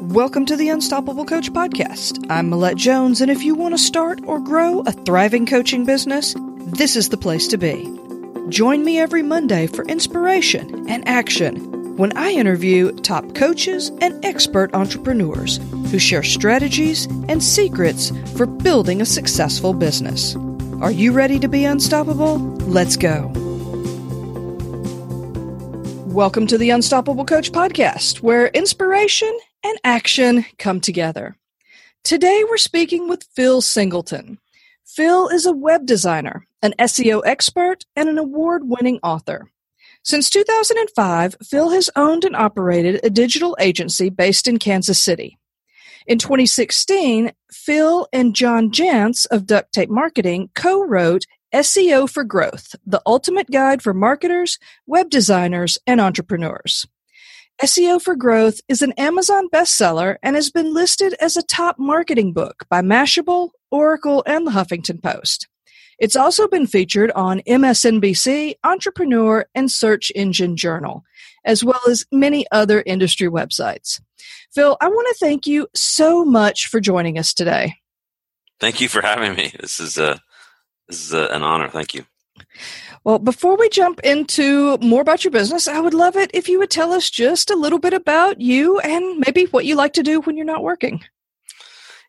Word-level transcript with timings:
Welcome 0.00 0.46
to 0.46 0.54
the 0.54 0.68
Unstoppable 0.68 1.24
Coach 1.24 1.52
Podcast. 1.52 2.24
I'm 2.30 2.48
Millette 2.48 2.76
Jones, 2.76 3.20
and 3.20 3.32
if 3.32 3.42
you 3.42 3.56
want 3.56 3.74
to 3.74 3.78
start 3.78 4.20
or 4.26 4.38
grow 4.38 4.78
a 4.80 4.92
thriving 4.92 5.44
coaching 5.44 5.84
business, 5.84 6.36
this 6.38 6.94
is 6.94 7.08
the 7.08 7.16
place 7.16 7.48
to 7.48 7.58
be. 7.58 7.92
Join 8.48 8.84
me 8.84 9.00
every 9.00 9.24
Monday 9.24 9.66
for 9.66 9.84
inspiration 9.86 10.88
and 10.88 11.06
action 11.08 11.96
when 11.96 12.16
I 12.16 12.30
interview 12.30 12.92
top 12.92 13.34
coaches 13.34 13.90
and 14.00 14.24
expert 14.24 14.72
entrepreneurs 14.72 15.56
who 15.90 15.98
share 15.98 16.22
strategies 16.22 17.06
and 17.28 17.42
secrets 17.42 18.12
for 18.36 18.46
building 18.46 19.00
a 19.00 19.06
successful 19.06 19.74
business. 19.74 20.36
Are 20.80 20.92
you 20.92 21.10
ready 21.10 21.40
to 21.40 21.48
be 21.48 21.64
unstoppable? 21.64 22.38
Let's 22.38 22.96
go. 22.96 23.32
Welcome 26.06 26.46
to 26.46 26.58
the 26.58 26.70
Unstoppable 26.70 27.24
Coach 27.24 27.50
Podcast, 27.50 28.22
where 28.22 28.46
inspiration 28.48 29.36
and 29.64 29.78
action 29.84 30.44
come 30.58 30.80
together. 30.80 31.36
Today 32.04 32.44
we're 32.48 32.56
speaking 32.56 33.08
with 33.08 33.28
Phil 33.34 33.60
Singleton. 33.60 34.38
Phil 34.86 35.28
is 35.28 35.46
a 35.46 35.52
web 35.52 35.86
designer, 35.86 36.46
an 36.62 36.74
SEO 36.78 37.22
expert, 37.24 37.84
and 37.94 38.08
an 38.08 38.18
award 38.18 38.62
winning 38.64 38.98
author. 39.02 39.50
Since 40.04 40.30
2005, 40.30 41.36
Phil 41.44 41.70
has 41.70 41.90
owned 41.96 42.24
and 42.24 42.34
operated 42.34 43.00
a 43.02 43.10
digital 43.10 43.56
agency 43.60 44.08
based 44.08 44.48
in 44.48 44.58
Kansas 44.58 44.98
City. 44.98 45.38
In 46.06 46.18
2016, 46.18 47.32
Phil 47.52 48.08
and 48.12 48.34
John 48.34 48.70
Jantsch 48.70 49.26
of 49.30 49.44
Duct 49.44 49.72
Tape 49.72 49.90
Marketing 49.90 50.48
co 50.54 50.82
wrote 50.82 51.26
SEO 51.52 52.08
for 52.08 52.24
Growth, 52.24 52.74
the 52.86 53.02
ultimate 53.04 53.50
guide 53.50 53.82
for 53.82 53.92
marketers, 53.92 54.58
web 54.86 55.10
designers, 55.10 55.76
and 55.86 56.00
entrepreneurs. 56.00 56.86
SEO 57.62 58.00
for 58.00 58.14
Growth 58.14 58.60
is 58.68 58.82
an 58.82 58.92
Amazon 58.92 59.48
bestseller 59.52 60.16
and 60.22 60.36
has 60.36 60.48
been 60.48 60.72
listed 60.72 61.14
as 61.20 61.36
a 61.36 61.42
top 61.42 61.76
marketing 61.76 62.32
book 62.32 62.64
by 62.70 62.82
Mashable, 62.82 63.50
Oracle, 63.72 64.22
and 64.26 64.46
the 64.46 64.52
Huffington 64.52 65.02
Post. 65.02 65.48
It's 65.98 66.14
also 66.14 66.46
been 66.46 66.68
featured 66.68 67.10
on 67.16 67.40
MSNBC, 67.40 68.54
Entrepreneur, 68.62 69.44
and 69.56 69.68
Search 69.68 70.12
Engine 70.14 70.56
Journal, 70.56 71.02
as 71.44 71.64
well 71.64 71.80
as 71.88 72.06
many 72.12 72.46
other 72.52 72.80
industry 72.86 73.26
websites. 73.26 74.00
Phil, 74.54 74.76
I 74.80 74.86
want 74.86 75.08
to 75.08 75.18
thank 75.18 75.48
you 75.48 75.66
so 75.74 76.24
much 76.24 76.68
for 76.68 76.78
joining 76.78 77.18
us 77.18 77.34
today. 77.34 77.74
Thank 78.60 78.80
you 78.80 78.88
for 78.88 79.02
having 79.02 79.34
me. 79.34 79.52
This 79.58 79.80
is 79.80 79.98
a 79.98 80.20
this 80.86 81.04
is 81.04 81.12
a, 81.12 81.26
an 81.26 81.42
honor. 81.42 81.68
Thank 81.68 81.92
you. 81.92 82.06
Well, 83.04 83.18
before 83.18 83.56
we 83.56 83.68
jump 83.68 84.00
into 84.00 84.76
more 84.78 85.00
about 85.00 85.24
your 85.24 85.30
business, 85.30 85.68
I 85.68 85.80
would 85.80 85.94
love 85.94 86.16
it 86.16 86.30
if 86.34 86.48
you 86.48 86.58
would 86.58 86.70
tell 86.70 86.92
us 86.92 87.10
just 87.10 87.50
a 87.50 87.56
little 87.56 87.78
bit 87.78 87.94
about 87.94 88.40
you 88.40 88.78
and 88.80 89.22
maybe 89.26 89.44
what 89.46 89.64
you 89.64 89.76
like 89.76 89.92
to 89.94 90.02
do 90.02 90.20
when 90.20 90.36
you're 90.36 90.44
not 90.46 90.62
working. 90.62 91.02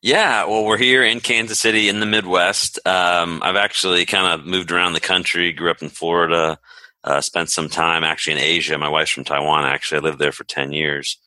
Yeah, 0.02 0.46
well, 0.46 0.64
we're 0.64 0.78
here 0.78 1.04
in 1.04 1.20
Kansas 1.20 1.60
City 1.60 1.90
in 1.90 2.00
the 2.00 2.06
Midwest. 2.06 2.80
Um, 2.88 3.42
I've 3.44 3.58
actually 3.58 4.06
kind 4.06 4.28
of 4.28 4.46
moved 4.46 4.72
around 4.72 4.94
the 4.94 5.02
country, 5.02 5.52
grew 5.52 5.72
up 5.72 5.82
in 5.82 5.90
Florida, 5.90 6.58
uh, 7.04 7.20
spent 7.22 7.50
some 7.50 7.68
time 7.68 8.04
actually 8.04 8.34
in 8.34 8.40
Asia. 8.40 8.78
My 8.78 8.88
wife's 8.88 9.12
from 9.12 9.26
Taiwan, 9.26 9.66
actually. 9.66 10.00
I 10.00 10.04
lived 10.04 10.20
there 10.20 10.32
for 10.32 10.46
10 10.46 10.72
years. 10.72 11.18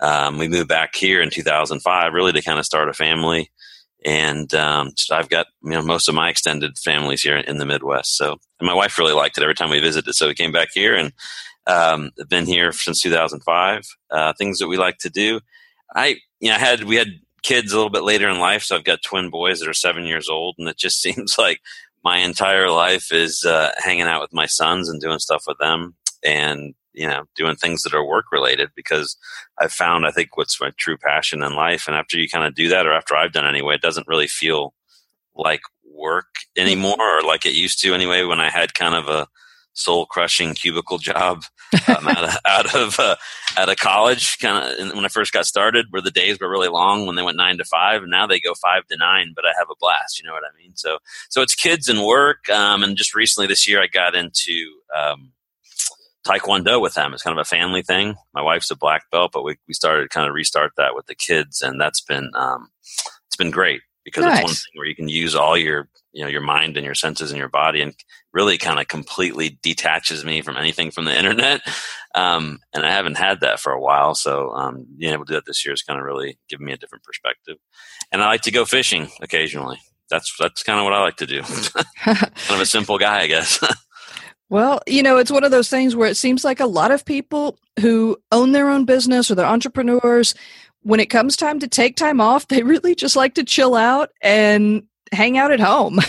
Um, 0.00 0.38
we 0.38 0.46
moved 0.46 0.68
back 0.68 0.94
here 0.94 1.22
in 1.22 1.30
2005, 1.30 2.12
really 2.12 2.32
to 2.32 2.42
kind 2.42 2.58
of 2.58 2.66
start 2.66 2.88
a 2.88 2.94
family 2.94 3.50
and 4.04 4.54
um, 4.54 4.92
I've 5.10 5.28
got 5.28 5.46
you 5.62 5.70
know 5.70 5.82
most 5.82 6.08
of 6.08 6.14
my 6.14 6.30
extended 6.30 6.78
families 6.78 7.22
here 7.22 7.36
in 7.36 7.58
the 7.58 7.66
Midwest. 7.66 8.16
So 8.16 8.38
my 8.60 8.74
wife 8.74 8.98
really 8.98 9.12
liked 9.12 9.38
it 9.38 9.42
every 9.42 9.54
time 9.54 9.70
we 9.70 9.80
visited. 9.80 10.14
So 10.14 10.28
we 10.28 10.34
came 10.34 10.52
back 10.52 10.68
here 10.72 10.94
and 10.94 11.12
um, 11.66 12.10
been 12.28 12.46
here 12.46 12.72
since 12.72 13.02
2005. 13.02 13.82
Uh, 14.10 14.32
things 14.34 14.58
that 14.58 14.68
we 14.68 14.76
like 14.76 14.98
to 14.98 15.10
do. 15.10 15.40
I 15.94 16.16
you 16.40 16.48
know 16.48 16.54
I 16.54 16.58
had 16.58 16.84
we 16.84 16.96
had 16.96 17.08
kids 17.42 17.72
a 17.72 17.76
little 17.76 17.90
bit 17.90 18.02
later 18.02 18.28
in 18.28 18.38
life, 18.38 18.62
so 18.62 18.76
I've 18.76 18.84
got 18.84 19.02
twin 19.02 19.30
boys 19.30 19.60
that 19.60 19.68
are 19.68 19.74
seven 19.74 20.04
years 20.04 20.28
old, 20.28 20.56
and 20.58 20.68
it 20.68 20.78
just 20.78 21.00
seems 21.02 21.36
like 21.38 21.60
my 22.04 22.18
entire 22.18 22.70
life 22.70 23.12
is 23.12 23.44
uh, 23.44 23.70
hanging 23.78 24.02
out 24.02 24.20
with 24.20 24.32
my 24.32 24.46
sons 24.46 24.88
and 24.88 25.00
doing 25.00 25.18
stuff 25.18 25.44
with 25.46 25.58
them. 25.58 25.94
And 26.24 26.74
you 26.98 27.06
know 27.06 27.24
doing 27.36 27.56
things 27.56 27.82
that 27.82 27.94
are 27.94 28.04
work 28.04 28.26
related 28.32 28.70
because 28.74 29.16
I've 29.60 29.72
found 29.72 30.06
I 30.06 30.10
think 30.10 30.36
what's 30.36 30.60
my 30.60 30.72
true 30.78 30.96
passion 30.98 31.42
in 31.42 31.54
life. 31.54 31.86
And 31.86 31.96
after 31.96 32.18
you 32.18 32.28
kind 32.28 32.44
of 32.44 32.54
do 32.54 32.68
that, 32.68 32.86
or 32.86 32.92
after 32.92 33.16
I've 33.16 33.32
done 33.32 33.46
it 33.46 33.50
anyway, 33.50 33.76
it 33.76 33.82
doesn't 33.82 34.08
really 34.08 34.26
feel 34.26 34.74
like 35.34 35.60
work 35.94 36.26
anymore, 36.56 36.96
or 37.00 37.22
like 37.22 37.46
it 37.46 37.54
used 37.54 37.80
to 37.82 37.94
anyway. 37.94 38.24
When 38.24 38.40
I 38.40 38.50
had 38.50 38.74
kind 38.74 38.94
of 38.94 39.08
a 39.08 39.28
soul 39.74 40.06
crushing 40.06 40.54
cubicle 40.54 40.98
job 40.98 41.44
um, 41.86 42.08
out 42.08 42.24
of 42.24 42.36
out 42.46 42.74
of, 42.74 42.98
uh, 42.98 43.16
out 43.56 43.68
of 43.68 43.76
college, 43.76 44.38
kind 44.38 44.80
of 44.80 44.94
when 44.94 45.04
I 45.04 45.08
first 45.08 45.32
got 45.32 45.46
started, 45.46 45.86
where 45.90 46.02
the 46.02 46.10
days 46.10 46.38
were 46.40 46.50
really 46.50 46.68
long 46.68 47.06
when 47.06 47.14
they 47.14 47.22
went 47.22 47.36
nine 47.36 47.58
to 47.58 47.64
five, 47.64 48.02
and 48.02 48.10
now 48.10 48.26
they 48.26 48.40
go 48.40 48.54
five 48.54 48.86
to 48.88 48.96
nine. 48.96 49.32
But 49.34 49.44
I 49.44 49.52
have 49.58 49.68
a 49.70 49.76
blast, 49.78 50.18
you 50.18 50.26
know 50.26 50.32
what 50.32 50.44
I 50.44 50.56
mean? 50.60 50.72
So 50.74 50.98
so 51.28 51.42
it's 51.42 51.54
kids 51.54 51.88
and 51.88 52.04
work, 52.04 52.48
um, 52.50 52.82
and 52.82 52.96
just 52.96 53.14
recently 53.14 53.46
this 53.46 53.68
year 53.68 53.80
I 53.80 53.86
got 53.86 54.14
into 54.14 54.72
um, 54.96 55.32
taekwondo 56.28 56.80
with 56.80 56.94
them. 56.94 57.14
It's 57.14 57.22
kind 57.22 57.38
of 57.38 57.40
a 57.40 57.48
family 57.48 57.82
thing. 57.82 58.16
My 58.34 58.42
wife's 58.42 58.70
a 58.70 58.76
black 58.76 59.10
belt, 59.10 59.30
but 59.32 59.44
we, 59.44 59.56
we 59.66 59.74
started 59.74 60.02
to 60.02 60.08
kind 60.08 60.28
of 60.28 60.34
restart 60.34 60.72
that 60.76 60.94
with 60.94 61.06
the 61.06 61.14
kids, 61.14 61.62
and 61.62 61.80
that's 61.80 62.00
been 62.00 62.30
um, 62.34 62.68
it's 63.26 63.36
been 63.36 63.50
great 63.50 63.80
because 64.04 64.24
nice. 64.24 64.38
it's 64.38 64.44
one 64.44 64.54
thing 64.54 64.72
where 64.74 64.86
you 64.86 64.94
can 64.94 65.08
use 65.08 65.34
all 65.34 65.56
your 65.56 65.88
you 66.12 66.22
know 66.22 66.28
your 66.28 66.40
mind 66.40 66.76
and 66.76 66.84
your 66.84 66.94
senses 66.94 67.30
and 67.30 67.38
your 67.38 67.48
body, 67.48 67.80
and 67.80 67.94
really 68.32 68.58
kind 68.58 68.78
of 68.78 68.88
completely 68.88 69.58
detaches 69.62 70.24
me 70.24 70.42
from 70.42 70.56
anything 70.56 70.90
from 70.90 71.06
the 71.06 71.16
internet. 71.16 71.62
Um, 72.14 72.60
and 72.74 72.84
I 72.84 72.90
haven't 72.90 73.16
had 73.16 73.40
that 73.40 73.60
for 73.60 73.72
a 73.72 73.80
while, 73.80 74.14
so 74.14 74.50
um, 74.50 74.86
being 74.98 75.12
able 75.12 75.24
to 75.24 75.32
do 75.32 75.34
that 75.36 75.46
this 75.46 75.64
year 75.64 75.72
is 75.72 75.82
kind 75.82 75.98
of 75.98 76.04
really 76.04 76.38
given 76.48 76.66
me 76.66 76.72
a 76.72 76.78
different 76.78 77.04
perspective. 77.04 77.56
And 78.12 78.22
I 78.22 78.26
like 78.26 78.42
to 78.42 78.50
go 78.50 78.64
fishing 78.64 79.08
occasionally. 79.20 79.78
That's 80.10 80.34
that's 80.38 80.62
kind 80.62 80.78
of 80.78 80.84
what 80.84 80.94
I 80.94 81.02
like 81.02 81.16
to 81.16 81.26
do. 81.26 81.42
kind 82.04 82.30
of 82.50 82.60
a 82.60 82.66
simple 82.66 82.98
guy, 82.98 83.20
I 83.20 83.26
guess. 83.26 83.62
Well, 84.50 84.80
you 84.86 85.02
know, 85.02 85.18
it's 85.18 85.30
one 85.30 85.44
of 85.44 85.50
those 85.50 85.68
things 85.68 85.94
where 85.94 86.08
it 86.08 86.16
seems 86.16 86.44
like 86.44 86.60
a 86.60 86.66
lot 86.66 86.90
of 86.90 87.04
people 87.04 87.58
who 87.80 88.16
own 88.32 88.52
their 88.52 88.70
own 88.70 88.84
business 88.84 89.30
or 89.30 89.34
they're 89.34 89.46
entrepreneurs, 89.46 90.34
when 90.82 91.00
it 91.00 91.06
comes 91.06 91.36
time 91.36 91.58
to 91.60 91.68
take 91.68 91.96
time 91.96 92.20
off, 92.20 92.48
they 92.48 92.62
really 92.62 92.94
just 92.94 93.16
like 93.16 93.34
to 93.34 93.44
chill 93.44 93.74
out 93.74 94.10
and 94.22 94.84
hang 95.12 95.38
out 95.38 95.52
at 95.52 95.60
home. 95.60 96.00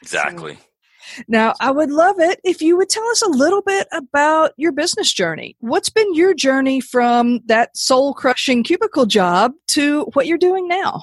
Exactly. 0.00 0.54
so, 0.54 1.22
now, 1.26 1.52
I 1.60 1.72
would 1.72 1.90
love 1.90 2.20
it 2.20 2.40
if 2.44 2.62
you 2.62 2.76
would 2.76 2.88
tell 2.88 3.06
us 3.08 3.20
a 3.20 3.28
little 3.28 3.62
bit 3.62 3.88
about 3.92 4.52
your 4.56 4.70
business 4.70 5.12
journey. 5.12 5.56
What's 5.58 5.88
been 5.88 6.14
your 6.14 6.34
journey 6.34 6.80
from 6.80 7.40
that 7.46 7.76
soul 7.76 8.14
crushing 8.14 8.62
cubicle 8.62 9.06
job 9.06 9.52
to 9.68 10.02
what 10.14 10.26
you're 10.28 10.38
doing 10.38 10.68
now? 10.68 11.02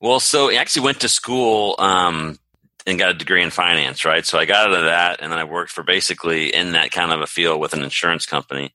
Well, 0.00 0.20
so 0.20 0.50
I 0.50 0.56
actually 0.56 0.82
went 0.82 1.00
to 1.00 1.08
school 1.08 1.76
um, 1.78 2.38
and 2.86 2.98
got 2.98 3.10
a 3.10 3.14
degree 3.14 3.42
in 3.42 3.50
finance, 3.50 4.04
right? 4.04 4.24
So 4.24 4.38
I 4.38 4.44
got 4.44 4.68
out 4.68 4.78
of 4.78 4.84
that, 4.84 5.20
and 5.20 5.32
then 5.32 5.38
I 5.38 5.44
worked 5.44 5.72
for 5.72 5.82
basically 5.82 6.54
in 6.54 6.72
that 6.72 6.92
kind 6.92 7.12
of 7.12 7.20
a 7.20 7.26
field 7.26 7.60
with 7.60 7.74
an 7.74 7.82
insurance 7.82 8.26
company 8.26 8.72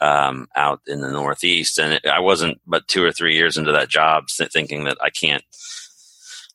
um, 0.00 0.46
out 0.54 0.80
in 0.86 1.00
the 1.00 1.10
Northeast. 1.10 1.78
And 1.78 1.94
it, 1.94 2.06
I 2.06 2.20
wasn't 2.20 2.60
but 2.66 2.86
two 2.86 3.04
or 3.04 3.12
three 3.12 3.34
years 3.34 3.56
into 3.56 3.72
that 3.72 3.88
job, 3.88 4.24
thinking 4.28 4.84
that 4.84 4.98
I 5.02 5.10
can't, 5.10 5.42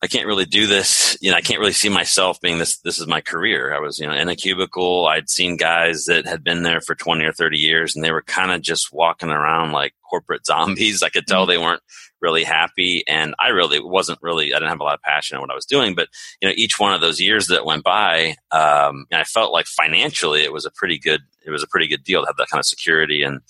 I 0.03 0.07
can't 0.07 0.27
really 0.27 0.45
do 0.45 0.67
this. 0.67 1.17
You 1.21 1.31
know, 1.31 1.37
I 1.37 1.41
can't 1.41 1.61
really 1.61 1.71
see 1.71 1.87
myself 1.87 2.41
being 2.41 2.57
this. 2.57 2.77
This 2.79 2.99
is 2.99 3.07
my 3.07 3.21
career. 3.21 3.73
I 3.73 3.79
was, 3.79 3.99
you 3.99 4.05
know, 4.05 4.13
in 4.13 4.27
a 4.27 4.35
cubicle. 4.35 5.07
I'd 5.07 5.29
seen 5.29 5.55
guys 5.55 6.05
that 6.05 6.27
had 6.27 6.43
been 6.43 6.63
there 6.63 6.81
for 6.81 6.93
twenty 6.93 7.23
or 7.23 7.31
thirty 7.31 7.57
years, 7.57 7.95
and 7.95 8.03
they 8.03 8.11
were 8.11 8.21
kind 8.21 8.51
of 8.51 8.61
just 8.61 8.91
walking 8.91 9.29
around 9.29 9.71
like 9.71 9.93
corporate 10.09 10.45
zombies. 10.45 11.01
I 11.01 11.09
could 11.09 11.25
tell 11.25 11.43
mm-hmm. 11.43 11.51
they 11.51 11.57
weren't 11.57 11.81
really 12.23 12.43
happy. 12.43 13.03
And 13.07 13.35
I 13.37 13.49
really 13.49 13.79
wasn't 13.81 14.19
really, 14.21 14.53
I 14.53 14.57
didn't 14.57 14.69
have 14.69 14.79
a 14.79 14.83
lot 14.83 14.95
of 14.95 15.01
passion 15.01 15.35
in 15.35 15.41
what 15.41 15.51
I 15.51 15.55
was 15.55 15.65
doing. 15.65 15.93
But, 15.93 16.07
you 16.41 16.47
know, 16.47 16.53
each 16.55 16.79
one 16.79 16.93
of 16.93 17.01
those 17.01 17.19
years 17.19 17.47
that 17.47 17.65
went 17.65 17.83
by, 17.83 18.37
um, 18.51 19.05
I 19.11 19.25
felt 19.25 19.51
like 19.51 19.65
financially 19.65 20.41
it 20.41 20.53
was 20.53 20.65
a 20.65 20.71
pretty 20.71 20.97
good, 20.97 21.19
it 21.45 21.51
was 21.51 21.63
a 21.63 21.67
pretty 21.67 21.89
good 21.89 22.03
deal 22.03 22.21
to 22.21 22.27
have 22.27 22.37
that 22.37 22.47
kind 22.47 22.59
of 22.59 22.65
security 22.65 23.23
and, 23.23 23.41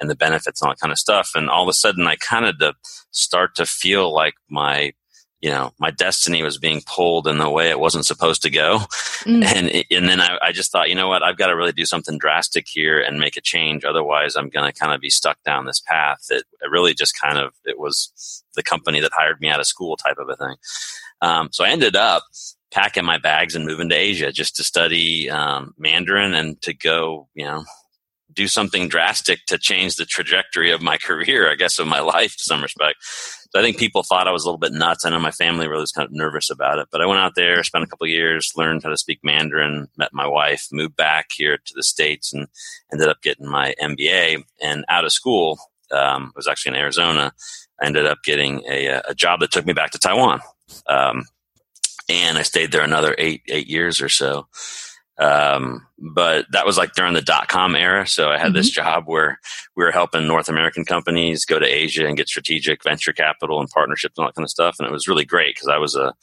and 0.00 0.08
the 0.08 0.16
benefits 0.16 0.62
and 0.62 0.68
all 0.68 0.72
that 0.72 0.80
kind 0.80 0.92
of 0.92 0.98
stuff. 0.98 1.32
And 1.34 1.50
all 1.50 1.62
of 1.62 1.68
a 1.68 1.74
sudden 1.74 2.06
I 2.06 2.16
kind 2.16 2.46
of 2.46 2.74
start 3.10 3.54
to 3.56 3.66
feel 3.66 4.12
like 4.12 4.34
my 4.48 4.92
you 5.42 5.50
know 5.50 5.74
my 5.78 5.90
destiny 5.90 6.42
was 6.42 6.56
being 6.56 6.82
pulled 6.86 7.26
in 7.26 7.38
the 7.38 7.50
way 7.50 7.68
it 7.68 7.80
wasn't 7.80 8.06
supposed 8.06 8.42
to 8.42 8.50
go. 8.50 8.78
Mm. 9.24 9.44
and 9.56 9.84
and 9.90 10.08
then 10.08 10.20
I, 10.20 10.38
I, 10.40 10.52
just 10.52 10.72
thought 10.72 10.88
you 10.88 10.94
know 10.94 11.08
what? 11.08 11.22
I've 11.22 11.36
got 11.36 11.48
to 11.48 11.56
really 11.56 11.72
do 11.72 11.84
something 11.84 12.16
drastic 12.16 12.66
here 12.68 13.00
and 13.00 13.18
make 13.18 13.36
a 13.36 13.40
change. 13.40 13.84
Otherwise 13.84 14.36
i'm 14.36 14.48
going 14.48 14.72
to 14.72 14.78
kind 14.78 14.94
of 14.94 15.00
be 15.00 15.10
stuck 15.10 15.42
down 15.42 15.66
this 15.66 15.80
path. 15.80 16.26
That 16.30 16.44
really 16.70 16.94
just 16.94 17.18
kind 17.20 17.38
of 17.38 17.52
it 17.64 17.78
was 17.78 18.44
the 18.54 18.62
company 18.62 19.00
that 19.00 19.12
hired 19.12 19.40
me 19.40 19.48
out 19.48 19.60
of 19.60 19.66
school 19.66 19.96
type 19.96 20.18
of 20.18 20.28
a 20.28 20.36
thing. 20.36 20.56
Um, 21.20 21.50
so 21.52 21.64
i 21.64 21.68
ended 21.68 21.96
up 21.96 22.24
packing 22.72 23.04
my 23.04 23.18
bags 23.18 23.54
and 23.54 23.66
moving 23.66 23.88
to 23.88 23.94
asia 23.94 24.32
just 24.32 24.56
to 24.56 24.64
study 24.64 25.30
um, 25.30 25.74
mandarin 25.78 26.34
and 26.34 26.60
to 26.62 26.74
go 26.74 27.28
you 27.34 27.44
know 27.44 27.64
do 28.34 28.48
something 28.48 28.88
drastic 28.88 29.44
to 29.46 29.58
change 29.58 29.96
the 29.96 30.04
trajectory 30.04 30.70
of 30.70 30.82
my 30.82 30.96
career 31.06 31.50
i 31.50 31.54
guess 31.54 31.78
of 31.78 31.86
my 31.86 32.00
life 32.00 32.36
to 32.36 32.44
some 32.44 32.62
respect 32.62 32.96
so 33.52 33.60
I 33.60 33.62
think 33.62 33.76
people 33.76 34.02
thought 34.02 34.26
I 34.26 34.32
was 34.32 34.44
a 34.44 34.46
little 34.46 34.58
bit 34.58 34.72
nuts. 34.72 35.04
I 35.04 35.10
know 35.10 35.18
my 35.18 35.30
family 35.30 35.68
really 35.68 35.82
was 35.82 35.92
kind 35.92 36.06
of 36.06 36.12
nervous 36.12 36.48
about 36.48 36.78
it, 36.78 36.88
but 36.90 37.02
I 37.02 37.06
went 37.06 37.20
out 37.20 37.34
there, 37.36 37.62
spent 37.62 37.84
a 37.84 37.86
couple 37.86 38.06
years, 38.06 38.50
learned 38.56 38.82
how 38.82 38.88
to 38.88 38.96
speak 38.96 39.20
Mandarin, 39.22 39.88
met 39.98 40.08
my 40.14 40.26
wife, 40.26 40.68
moved 40.72 40.96
back 40.96 41.26
here 41.36 41.58
to 41.58 41.72
the 41.76 41.82
States 41.82 42.32
and 42.32 42.48
ended 42.90 43.08
up 43.08 43.20
getting 43.20 43.46
my 43.46 43.74
MBA 43.78 44.42
and 44.62 44.86
out 44.88 45.04
of 45.04 45.12
school, 45.12 45.58
um, 45.90 46.32
was 46.34 46.48
actually 46.48 46.76
in 46.76 46.80
Arizona. 46.80 47.34
I 47.78 47.84
ended 47.84 48.06
up 48.06 48.22
getting 48.24 48.62
a, 48.66 48.88
uh, 48.88 49.02
a 49.08 49.14
job 49.14 49.40
that 49.40 49.50
took 49.50 49.66
me 49.66 49.74
back 49.74 49.90
to 49.90 49.98
Taiwan. 49.98 50.40
Um, 50.88 51.26
and 52.08 52.38
I 52.38 52.42
stayed 52.42 52.72
there 52.72 52.82
another 52.82 53.14
eight, 53.18 53.42
eight 53.50 53.66
years 53.66 54.00
or 54.00 54.08
so. 54.08 54.46
Um, 55.18 55.86
but 55.98 56.46
that 56.52 56.64
was 56.64 56.78
like 56.78 56.94
during 56.94 57.12
the 57.12 57.20
dot 57.20 57.48
com 57.48 57.76
era. 57.76 58.06
So 58.06 58.30
I 58.30 58.38
had 58.38 58.46
mm-hmm. 58.46 58.54
this 58.54 58.70
job 58.70 59.04
where 59.06 59.38
we 59.76 59.84
were 59.84 59.92
helping 59.92 60.26
North 60.26 60.48
American 60.48 60.84
companies 60.84 61.44
go 61.44 61.58
to 61.58 61.66
Asia 61.66 62.06
and 62.06 62.16
get 62.16 62.28
strategic 62.28 62.82
venture 62.82 63.12
capital 63.12 63.60
and 63.60 63.68
partnerships 63.68 64.16
and 64.16 64.24
all 64.24 64.28
that 64.30 64.34
kind 64.34 64.44
of 64.44 64.50
stuff. 64.50 64.76
And 64.78 64.88
it 64.88 64.92
was 64.92 65.06
really 65.06 65.26
great 65.26 65.54
because 65.54 65.68
I 65.68 65.76
was 65.76 65.94
a, 65.94 66.14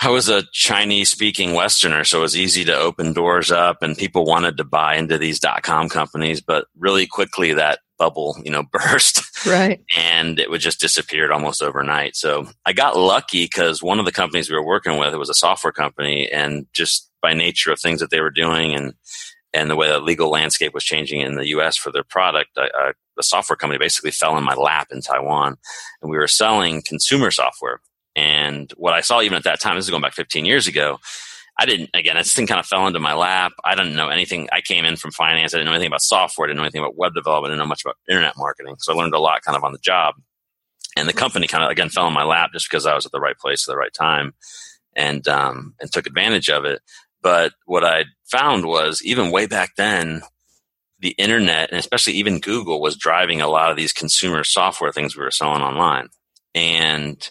I 0.00 0.10
was 0.10 0.28
a 0.28 0.44
Chinese 0.52 1.10
speaking 1.10 1.52
Westerner, 1.52 2.04
so 2.04 2.18
it 2.18 2.22
was 2.22 2.36
easy 2.36 2.64
to 2.64 2.76
open 2.76 3.12
doors 3.12 3.50
up 3.50 3.82
and 3.82 3.98
people 3.98 4.24
wanted 4.24 4.56
to 4.58 4.64
buy 4.64 4.94
into 4.94 5.18
these 5.18 5.40
dot 5.40 5.64
com 5.64 5.88
companies. 5.88 6.40
But 6.40 6.66
really 6.78 7.08
quickly 7.08 7.52
that 7.54 7.80
bubble, 7.98 8.36
you 8.44 8.50
know, 8.50 8.62
burst. 8.72 9.46
Right. 9.46 9.82
And 9.96 10.38
it 10.38 10.50
would 10.50 10.60
just 10.60 10.80
disappeared 10.80 11.30
almost 11.30 11.62
overnight. 11.62 12.16
So 12.16 12.46
I 12.64 12.72
got 12.72 12.96
lucky 12.96 13.44
because 13.44 13.82
one 13.82 13.98
of 13.98 14.04
the 14.04 14.12
companies 14.12 14.48
we 14.48 14.56
were 14.56 14.64
working 14.64 14.98
with, 14.98 15.12
it 15.12 15.18
was 15.18 15.30
a 15.30 15.34
software 15.34 15.72
company 15.72 16.30
and 16.30 16.66
just 16.72 17.10
by 17.20 17.34
nature 17.34 17.72
of 17.72 17.80
things 17.80 18.00
that 18.00 18.10
they 18.10 18.20
were 18.20 18.30
doing 18.30 18.74
and, 18.74 18.94
and 19.52 19.70
the 19.70 19.76
way 19.76 19.88
the 19.88 19.98
legal 19.98 20.30
landscape 20.30 20.74
was 20.74 20.84
changing 20.84 21.20
in 21.20 21.34
the 21.34 21.48
U.S. 21.48 21.76
for 21.76 21.90
their 21.90 22.04
product, 22.04 22.50
I, 22.56 22.68
I, 22.74 22.92
the 23.16 23.22
software 23.22 23.56
company 23.56 23.78
basically 23.78 24.10
fell 24.10 24.36
in 24.36 24.44
my 24.44 24.54
lap 24.54 24.88
in 24.90 25.00
Taiwan, 25.00 25.56
and 26.02 26.10
we 26.10 26.16
were 26.16 26.28
selling 26.28 26.82
consumer 26.82 27.30
software. 27.30 27.80
And 28.14 28.72
what 28.76 28.94
I 28.94 29.00
saw 29.00 29.20
even 29.22 29.36
at 29.36 29.44
that 29.44 29.60
time, 29.60 29.76
this 29.76 29.84
is 29.84 29.90
going 29.90 30.02
back 30.02 30.12
15 30.12 30.44
years 30.44 30.66
ago, 30.66 30.98
I 31.58 31.66
didn't, 31.66 31.90
again, 31.92 32.16
this 32.16 32.32
thing 32.32 32.46
kind 32.46 32.60
of 32.60 32.66
fell 32.66 32.86
into 32.86 33.00
my 33.00 33.14
lap. 33.14 33.52
I 33.64 33.74
didn't 33.74 33.96
know 33.96 34.08
anything. 34.08 34.48
I 34.52 34.60
came 34.60 34.84
in 34.84 34.96
from 34.96 35.10
finance. 35.10 35.52
I 35.52 35.58
didn't 35.58 35.66
know 35.66 35.72
anything 35.72 35.88
about 35.88 36.02
software. 36.02 36.46
I 36.46 36.48
didn't 36.48 36.58
know 36.58 36.64
anything 36.64 36.82
about 36.82 36.96
web 36.96 37.14
development. 37.14 37.50
I 37.50 37.54
didn't 37.54 37.64
know 37.64 37.68
much 37.68 37.84
about 37.84 37.96
internet 38.08 38.34
marketing. 38.36 38.76
So 38.78 38.92
I 38.92 38.96
learned 38.96 39.14
a 39.14 39.18
lot 39.18 39.42
kind 39.42 39.56
of 39.56 39.64
on 39.64 39.72
the 39.72 39.78
job. 39.78 40.14
And 40.96 41.08
the 41.08 41.12
company 41.12 41.46
kind 41.48 41.64
of, 41.64 41.70
again, 41.70 41.88
fell 41.88 42.06
in 42.06 42.12
my 42.12 42.24
lap 42.24 42.50
just 42.52 42.70
because 42.70 42.86
I 42.86 42.94
was 42.94 43.06
at 43.06 43.12
the 43.12 43.20
right 43.20 43.36
place 43.36 43.66
at 43.66 43.72
the 43.72 43.76
right 43.76 43.92
time 43.92 44.34
and, 44.94 45.26
um, 45.26 45.74
and 45.80 45.90
took 45.90 46.06
advantage 46.06 46.48
of 46.48 46.64
it. 46.64 46.80
But 47.22 47.54
what 47.66 47.84
I 47.84 48.04
found 48.30 48.64
was 48.64 49.02
even 49.04 49.32
way 49.32 49.46
back 49.46 49.70
then, 49.76 50.22
the 51.00 51.14
internet 51.18 51.70
and 51.70 51.78
especially 51.78 52.14
even 52.14 52.40
Google 52.40 52.80
was 52.80 52.96
driving 52.96 53.40
a 53.40 53.48
lot 53.48 53.70
of 53.70 53.76
these 53.76 53.92
consumer 53.92 54.44
software 54.44 54.92
things 54.92 55.16
we 55.16 55.22
were 55.22 55.30
selling 55.30 55.62
online. 55.62 56.08
And 56.54 57.30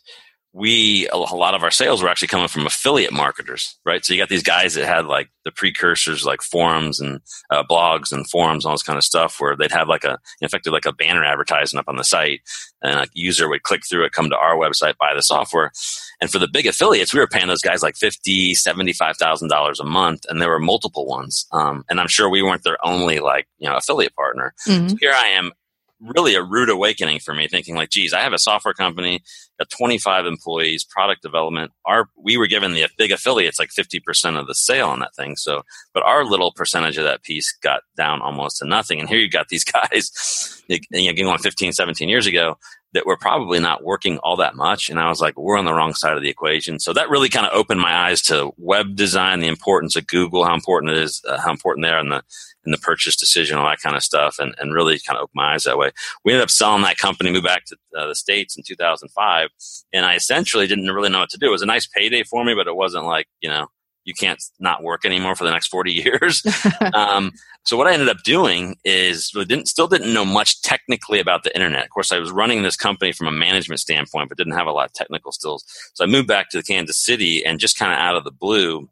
we 0.58 1.08
a 1.10 1.18
lot 1.18 1.54
of 1.54 1.62
our 1.62 1.70
sales 1.70 2.02
were 2.02 2.10
actually 2.10 2.30
coming 2.30 2.48
from 2.48 2.66
affiliate 2.66 3.14
marketers, 3.14 3.78
right? 3.86 4.04
So 4.04 4.12
you 4.12 4.20
got 4.20 4.30
these 4.30 4.42
guys 4.42 4.74
that 4.74 4.88
had 4.88 5.06
like 5.06 5.30
the 5.46 5.52
precursors, 5.52 6.26
like 6.26 6.42
forums 6.42 7.00
and 7.00 7.22
uh, 7.52 7.64
blogs 7.64 8.12
and 8.12 8.28
forums, 8.28 8.66
and 8.66 8.70
all 8.70 8.74
this 8.74 8.82
kind 8.82 8.98
of 8.98 9.04
stuff, 9.04 9.40
where 9.40 9.56
they'd 9.56 9.72
have 9.72 9.88
like 9.88 10.04
a, 10.04 10.18
in 10.42 10.46
effect, 10.46 10.66
like 10.66 10.88
a 10.88 10.92
banner 10.92 11.24
advertising 11.24 11.78
up 11.78 11.88
on 11.88 11.98
the 11.98 12.04
site, 12.04 12.42
and 12.82 13.00
a 13.00 13.08
user 13.14 13.48
would 13.48 13.62
click 13.62 13.84
through 13.88 14.04
it, 14.04 14.14
come 14.14 14.32
to 14.32 14.36
our 14.36 14.56
website, 14.56 14.98
buy 14.98 15.14
the 15.14 15.22
software. 15.22 15.72
And 16.20 16.32
for 16.32 16.40
the 16.40 16.48
big 16.48 16.66
affiliates, 16.66 17.14
we 17.14 17.20
were 17.20 17.28
paying 17.28 17.48
those 17.48 17.62
guys 17.62 17.84
like 17.84 17.96
fifty, 17.96 18.56
seventy-five 18.56 19.18
thousand 19.18 19.50
dollars 19.50 19.80
a 19.80 19.86
month, 19.86 20.26
and 20.28 20.42
there 20.42 20.50
were 20.50 20.60
multiple 20.60 21.06
ones. 21.06 21.46
Um, 21.52 21.86
and 21.88 22.00
I'm 22.00 22.08
sure 22.08 22.32
we 22.32 22.42
weren't 22.42 22.64
their 22.64 22.84
only 22.84 23.20
like 23.20 23.48
you 23.60 23.70
know 23.70 23.78
affiliate 23.78 24.16
partner. 24.16 24.56
Mm-hmm. 24.68 24.88
So 24.88 24.96
here 25.00 25.14
I 25.14 25.28
am 25.28 25.52
really 26.00 26.36
a 26.36 26.44
rude 26.44 26.70
awakening 26.70 27.20
for 27.20 27.34
me 27.34 27.48
thinking 27.48 27.76
like 27.76 27.90
geez 27.90 28.14
i 28.14 28.22
have 28.22 28.34
a 28.34 28.40
software 28.40 28.74
company 28.74 29.22
got 29.58 29.70
25 29.70 30.26
employees 30.26 30.84
product 30.84 31.22
development. 31.22 31.72
Our 31.86 32.10
we 32.16 32.38
were 32.38 32.48
given 32.48 32.74
the 32.74 32.88
big 32.98 33.12
affiliates 33.12 33.60
like 33.60 33.70
50% 33.70 34.40
of 34.40 34.48
the 34.48 34.56
sale 34.56 34.90
on 34.90 35.00
that 35.00 35.16
thing. 35.16 35.36
So 35.36 35.64
but 35.94 36.04
our 36.04 36.24
little 36.24 36.52
percentage 36.52 36.98
of 36.98 37.04
that 37.06 37.24
piece 37.24 37.56
got 37.62 37.82
down 37.96 38.22
almost 38.22 38.58
to 38.58 38.68
nothing. 38.68 39.00
And 39.00 39.10
here 39.10 39.20
you 39.20 39.30
got 39.30 39.48
these 39.50 39.64
guys 39.66 40.64
you 40.68 40.80
know 40.92 41.14
going 41.14 41.38
15 41.40 41.72
17 41.74 42.10
years 42.10 42.28
ago 42.28 42.58
that 42.98 43.06
were 43.06 43.16
probably 43.16 43.60
not 43.60 43.84
working 43.84 44.18
all 44.18 44.36
that 44.38 44.56
much. 44.56 44.90
And 44.90 45.00
I 45.00 45.08
was 45.08 45.22
like, 45.22 45.38
we're 45.38 45.60
on 45.60 45.66
the 45.66 45.74
wrong 45.74 45.94
side 45.94 46.18
of 46.18 46.24
the 46.24 46.30
equation. 46.30 46.80
So 46.80 46.94
that 46.94 47.12
really 47.12 47.30
kind 47.30 47.46
of 47.46 47.54
opened 47.54 47.80
my 47.80 47.94
eyes 47.94 48.24
to 48.24 48.52
web 48.58 48.96
design, 48.96 49.40
the 49.40 49.48
importance 49.48 49.96
of 49.96 50.08
Google, 50.08 50.44
how 50.44 50.56
important 50.56 50.94
it 50.94 50.98
is, 50.98 51.22
uh, 51.30 51.40
how 51.40 51.52
important 51.52 51.86
they 51.86 51.92
are 51.92 52.00
in 52.00 52.10
the, 52.10 52.24
in 52.66 52.72
the 52.72 52.80
purchase 52.80 53.16
decision, 53.16 53.56
all 53.56 53.70
that 53.70 53.82
kind 53.82 53.96
of 53.96 54.02
stuff, 54.02 54.40
and, 54.40 54.56
and 54.58 54.74
really 54.74 54.98
kind 54.98 55.16
of 55.16 55.26
opened 55.26 55.36
my 55.36 55.54
eyes 55.54 55.64
that 55.66 55.78
way. 55.78 55.92
We 56.26 56.34
ended 56.34 56.42
up 56.42 56.50
selling 56.50 56.82
that 56.82 56.98
company, 56.98 57.30
moved 57.30 57.46
back 57.46 57.66
to 57.66 57.78
uh, 57.96 58.08
the 58.08 58.16
States 58.16 58.58
in 58.58 58.64
2005. 58.66 59.50
And 59.94 60.04
I 60.04 60.16
essentially 60.16 60.66
didn't 60.66 60.90
really 60.90 61.10
know 61.10 61.20
what 61.20 61.30
to 61.30 61.38
do. 61.38 61.50
It 61.50 61.52
was 61.52 61.62
a 61.62 61.68
nice 61.68 61.86
payday 61.86 62.24
for 62.24 62.44
me, 62.44 62.56
but 62.56 62.66
it 62.66 62.76
wasn't 62.76 63.06
like, 63.06 63.28
you 63.42 63.50
know, 63.50 63.68
you 64.08 64.14
can't 64.14 64.42
not 64.58 64.84
work 64.84 65.06
anymore 65.06 65.36
for 65.36 65.44
the 65.44 65.52
next 65.52 65.68
40 65.68 65.92
years. 65.92 66.42
um, 66.94 67.34
so 67.66 67.76
what 67.76 67.88
I 67.88 67.94
ended 67.94 68.08
up 68.08 68.24
doing 68.24 68.78
is 68.86 69.30
didn't, 69.32 69.68
still 69.68 69.90
didn't 69.90 70.14
know 70.14 70.24
much 70.24 70.62
technically 70.62 71.20
about 71.20 71.44
the 71.44 71.54
internet. 71.54 71.84
Of 71.84 71.90
course, 71.90 72.14
I 72.14 72.18
was 72.18 72.32
running 72.32 72.64
this 72.64 72.78
company 72.78 73.12
from 73.12 73.28
a 73.28 73.32
management 73.32 73.82
standpoint, 73.82 74.30
but 74.30 74.38
didn't 74.38 74.56
have 74.56 74.68
a 74.68 74.72
lot 74.72 74.86
of 74.86 74.94
technical 74.94 75.34
skills. 75.34 75.66
So 75.94 76.06
I 76.06 76.08
moved 76.08 76.30
back 76.30 76.50
to 76.52 76.64
Kansas 76.64 76.98
City 76.98 77.46
and 77.46 77.60
just 77.60 77.78
kind 77.78 77.92
of 77.92 78.00
out 78.00 78.16
of 78.16 78.24
the 78.24 78.32
blue, 78.32 78.90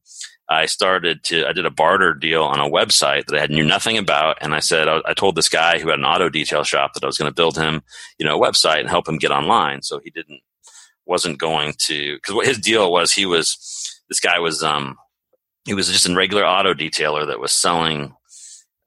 I 0.50 0.66
started 0.66 1.24
to, 1.24 1.48
I 1.48 1.54
did 1.54 1.66
a 1.66 1.72
barter 1.72 2.14
deal 2.14 2.44
on 2.44 2.60
a 2.60 2.70
website 2.70 3.28
that 3.28 3.38
I 3.38 3.40
had 3.40 3.52
knew 3.52 3.64
nothing 3.64 3.98
about. 3.98 4.38
And 4.42 4.54
I 4.54 4.60
said, 4.60 4.90
I, 4.90 5.00
I 5.06 5.14
told 5.14 5.38
this 5.38 5.50
guy 5.50 5.80
who 5.80 5.88
had 5.88 6.00
an 6.00 6.06
auto 6.06 6.28
detail 6.28 6.66
shop 6.66 6.94
that 6.94 7.04
I 7.04 7.08
was 7.08 7.18
going 7.18 7.32
to 7.32 7.36
build 7.36 7.58
him, 7.58 7.84
you 8.20 8.26
know, 8.26 8.38
a 8.38 8.46
website 8.46 8.82
and 8.82 8.90
help 8.90 9.08
him 9.08 9.18
get 9.18 9.32
online. 9.32 9.82
So 9.82 10.00
he 10.04 10.10
didn't, 10.10 10.42
wasn't 11.06 11.40
going 11.40 11.76
to, 11.86 12.20
cause 12.20 12.36
what 12.36 12.48
his 12.48 12.60
deal 12.60 12.92
was, 12.92 13.14
he 13.14 13.26
was, 13.26 13.58
this 14.10 14.20
guy 14.20 14.38
was, 14.40 14.62
um, 14.62 14.98
he 15.66 15.74
was 15.74 15.90
just 15.90 16.08
a 16.08 16.16
regular 16.16 16.46
auto 16.46 16.74
detailer 16.74 17.26
that 17.28 17.40
was 17.40 17.52
selling 17.52 18.14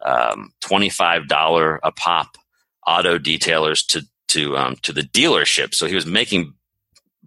um, 0.04 0.52
$25 0.62 1.78
a 1.82 1.92
pop 1.92 2.36
auto 2.86 3.18
detailers 3.18 3.84
to 3.86 4.02
to 4.28 4.56
um, 4.56 4.76
to 4.82 4.92
the 4.92 5.02
dealership. 5.02 5.74
So 5.74 5.86
he 5.86 5.94
was 5.94 6.06
making 6.06 6.54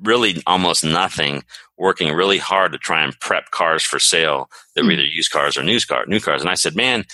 really 0.01 0.41
almost 0.47 0.83
nothing, 0.83 1.43
working 1.77 2.13
really 2.13 2.37
hard 2.37 2.71
to 2.71 2.77
try 2.77 3.03
and 3.03 3.19
prep 3.19 3.51
cars 3.51 3.83
for 3.83 3.99
sale 3.99 4.49
that 4.75 4.83
were 4.83 4.91
hmm. 4.91 4.93
either 4.93 5.03
used 5.03 5.31
cars 5.31 5.57
or 5.57 5.63
new 5.63 5.79
car 5.79 6.05
new 6.05 6.19
cars. 6.19 6.41
And 6.41 6.49
I 6.49 6.55
said, 6.55 6.75
man, 6.75 7.05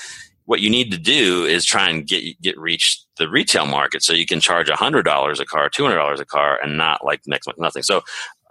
what 0.46 0.62
you 0.62 0.70
need 0.70 0.92
to 0.92 0.98
do 0.98 1.46
is 1.46 1.66
try 1.66 1.90
and 1.90 2.08
get 2.08 2.40
get 2.42 2.58
reach 2.58 3.02
the 3.18 3.30
retail 3.30 3.66
market 3.66 4.04
so 4.04 4.14
you 4.14 4.26
can 4.26 4.40
charge 4.40 4.70
hundred 4.70 5.04
dollars 5.04 5.40
a 5.40 5.46
car, 5.46 5.70
two 5.70 5.84
hundred 5.84 5.98
dollars 5.98 6.20
a 6.20 6.26
car, 6.26 6.60
and 6.62 6.78
not 6.78 7.04
like 7.04 7.22
next 7.26 7.48
month 7.48 7.60
nothing. 7.60 7.84
So 7.84 8.02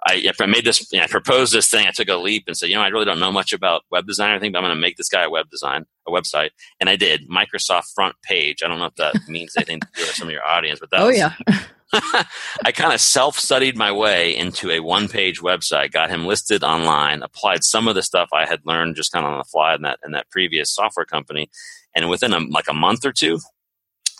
I, 0.06 0.30
I 0.40 0.46
made 0.46 0.64
this, 0.64 0.92
I 0.94 1.06
proposed 1.06 1.52
this 1.52 1.68
thing. 1.68 1.86
I 1.86 1.90
took 1.90 2.08
a 2.08 2.16
leap 2.16 2.44
and 2.46 2.56
said, 2.56 2.68
you 2.68 2.76
know, 2.76 2.82
I 2.82 2.88
really 2.88 3.04
don't 3.04 3.18
know 3.18 3.32
much 3.32 3.52
about 3.52 3.82
web 3.90 4.06
design 4.06 4.30
or 4.30 4.34
anything, 4.34 4.52
but 4.52 4.58
I'm 4.58 4.64
going 4.64 4.76
to 4.76 4.80
make 4.80 4.96
this 4.96 5.08
guy 5.08 5.24
a 5.24 5.30
web 5.30 5.50
design, 5.50 5.84
a 6.06 6.10
website. 6.10 6.50
And 6.80 6.88
I 6.88 6.96
did 6.96 7.28
Microsoft 7.28 7.92
front 7.94 8.14
page. 8.22 8.62
I 8.62 8.68
don't 8.68 8.78
know 8.78 8.86
if 8.86 8.94
that 8.96 9.16
means 9.28 9.54
anything 9.56 9.80
to 9.80 10.04
some 10.06 10.28
of 10.28 10.32
your 10.32 10.44
audience, 10.44 10.80
but 10.80 10.90
that 10.90 11.00
oh, 11.00 11.06
was, 11.08 11.18
yeah. 11.18 11.32
I 11.92 12.72
kind 12.72 12.92
of 12.92 13.00
self 13.00 13.38
studied 13.38 13.76
my 13.76 13.92
way 13.92 14.36
into 14.36 14.70
a 14.70 14.80
one 14.80 15.08
page 15.08 15.40
website, 15.40 15.92
got 15.92 16.10
him 16.10 16.26
listed 16.26 16.64
online, 16.64 17.22
applied 17.22 17.62
some 17.62 17.86
of 17.88 17.94
the 17.94 18.02
stuff 18.02 18.28
I 18.32 18.44
had 18.44 18.60
learned 18.64 18.96
just 18.96 19.12
kind 19.12 19.24
of 19.24 19.32
on 19.32 19.38
the 19.38 19.44
fly 19.44 19.74
in 19.74 19.82
that, 19.82 20.00
in 20.04 20.12
that 20.12 20.30
previous 20.30 20.74
software 20.74 21.06
company. 21.06 21.48
And 21.94 22.08
within 22.10 22.32
a, 22.32 22.40
like 22.40 22.68
a 22.68 22.74
month 22.74 23.04
or 23.04 23.12
two, 23.12 23.38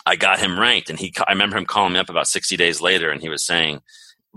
I 0.05 0.15
got 0.15 0.39
him 0.39 0.59
ranked. 0.59 0.89
And 0.89 0.97
he, 0.97 1.13
I 1.27 1.33
remember 1.33 1.57
him 1.57 1.65
calling 1.65 1.93
me 1.93 1.99
up 1.99 2.09
about 2.09 2.27
60 2.27 2.55
days 2.55 2.81
later 2.81 3.11
and 3.11 3.21
he 3.21 3.29
was 3.29 3.45
saying, 3.45 3.81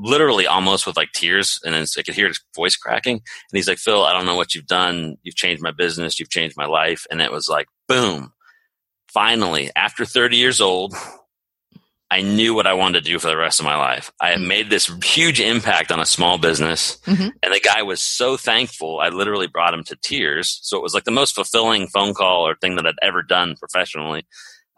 literally 0.00 0.46
almost 0.46 0.86
with 0.86 0.96
like 0.96 1.12
tears 1.12 1.60
and 1.64 1.74
then 1.74 1.84
I 1.98 2.02
could 2.02 2.14
hear 2.14 2.28
his 2.28 2.40
voice 2.54 2.76
cracking. 2.76 3.16
And 3.16 3.22
he's 3.52 3.68
like, 3.68 3.78
Phil, 3.78 4.04
I 4.04 4.12
don't 4.12 4.26
know 4.26 4.36
what 4.36 4.54
you've 4.54 4.66
done. 4.66 5.16
You've 5.22 5.36
changed 5.36 5.62
my 5.62 5.70
business. 5.70 6.18
You've 6.18 6.30
changed 6.30 6.56
my 6.56 6.66
life. 6.66 7.06
And 7.10 7.20
it 7.20 7.30
was 7.30 7.48
like, 7.48 7.66
boom. 7.86 8.32
Finally, 9.08 9.70
after 9.76 10.04
30 10.04 10.36
years 10.36 10.60
old, 10.60 10.94
I 12.12 12.22
knew 12.22 12.54
what 12.54 12.66
I 12.66 12.74
wanted 12.74 13.04
to 13.04 13.10
do 13.10 13.18
for 13.18 13.28
the 13.28 13.36
rest 13.36 13.60
of 13.60 13.66
my 13.66 13.76
life. 13.76 14.10
I 14.20 14.30
had 14.30 14.40
made 14.40 14.68
this 14.68 14.86
huge 15.04 15.40
impact 15.40 15.92
on 15.92 16.00
a 16.00 16.06
small 16.06 16.38
business, 16.38 16.98
mm-hmm. 17.06 17.28
and 17.40 17.54
the 17.54 17.60
guy 17.60 17.82
was 17.82 18.02
so 18.02 18.36
thankful. 18.36 18.98
I 18.98 19.10
literally 19.10 19.46
brought 19.46 19.74
him 19.74 19.84
to 19.84 19.96
tears. 19.96 20.58
So 20.62 20.76
it 20.76 20.82
was 20.82 20.92
like 20.92 21.04
the 21.04 21.12
most 21.12 21.36
fulfilling 21.36 21.86
phone 21.86 22.14
call 22.14 22.46
or 22.46 22.56
thing 22.56 22.74
that 22.76 22.86
I'd 22.86 22.94
ever 23.00 23.22
done 23.22 23.54
professionally 23.56 24.26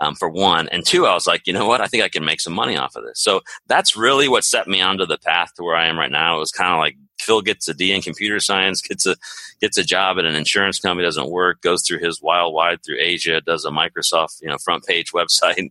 um, 0.03 0.17
for 0.17 0.29
one. 0.29 0.69
And 0.69 0.85
two, 0.85 1.07
I 1.07 1.15
was 1.15 1.27
like, 1.27 1.47
you 1.47 1.53
know 1.53 1.67
what? 1.67 1.81
I 1.81 1.87
think 1.87 2.03
I 2.03 2.09
can 2.09 2.25
make 2.25 2.41
some 2.41 2.53
money 2.53 2.77
off 2.77 2.97
of 2.97 3.05
this. 3.05 3.21
So 3.21 3.41
that's 3.69 3.97
really 3.97 4.29
what 4.29 4.45
set 4.45 4.67
me 4.67 4.81
onto 4.81 5.07
the 5.07 5.17
path 5.17 5.55
to 5.55 5.63
where 5.63 5.77
I 5.77 5.87
am 5.87 5.99
right 5.99 6.11
now. 6.11 6.37
It 6.37 6.41
was 6.41 6.51
kind 6.51 6.73
of 6.73 6.79
like 6.79 6.97
Phil 7.21 7.41
gets 7.41 7.69
a 7.69 7.75
D 7.75 7.93
in 7.93 8.03
computer 8.03 8.41
science, 8.41 8.83
gets 8.89 9.07
a 9.07 9.17
gets 9.61 9.79
a 9.79 9.85
job 9.85 10.19
at 10.19 10.25
an 10.25 10.35
insurance 10.35 10.81
company, 10.81 11.07
doesn't 11.07 11.31
work, 11.31 11.63
goes 11.63 11.87
through 11.87 12.01
his 12.01 12.21
wild 12.21 12.53
wide 12.53 12.83
through 12.85 12.99
Asia, 12.99 13.41
does 13.41 13.65
a 13.65 13.71
Microsoft 13.71 14.43
you 14.43 14.49
know 14.49 14.59
front 14.59 14.85
page 14.85 15.13
website, 15.15 15.71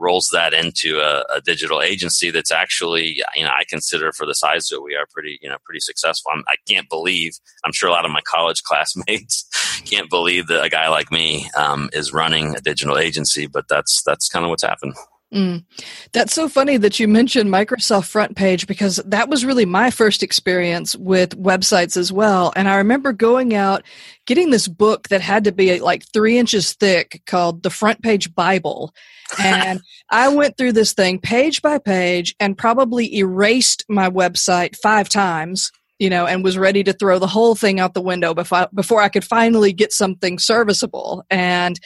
rolls 0.00 0.30
that 0.32 0.54
into 0.54 0.98
a, 0.98 1.24
a, 1.34 1.40
digital 1.42 1.82
agency 1.82 2.30
that's 2.30 2.50
actually, 2.50 3.22
you 3.36 3.44
know, 3.44 3.50
I 3.50 3.64
consider 3.68 4.12
for 4.12 4.26
the 4.26 4.34
size 4.34 4.68
that 4.68 4.80
we 4.80 4.96
are 4.96 5.06
pretty, 5.12 5.38
you 5.42 5.48
know, 5.48 5.58
pretty 5.64 5.80
successful. 5.80 6.32
I'm, 6.34 6.42
I 6.48 6.56
can 6.66 6.78
not 6.78 6.88
believe, 6.88 7.38
I'm 7.64 7.72
sure 7.72 7.88
a 7.88 7.92
lot 7.92 8.06
of 8.06 8.10
my 8.10 8.22
college 8.22 8.62
classmates 8.64 9.46
can't 9.84 10.08
believe 10.08 10.46
that 10.46 10.64
a 10.64 10.70
guy 10.70 10.88
like 10.88 11.12
me 11.12 11.50
um, 11.56 11.90
is 11.92 12.12
running 12.12 12.56
a 12.56 12.60
digital 12.60 12.98
agency, 12.98 13.46
but 13.46 13.68
that's, 13.68 14.02
that's 14.02 14.28
kind 14.28 14.44
of 14.44 14.48
what's 14.48 14.64
happened. 14.64 14.94
Mm. 15.32 15.64
That's 16.12 16.34
so 16.34 16.48
funny 16.48 16.76
that 16.76 16.98
you 16.98 17.06
mentioned 17.06 17.50
Microsoft 17.50 18.06
Front 18.06 18.34
Page 18.36 18.66
because 18.66 18.96
that 19.06 19.28
was 19.28 19.44
really 19.44 19.64
my 19.64 19.90
first 19.90 20.24
experience 20.24 20.96
with 20.96 21.40
websites 21.40 21.96
as 21.96 22.12
well. 22.12 22.52
And 22.56 22.68
I 22.68 22.76
remember 22.76 23.12
going 23.12 23.54
out, 23.54 23.84
getting 24.26 24.50
this 24.50 24.66
book 24.66 25.08
that 25.08 25.20
had 25.20 25.44
to 25.44 25.52
be 25.52 25.78
like 25.78 26.04
three 26.12 26.36
inches 26.36 26.72
thick 26.72 27.22
called 27.26 27.62
The 27.62 27.70
Front 27.70 28.02
Page 28.02 28.34
Bible. 28.34 28.92
And 29.38 29.80
I 30.10 30.28
went 30.28 30.56
through 30.56 30.72
this 30.72 30.94
thing 30.94 31.20
page 31.20 31.62
by 31.62 31.78
page 31.78 32.34
and 32.40 32.58
probably 32.58 33.14
erased 33.16 33.84
my 33.88 34.10
website 34.10 34.76
five 34.76 35.08
times 35.08 35.70
you 36.00 36.08
know, 36.08 36.26
and 36.26 36.42
was 36.42 36.56
ready 36.56 36.82
to 36.82 36.94
throw 36.94 37.18
the 37.18 37.26
whole 37.26 37.54
thing 37.54 37.78
out 37.78 37.92
the 37.92 38.00
window 38.00 38.32
before 38.32 38.68
before 38.74 39.02
I 39.02 39.10
could 39.10 39.22
finally 39.22 39.74
get 39.74 39.92
something 39.92 40.38
serviceable. 40.38 41.22
And 41.28 41.78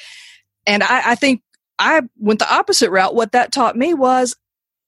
and 0.67 0.85
I, 0.85 1.11
I 1.11 1.15
think 1.17 1.43
I 1.79 2.03
went 2.19 2.39
the 2.39 2.53
opposite 2.53 2.91
route. 2.91 3.15
What 3.15 3.33
that 3.33 3.53
taught 3.53 3.77
me 3.77 3.95
was 3.95 4.37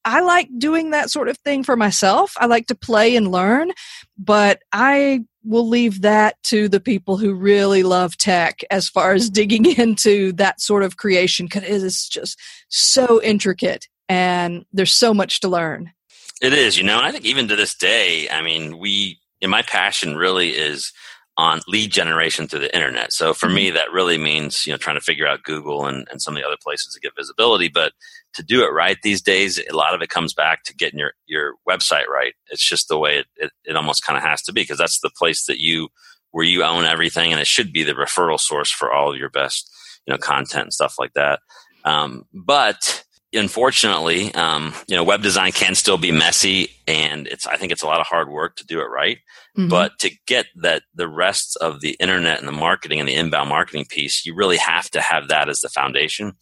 I 0.04 0.20
like 0.20 0.48
doing 0.56 0.90
that 0.90 1.10
sort 1.10 1.28
of 1.28 1.36
thing 1.38 1.64
for 1.64 1.76
myself. 1.76 2.34
I 2.38 2.46
like 2.46 2.68
to 2.68 2.76
play 2.76 3.16
and 3.16 3.32
learn, 3.32 3.72
but 4.16 4.62
I 4.72 5.24
will 5.42 5.68
leave 5.68 6.02
that 6.02 6.40
to 6.44 6.68
the 6.68 6.80
people 6.80 7.16
who 7.16 7.34
really 7.34 7.82
love 7.82 8.16
tech 8.16 8.60
as 8.70 8.88
far 8.88 9.12
as 9.12 9.26
mm-hmm. 9.26 9.34
digging 9.34 9.66
into 9.78 10.32
that 10.34 10.60
sort 10.60 10.84
of 10.84 10.96
creation 10.96 11.46
because 11.46 11.64
it 11.64 11.70
is 11.70 12.08
just 12.08 12.38
so 12.68 13.20
intricate 13.22 13.88
and 14.08 14.64
there's 14.72 14.92
so 14.92 15.12
much 15.12 15.40
to 15.40 15.48
learn. 15.48 15.92
It 16.40 16.52
is, 16.52 16.76
you 16.76 16.84
know, 16.84 16.98
and 16.98 17.06
I 17.06 17.12
think 17.12 17.24
even 17.24 17.48
to 17.48 17.56
this 17.56 17.74
day, 17.74 18.28
I 18.28 18.42
mean, 18.42 18.78
we, 18.78 19.18
my 19.42 19.62
passion 19.62 20.16
really 20.16 20.50
is 20.50 20.92
on 21.38 21.60
lead 21.68 21.92
generation 21.92 22.48
through 22.48 22.60
the 22.60 22.74
internet. 22.74 23.12
So 23.12 23.34
for 23.34 23.48
me, 23.48 23.66
mm-hmm. 23.66 23.76
that 23.76 23.92
really 23.92 24.16
means, 24.16 24.66
you 24.66 24.72
know, 24.72 24.78
trying 24.78 24.96
to 24.96 25.02
figure 25.02 25.26
out 25.26 25.42
Google 25.42 25.84
and, 25.86 26.06
and 26.10 26.22
some 26.22 26.34
of 26.34 26.40
the 26.40 26.46
other 26.46 26.56
places 26.62 26.94
to 26.94 27.00
get 27.00 27.16
visibility. 27.16 27.68
But 27.68 27.92
to 28.34 28.42
do 28.42 28.64
it 28.64 28.72
right 28.72 28.96
these 29.02 29.20
days, 29.20 29.60
a 29.70 29.76
lot 29.76 29.94
of 29.94 30.00
it 30.00 30.08
comes 30.08 30.32
back 30.32 30.62
to 30.64 30.74
getting 30.74 30.98
your, 30.98 31.12
your 31.26 31.54
website 31.68 32.06
right. 32.06 32.34
It's 32.48 32.66
just 32.66 32.88
the 32.88 32.98
way 32.98 33.18
it, 33.18 33.26
it, 33.36 33.50
it 33.64 33.76
almost 33.76 34.04
kind 34.04 34.16
of 34.16 34.22
has 34.22 34.42
to 34.42 34.52
be 34.52 34.62
because 34.62 34.78
that's 34.78 35.00
the 35.00 35.10
place 35.10 35.44
that 35.44 35.58
you, 35.58 35.88
where 36.30 36.44
you 36.44 36.62
own 36.64 36.84
everything 36.84 37.32
and 37.32 37.40
it 37.40 37.46
should 37.46 37.72
be 37.72 37.82
the 37.82 37.92
referral 37.92 38.40
source 38.40 38.70
for 38.70 38.92
all 38.92 39.12
of 39.12 39.18
your 39.18 39.30
best, 39.30 39.70
you 40.06 40.12
know, 40.12 40.18
content 40.18 40.64
and 40.64 40.72
stuff 40.72 40.96
like 40.98 41.12
that. 41.14 41.40
Um, 41.84 42.24
but 42.32 43.04
unfortunately, 43.36 44.34
um, 44.34 44.74
you 44.88 44.96
know, 44.96 45.04
web 45.04 45.22
design 45.22 45.52
can 45.52 45.74
still 45.74 45.98
be 45.98 46.10
messy, 46.10 46.70
and 46.86 47.26
it's 47.26 47.46
I 47.46 47.56
think 47.56 47.72
it's 47.72 47.82
a 47.82 47.86
lot 47.86 48.00
of 48.00 48.06
hard 48.06 48.28
work 48.28 48.56
to 48.56 48.66
do 48.66 48.80
it 48.80 48.84
right. 48.84 49.18
Mm-hmm. 49.56 49.68
But 49.68 49.98
to 50.00 50.10
get 50.26 50.46
that 50.56 50.82
the 50.94 51.08
rest 51.08 51.56
of 51.60 51.80
the 51.80 51.96
internet 52.00 52.38
and 52.38 52.48
the 52.48 52.52
marketing 52.52 53.00
and 53.00 53.08
the 53.08 53.14
inbound 53.14 53.48
marketing 53.48 53.86
piece, 53.88 54.26
you 54.26 54.34
really 54.34 54.58
have 54.58 54.90
to 54.90 55.00
have 55.00 55.28
that 55.28 55.48
as 55.48 55.60
the 55.60 55.68
foundation. 55.68 56.32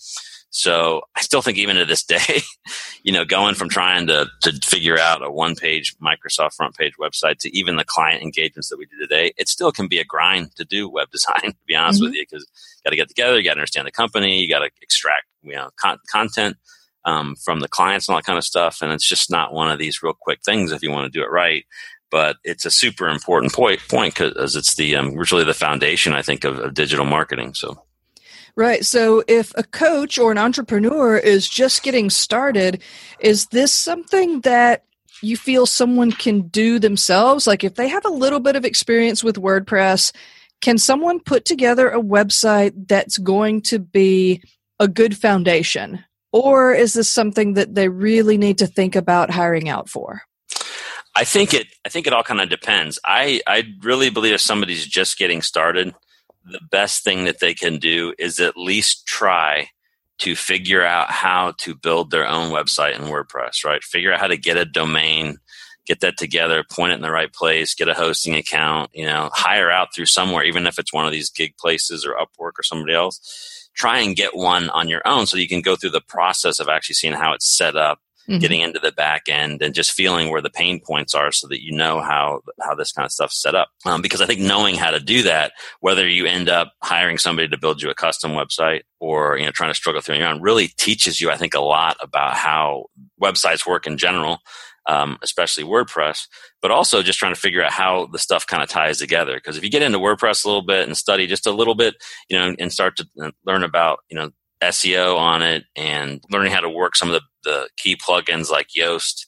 So 0.51 1.03
I 1.17 1.21
still 1.23 1.43
think 1.43 1.59
even 1.59 1.75
to 1.77 1.85
this 1.85 2.05
day, 2.05 2.43
you 3.03 3.13
know, 3.13 3.25
going 3.25 3.57
from 3.57 3.69
trying 3.69 4.07
to, 4.07 4.29
to 4.43 4.53
figure 4.65 4.97
out 4.97 5.25
a 5.25 5.31
one 5.31 5.57
page 5.57 5.97
Microsoft 5.99 6.55
front 6.55 6.77
page 6.77 6.95
website 6.99 7.39
to 7.39 7.57
even 7.57 7.75
the 7.75 7.85
client 7.85 8.23
engagements 8.23 8.69
that 8.69 8.79
we 8.79 8.87
do 8.87 8.97
today, 9.01 9.33
it 9.37 9.49
still 9.49 9.73
can 9.73 9.89
be 9.89 9.99
a 9.99 10.05
grind 10.05 10.55
to 10.55 10.65
do 10.65 10.89
web 10.89 11.11
design, 11.11 11.43
to 11.43 11.57
be 11.67 11.75
honest 11.75 11.99
mm-hmm. 11.99 12.07
with 12.07 12.15
you, 12.15 12.23
because 12.23 12.45
you 12.45 12.83
got 12.85 12.91
to 12.91 12.97
get 12.97 13.09
together, 13.09 13.37
you 13.37 13.45
got 13.45 13.55
to 13.55 13.61
understand 13.61 13.87
the 13.87 13.93
company, 13.93 14.39
you 14.39 14.49
got 14.49 14.61
to 14.61 14.71
extract, 14.81 15.27
you 15.43 15.57
know, 15.57 15.71
con- 15.77 15.99
content 16.09 16.57
um, 17.05 17.37
from 17.37 17.61
the 17.61 17.69
clients 17.69 18.09
and 18.09 18.15
all 18.15 18.19
that 18.19 18.27
kind 18.27 18.39
of 18.39 18.45
stuff. 18.45 18.83
And 18.83 18.93
it's 18.93 19.09
just 19.09 19.31
not 19.31 19.53
one 19.53 19.71
of 19.71 19.79
these 19.79 20.03
real 20.03 20.17
quick 20.19 20.41
things 20.45 20.73
if 20.73 20.83
you 20.83 20.91
want 20.91 21.11
to 21.11 21.19
do 21.19 21.25
it 21.25 21.31
right. 21.31 21.65
But 22.11 22.37
it's 22.45 22.65
a 22.65 22.71
super 22.71 23.09
important 23.09 23.53
point 23.53 23.81
point 23.89 24.15
because 24.15 24.55
it's 24.57 24.77
the 24.77 24.97
um, 24.97 25.15
really 25.15 25.45
the 25.45 25.55
foundation 25.55 26.13
I 26.13 26.23
think 26.23 26.45
of, 26.45 26.59
of 26.59 26.75
digital 26.75 27.05
marketing. 27.05 27.55
So. 27.55 27.83
Right. 28.57 28.85
So 28.85 29.25
if 29.27 29.53
a 29.57 29.65
coach 29.65 30.17
or 30.17 30.31
an 30.31 30.39
entrepreneur 30.39 31.17
is 31.17 31.49
just 31.49 31.83
getting 31.83 32.09
started, 32.09 32.83
is 33.19 33.47
this 33.47 33.73
something 33.73 34.43
that 34.43 34.85
you 35.23 35.37
feel 35.37 35.67
someone 35.67 36.13
can 36.13 36.43
do 36.43 36.79
themselves? 36.79 37.49
Like 37.49 37.65
if 37.65 37.75
they 37.75 37.89
have 37.89 38.05
a 38.05 38.11
little 38.11 38.39
bit 38.39 38.55
of 38.55 38.65
experience 38.65 39.25
with 39.25 39.37
WordPress, 39.37 40.13
can 40.61 40.79
someone 40.79 41.19
put 41.19 41.45
together 41.45 41.91
a 41.91 42.01
website 42.01 42.89
that's 42.89 43.19
going 43.19 43.63
to 43.63 43.81
be 43.81 44.41
a 44.79 44.87
good 44.87 45.17
foundation? 45.17 46.05
Or 46.35 46.75
is 46.75 46.95
this 46.95 47.09
something 47.09 47.55
that 47.55 47.77
they 47.77 47.89
really 47.89 48.37
need 48.37 48.59
to 48.59 48.67
think 48.67 48.97
about 48.97 49.31
hiring 49.31 49.69
out 49.69 49.89
for? 49.89 50.23
I 51.15 51.23
think 51.23 51.55
it. 51.55 51.69
I 51.85 51.89
think 51.89 52.09
it 52.09 52.13
all 52.13 52.25
kind 52.25 52.41
of 52.41 52.49
depends. 52.49 52.99
I 53.05 53.41
I 53.47 53.73
really 53.83 54.11
believe 54.11 54.33
if 54.35 54.41
somebody's 54.41 54.85
just 54.85 55.17
getting 55.17 55.43
started, 55.43 55.95
the 56.45 56.59
best 56.73 57.05
thing 57.05 57.27
that 57.27 57.39
they 57.39 57.55
can 57.55 57.79
do 57.79 58.15
is 58.19 58.41
at 58.41 58.57
least 58.57 59.07
try 59.07 59.69
to 60.19 60.35
figure 60.35 60.85
out 60.85 61.09
how 61.09 61.53
to 61.59 61.77
build 61.77 62.11
their 62.11 62.27
own 62.27 62.51
website 62.51 62.97
in 62.97 63.03
WordPress. 63.03 63.65
Right, 63.65 63.85
figure 63.85 64.13
out 64.13 64.19
how 64.19 64.27
to 64.27 64.37
get 64.37 64.57
a 64.57 64.65
domain, 64.65 65.37
get 65.87 66.01
that 66.01 66.17
together, 66.17 66.65
point 66.69 66.91
it 66.91 66.97
in 66.97 67.03
the 67.03 67.13
right 67.13 67.33
place, 67.33 67.77
get 67.77 67.89
a 67.89 67.95
hosting 67.95 68.35
account. 68.35 68.91
You 68.93 69.07
know, 69.07 69.31
hire 69.33 69.71
out 69.71 69.95
through 69.95 70.07
somewhere, 70.07 70.43
even 70.43 70.67
if 70.67 70.81
it's 70.81 70.93
one 70.93 71.07
of 71.07 71.13
these 71.13 71.31
gig 71.31 71.57
places 71.59 72.05
or 72.05 72.15
Upwork 72.15 72.59
or 72.59 72.65
somebody 72.65 72.93
else 72.93 73.64
try 73.75 73.99
and 73.99 74.17
get 74.17 74.37
one 74.37 74.71
on 74.71 74.89
your 74.89 75.03
own 75.05 75.27
so 75.27 75.37
you 75.37 75.49
can 75.49 75.61
go 75.61 75.77
through 75.77 75.91
the 75.91 76.01
process 76.01 76.59
of 76.59 76.69
actually 76.69 76.95
seeing 76.95 77.15
how 77.15 77.33
it's 77.33 77.47
set 77.47 77.77
up 77.77 77.99
mm-hmm. 78.29 78.39
getting 78.39 78.61
into 78.61 78.79
the 78.79 78.93
back 78.93 79.29
end 79.29 79.63
and 79.63 79.75
just 79.75 79.93
feeling 79.93 80.31
where 80.31 80.41
the 80.41 80.51
pain 80.51 80.81
points 80.81 81.15
are 81.15 81.33
so 81.33 81.47
that 81.49 81.63
you 81.63 81.73
know 81.73 82.01
how 82.01 82.41
how 82.61 82.75
this 82.75 82.93
kind 82.93 83.05
of 83.05 83.13
stuff's 83.13 83.41
set 83.41 83.55
up 83.55 83.69
um, 83.85 84.03
because 84.03 84.21
i 84.21 84.27
think 84.27 84.41
knowing 84.41 84.75
how 84.75 84.91
to 84.91 85.01
do 85.01 85.23
that 85.23 85.53
whether 85.81 86.09
you 86.09 86.27
end 86.27 86.49
up 86.49 86.73
hiring 86.83 87.19
somebody 87.19 87.49
to 87.49 87.59
build 87.59 87.83
you 87.83 87.91
a 87.91 87.95
custom 87.95 88.33
website 88.33 88.83
or 89.01 89.37
you 89.37 89.45
know 89.45 89.51
trying 89.51 89.71
to 89.71 89.75
struggle 89.75 90.01
through 90.01 90.15
on 90.15 90.21
your 90.21 90.29
own 90.29 90.43
really 90.43 90.69
teaches 90.69 91.21
you 91.21 91.31
i 91.31 91.37
think 91.37 91.55
a 91.55 91.61
lot 91.61 91.97
about 92.01 92.35
how 92.35 92.87
websites 93.21 93.67
work 93.67 93.87
in 93.87 93.97
general 93.97 94.39
um, 94.87 95.19
especially 95.23 95.65
WordPress, 95.65 96.27
but 96.61 96.71
also 96.71 97.03
just 97.03 97.19
trying 97.19 97.35
to 97.35 97.41
figure 97.41 97.63
out 97.63 97.73
how 97.73 98.07
the 98.07 98.19
stuff 98.19 98.47
kind 98.47 98.63
of 98.63 98.69
ties 98.69 98.99
together. 98.99 99.35
Because 99.35 99.57
if 99.57 99.65
you 99.65 99.71
get 99.71 99.83
into 99.83 99.99
WordPress 99.99 100.45
a 100.45 100.49
little 100.49 100.63
bit 100.63 100.87
and 100.87 100.97
study 100.97 101.27
just 101.27 101.47
a 101.47 101.53
little 101.53 101.75
bit, 101.75 101.95
you 102.29 102.39
know, 102.39 102.55
and 102.59 102.73
start 102.73 102.97
to 102.97 103.33
learn 103.47 103.65
about, 103.65 104.01
you 104.09 104.17
know, 104.17 104.31
SEO 104.63 105.17
on 105.17 105.43
it 105.43 105.65
and 105.77 106.23
learning 106.31 106.53
how 106.53 106.61
to 106.61 106.69
work 106.69 106.97
some 106.97 107.09
of 107.09 107.15
the, 107.15 107.23
the 107.51 107.69
key 107.77 107.97
plugins 107.97 108.51
like 108.51 108.69
Yoast 108.77 109.27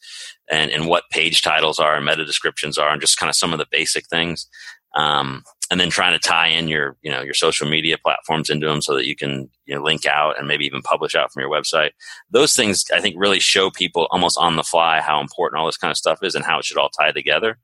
and, 0.51 0.71
and 0.71 0.87
what 0.87 1.05
page 1.11 1.43
titles 1.43 1.79
are 1.79 1.97
and 1.97 2.07
meta 2.07 2.25
descriptions 2.25 2.79
are 2.79 2.91
and 2.91 3.01
just 3.01 3.19
kind 3.19 3.29
of 3.29 3.37
some 3.37 3.53
of 3.53 3.59
the 3.59 3.67
basic 3.71 4.07
things. 4.07 4.49
Um, 4.95 5.43
and 5.71 5.81
then 5.81 5.91
trying 5.91 6.13
to 6.13 6.19
tie 6.19 6.47
in 6.47 6.69
your 6.69 6.97
you 7.03 7.11
know 7.11 7.23
your 7.23 7.35
social 7.35 7.69
media 7.69 7.97
platforms 7.99 8.51
into 8.51 8.67
them 8.67 8.81
so 8.81 8.95
that 8.95 9.07
you 9.07 9.17
can 9.17 9.49
you 9.65 9.75
know 9.75 9.83
link 9.83 10.07
out 10.07 10.39
and 10.39 10.49
maybe 10.49 10.65
even 10.65 10.83
publish 10.83 11.15
out 11.15 11.33
from 11.33 11.41
your 11.41 11.51
website. 11.51 11.91
Those 12.31 12.55
things 12.55 12.85
i 12.95 13.01
think 13.01 13.17
really 13.19 13.41
show 13.41 13.71
people 13.71 14.09
almost 14.11 14.39
on 14.39 14.57
the 14.57 14.63
fly 14.63 15.01
how 15.01 15.21
important 15.21 15.61
all 15.61 15.67
this 15.67 15.77
kind 15.77 15.91
of 15.91 15.97
stuff 15.97 16.23
is 16.23 16.35
and 16.35 16.45
how 16.45 16.59
it 16.59 16.65
should 16.65 16.79
all 16.79 16.91
tie 16.91 17.13
together. 17.13 17.59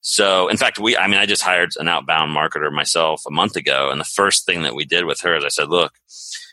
So 0.00 0.48
in 0.48 0.56
fact 0.56 0.78
we 0.78 0.96
i 0.96 1.06
mean 1.06 1.18
i 1.18 1.26
just 1.26 1.42
hired 1.42 1.70
an 1.78 1.88
outbound 1.88 2.36
marketer 2.36 2.72
myself 2.72 3.22
a 3.26 3.30
month 3.30 3.56
ago 3.56 3.90
and 3.90 4.00
the 4.00 4.04
first 4.04 4.46
thing 4.46 4.62
that 4.62 4.74
we 4.74 4.84
did 4.84 5.04
with 5.04 5.20
her 5.20 5.36
is 5.36 5.44
i 5.44 5.48
said 5.48 5.68
look 5.68 5.94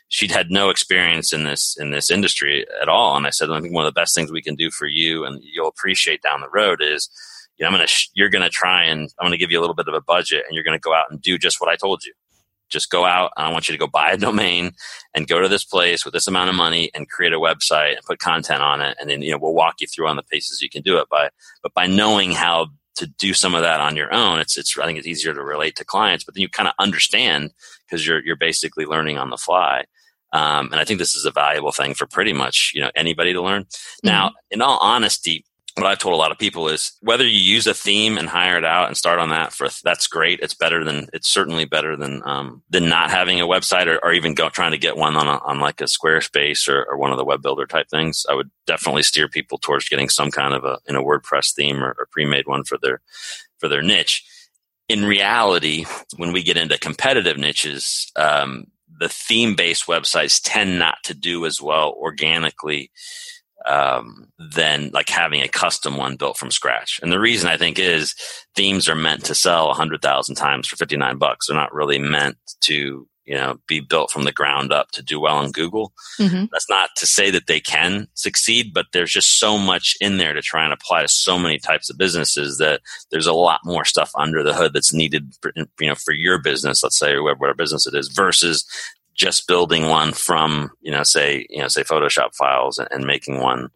she'd 0.08 0.30
had 0.30 0.50
no 0.50 0.68
experience 0.68 1.32
in 1.32 1.44
this 1.44 1.76
in 1.78 1.90
this 1.90 2.10
industry 2.10 2.66
at 2.80 2.88
all. 2.88 3.16
And 3.16 3.26
i 3.26 3.30
said 3.30 3.50
i 3.50 3.60
think 3.60 3.74
one 3.74 3.84
of 3.84 3.92
the 3.92 4.00
best 4.00 4.14
things 4.14 4.30
we 4.30 4.42
can 4.42 4.54
do 4.54 4.70
for 4.70 4.86
you 4.86 5.24
and 5.24 5.42
you'll 5.42 5.68
appreciate 5.68 6.22
down 6.22 6.40
the 6.40 6.48
road 6.50 6.80
is 6.82 7.10
you 7.62 7.66
know, 7.66 7.68
I'm 7.68 7.74
gonna 7.74 7.86
sh- 7.86 8.10
you're 8.14 8.28
gonna 8.28 8.50
try 8.50 8.82
and 8.82 9.08
I'm 9.20 9.26
gonna 9.26 9.36
give 9.36 9.52
you 9.52 9.60
a 9.60 9.62
little 9.62 9.76
bit 9.76 9.86
of 9.86 9.94
a 9.94 10.00
budget, 10.00 10.42
and 10.48 10.54
you're 10.54 10.64
gonna 10.64 10.80
go 10.80 10.92
out 10.92 11.12
and 11.12 11.22
do 11.22 11.38
just 11.38 11.60
what 11.60 11.70
I 11.70 11.76
told 11.76 12.04
you. 12.04 12.12
Just 12.68 12.90
go 12.90 13.04
out. 13.04 13.30
And 13.36 13.46
I 13.46 13.52
want 13.52 13.68
you 13.68 13.72
to 13.72 13.78
go 13.78 13.86
buy 13.86 14.10
a 14.10 14.16
domain 14.16 14.72
and 15.14 15.28
go 15.28 15.40
to 15.40 15.46
this 15.46 15.64
place 15.64 16.04
with 16.04 16.12
this 16.12 16.26
amount 16.26 16.50
of 16.50 16.56
money 16.56 16.90
and 16.92 17.08
create 17.08 17.32
a 17.32 17.38
website 17.38 17.92
and 17.92 18.04
put 18.04 18.18
content 18.18 18.62
on 18.62 18.80
it, 18.80 18.96
and 19.00 19.08
then 19.08 19.22
you 19.22 19.30
know 19.30 19.38
we'll 19.40 19.54
walk 19.54 19.76
you 19.78 19.86
through 19.86 20.08
on 20.08 20.16
the 20.16 20.24
paces 20.24 20.60
you 20.60 20.68
can 20.68 20.82
do 20.82 20.98
it 20.98 21.08
by. 21.08 21.28
But 21.62 21.72
by 21.72 21.86
knowing 21.86 22.32
how 22.32 22.70
to 22.96 23.06
do 23.06 23.32
some 23.32 23.54
of 23.54 23.62
that 23.62 23.78
on 23.80 23.94
your 23.94 24.12
own, 24.12 24.40
it's 24.40 24.58
it's 24.58 24.76
I 24.76 24.84
think 24.84 24.98
it's 24.98 25.06
easier 25.06 25.32
to 25.32 25.40
relate 25.40 25.76
to 25.76 25.84
clients. 25.84 26.24
But 26.24 26.34
then 26.34 26.42
you 26.42 26.48
kind 26.48 26.68
of 26.68 26.74
understand 26.80 27.52
because 27.86 28.04
you're 28.04 28.24
you're 28.24 28.34
basically 28.34 28.86
learning 28.86 29.18
on 29.18 29.30
the 29.30 29.36
fly. 29.36 29.84
Um, 30.32 30.72
and 30.72 30.80
I 30.80 30.84
think 30.84 30.98
this 30.98 31.14
is 31.14 31.26
a 31.26 31.30
valuable 31.30 31.72
thing 31.72 31.94
for 31.94 32.08
pretty 32.08 32.32
much 32.32 32.72
you 32.74 32.80
know 32.80 32.90
anybody 32.96 33.32
to 33.32 33.40
learn. 33.40 33.66
Mm-hmm. 33.66 34.08
Now, 34.08 34.32
in 34.50 34.62
all 34.62 34.80
honesty, 34.82 35.44
what 35.74 35.86
I've 35.86 35.98
told 35.98 36.14
a 36.14 36.18
lot 36.18 36.32
of 36.32 36.38
people 36.38 36.68
is 36.68 36.92
whether 37.00 37.26
you 37.26 37.38
use 37.38 37.66
a 37.66 37.72
theme 37.72 38.18
and 38.18 38.28
hire 38.28 38.58
it 38.58 38.64
out 38.64 38.88
and 38.88 38.96
start 38.96 39.18
on 39.18 39.30
that 39.30 39.52
for 39.52 39.68
that's 39.82 40.06
great. 40.06 40.40
It's 40.40 40.54
better 40.54 40.84
than 40.84 41.08
it's 41.14 41.28
certainly 41.28 41.64
better 41.64 41.96
than 41.96 42.22
um, 42.26 42.62
than 42.68 42.88
not 42.88 43.10
having 43.10 43.40
a 43.40 43.46
website 43.46 43.86
or, 43.86 43.98
or 44.04 44.12
even 44.12 44.34
go, 44.34 44.50
trying 44.50 44.72
to 44.72 44.78
get 44.78 44.96
one 44.96 45.16
on 45.16 45.28
a, 45.28 45.38
on 45.44 45.60
like 45.60 45.80
a 45.80 45.84
Squarespace 45.84 46.68
or, 46.68 46.84
or, 46.84 46.98
one 46.98 47.10
of 47.10 47.16
the 47.16 47.24
web 47.24 47.40
builder 47.40 47.66
type 47.66 47.88
things. 47.88 48.26
I 48.28 48.34
would 48.34 48.50
definitely 48.66 49.02
steer 49.02 49.28
people 49.28 49.56
towards 49.56 49.88
getting 49.88 50.10
some 50.10 50.30
kind 50.30 50.52
of 50.52 50.64
a 50.64 50.78
in 50.86 50.96
a 50.96 51.02
WordPress 51.02 51.54
theme 51.54 51.82
or, 51.82 51.94
or 51.98 52.06
pre-made 52.10 52.46
one 52.46 52.64
for 52.64 52.76
their 52.76 53.00
for 53.58 53.68
their 53.68 53.82
niche. 53.82 54.24
In 54.88 55.06
reality, 55.06 55.86
when 56.16 56.32
we 56.32 56.42
get 56.42 56.58
into 56.58 56.78
competitive 56.78 57.38
niches, 57.38 58.12
um, 58.16 58.66
the 59.00 59.08
theme 59.08 59.54
based 59.54 59.86
websites 59.86 60.40
tend 60.44 60.78
not 60.78 60.98
to 61.04 61.14
do 61.14 61.46
as 61.46 61.62
well 61.62 61.94
organically 61.98 62.90
um, 63.66 64.28
than 64.38 64.90
like 64.92 65.08
having 65.08 65.42
a 65.42 65.48
custom 65.48 65.96
one 65.96 66.16
built 66.16 66.36
from 66.36 66.50
scratch. 66.50 67.00
And 67.02 67.12
the 67.12 67.20
reason 67.20 67.48
I 67.48 67.56
think 67.56 67.78
is 67.78 68.14
themes 68.54 68.88
are 68.88 68.94
meant 68.94 69.24
to 69.26 69.34
sell 69.34 69.70
a 69.70 69.74
hundred 69.74 70.02
thousand 70.02 70.36
times 70.36 70.68
for 70.68 70.76
59 70.76 71.18
bucks. 71.18 71.46
They're 71.46 71.56
not 71.56 71.74
really 71.74 71.98
meant 71.98 72.36
to 72.62 73.06
you 73.24 73.34
know 73.34 73.56
be 73.68 73.80
built 73.80 74.10
from 74.10 74.24
the 74.24 74.32
ground 74.32 74.72
up 74.72 74.90
to 74.90 75.02
do 75.02 75.20
well 75.20 75.36
on 75.36 75.50
google 75.52 75.92
mm-hmm. 76.18 76.44
that's 76.50 76.68
not 76.68 76.90
to 76.96 77.06
say 77.06 77.30
that 77.30 77.46
they 77.46 77.60
can 77.60 78.08
succeed 78.14 78.72
but 78.74 78.86
there's 78.92 79.12
just 79.12 79.38
so 79.38 79.56
much 79.56 79.96
in 80.00 80.18
there 80.18 80.32
to 80.32 80.42
try 80.42 80.64
and 80.64 80.72
apply 80.72 81.02
to 81.02 81.08
so 81.08 81.38
many 81.38 81.58
types 81.58 81.88
of 81.88 81.98
businesses 81.98 82.58
that 82.58 82.80
there's 83.10 83.26
a 83.26 83.32
lot 83.32 83.60
more 83.64 83.84
stuff 83.84 84.10
under 84.16 84.42
the 84.42 84.54
hood 84.54 84.72
that's 84.72 84.92
needed 84.92 85.32
for, 85.40 85.52
you 85.56 85.88
know 85.88 85.94
for 85.94 86.12
your 86.12 86.38
business 86.38 86.82
let's 86.82 86.98
say 86.98 87.16
whatever 87.18 87.54
business 87.54 87.86
it 87.86 87.94
is 87.94 88.08
versus 88.08 88.66
just 89.22 89.46
building 89.46 89.86
one 89.86 90.12
from 90.12 90.70
you 90.80 90.90
know 90.90 91.04
say 91.04 91.46
you 91.48 91.60
know 91.60 91.68
say 91.68 91.82
photoshop 91.82 92.34
files 92.34 92.78
and, 92.78 92.88
and 92.90 93.06
making 93.06 93.38
one 93.38 93.70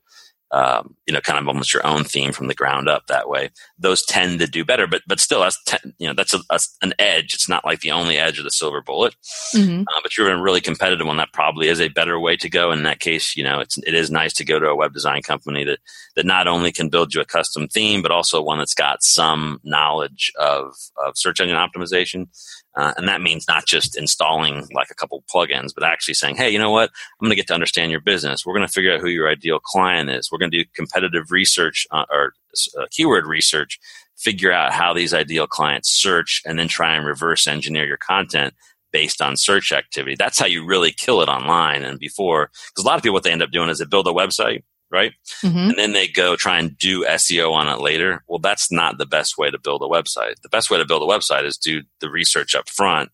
um, 0.52 0.94
you 1.06 1.12
know, 1.12 1.20
kind 1.20 1.38
of 1.38 1.48
almost 1.48 1.74
your 1.74 1.84
own 1.84 2.04
theme 2.04 2.32
from 2.32 2.46
the 2.46 2.54
ground 2.54 2.88
up 2.88 3.08
that 3.08 3.28
way. 3.28 3.50
Those 3.78 4.04
tend 4.04 4.38
to 4.38 4.46
do 4.46 4.64
better, 4.64 4.86
but 4.86 5.02
but 5.06 5.18
still, 5.18 5.40
that's 5.40 5.60
ten, 5.64 5.92
you 5.98 6.06
know 6.06 6.14
that's 6.14 6.34
a, 6.34 6.40
a, 6.50 6.60
an 6.82 6.94
edge. 7.00 7.34
It's 7.34 7.48
not 7.48 7.64
like 7.64 7.80
the 7.80 7.90
only 7.90 8.16
edge 8.16 8.38
of 8.38 8.44
the 8.44 8.50
silver 8.50 8.80
bullet. 8.80 9.16
Mm-hmm. 9.54 9.80
Uh, 9.80 10.00
but 10.02 10.16
you're 10.16 10.30
in 10.30 10.38
a 10.38 10.42
really 10.42 10.60
competitive 10.60 11.06
one. 11.06 11.16
That 11.16 11.32
probably 11.32 11.68
is 11.68 11.80
a 11.80 11.88
better 11.88 12.20
way 12.20 12.36
to 12.36 12.48
go. 12.48 12.70
In 12.70 12.84
that 12.84 13.00
case, 13.00 13.36
you 13.36 13.42
know, 13.42 13.58
it's 13.58 13.76
it 13.78 13.94
is 13.94 14.10
nice 14.10 14.32
to 14.34 14.44
go 14.44 14.60
to 14.60 14.68
a 14.68 14.76
web 14.76 14.92
design 14.94 15.22
company 15.22 15.64
that 15.64 15.80
that 16.14 16.26
not 16.26 16.46
only 16.46 16.70
can 16.70 16.88
build 16.88 17.12
you 17.12 17.20
a 17.20 17.26
custom 17.26 17.66
theme, 17.66 18.00
but 18.00 18.12
also 18.12 18.40
one 18.40 18.58
that's 18.58 18.74
got 18.74 19.02
some 19.02 19.60
knowledge 19.64 20.32
of 20.38 20.74
of 21.04 21.18
search 21.18 21.40
engine 21.40 21.56
optimization. 21.56 22.28
Uh, 22.76 22.92
and 22.96 23.08
that 23.08 23.22
means 23.22 23.48
not 23.48 23.66
just 23.66 23.96
installing 23.96 24.68
like 24.74 24.88
a 24.90 24.94
couple 24.94 25.24
plugins, 25.32 25.72
but 25.74 25.82
actually 25.82 26.14
saying, 26.14 26.36
hey, 26.36 26.50
you 26.50 26.58
know 26.58 26.70
what? 26.70 26.90
I'm 26.90 27.24
going 27.24 27.30
to 27.30 27.36
get 27.36 27.46
to 27.48 27.54
understand 27.54 27.90
your 27.90 28.00
business. 28.00 28.44
We're 28.44 28.54
going 28.54 28.66
to 28.66 28.72
figure 28.72 28.94
out 28.94 29.00
who 29.00 29.08
your 29.08 29.28
ideal 29.28 29.58
client 29.58 30.10
is. 30.10 30.30
We're 30.30 30.38
going 30.38 30.50
to 30.50 30.62
do 30.62 30.70
competitive 30.74 31.30
research 31.30 31.86
uh, 31.90 32.04
or 32.10 32.34
uh, 32.78 32.86
keyword 32.90 33.26
research, 33.26 33.80
figure 34.18 34.52
out 34.52 34.72
how 34.72 34.92
these 34.92 35.14
ideal 35.14 35.46
clients 35.46 35.90
search, 35.90 36.42
and 36.44 36.58
then 36.58 36.68
try 36.68 36.94
and 36.94 37.06
reverse 37.06 37.46
engineer 37.46 37.86
your 37.86 37.96
content 37.96 38.52
based 38.92 39.20
on 39.20 39.36
search 39.36 39.72
activity. 39.72 40.14
That's 40.18 40.38
how 40.38 40.46
you 40.46 40.64
really 40.64 40.92
kill 40.92 41.20
it 41.22 41.28
online. 41.28 41.82
And 41.82 41.98
before, 41.98 42.50
because 42.70 42.84
a 42.84 42.86
lot 42.86 42.96
of 42.96 43.02
people, 43.02 43.14
what 43.14 43.22
they 43.24 43.32
end 43.32 43.42
up 43.42 43.50
doing 43.50 43.68
is 43.68 43.78
they 43.78 43.84
build 43.84 44.06
a 44.06 44.12
website 44.12 44.62
right? 44.90 45.12
Mm-hmm. 45.42 45.58
And 45.58 45.74
then 45.76 45.92
they 45.92 46.08
go 46.08 46.36
try 46.36 46.58
and 46.58 46.76
do 46.76 47.04
SEO 47.04 47.52
on 47.52 47.68
it 47.68 47.80
later. 47.80 48.22
Well, 48.28 48.38
that's 48.38 48.70
not 48.70 48.98
the 48.98 49.06
best 49.06 49.36
way 49.38 49.50
to 49.50 49.58
build 49.58 49.82
a 49.82 49.86
website. 49.86 50.40
The 50.42 50.48
best 50.48 50.70
way 50.70 50.78
to 50.78 50.86
build 50.86 51.02
a 51.02 51.12
website 51.12 51.44
is 51.44 51.56
do 51.56 51.82
the 52.00 52.10
research 52.10 52.54
up 52.54 52.68
front 52.68 53.10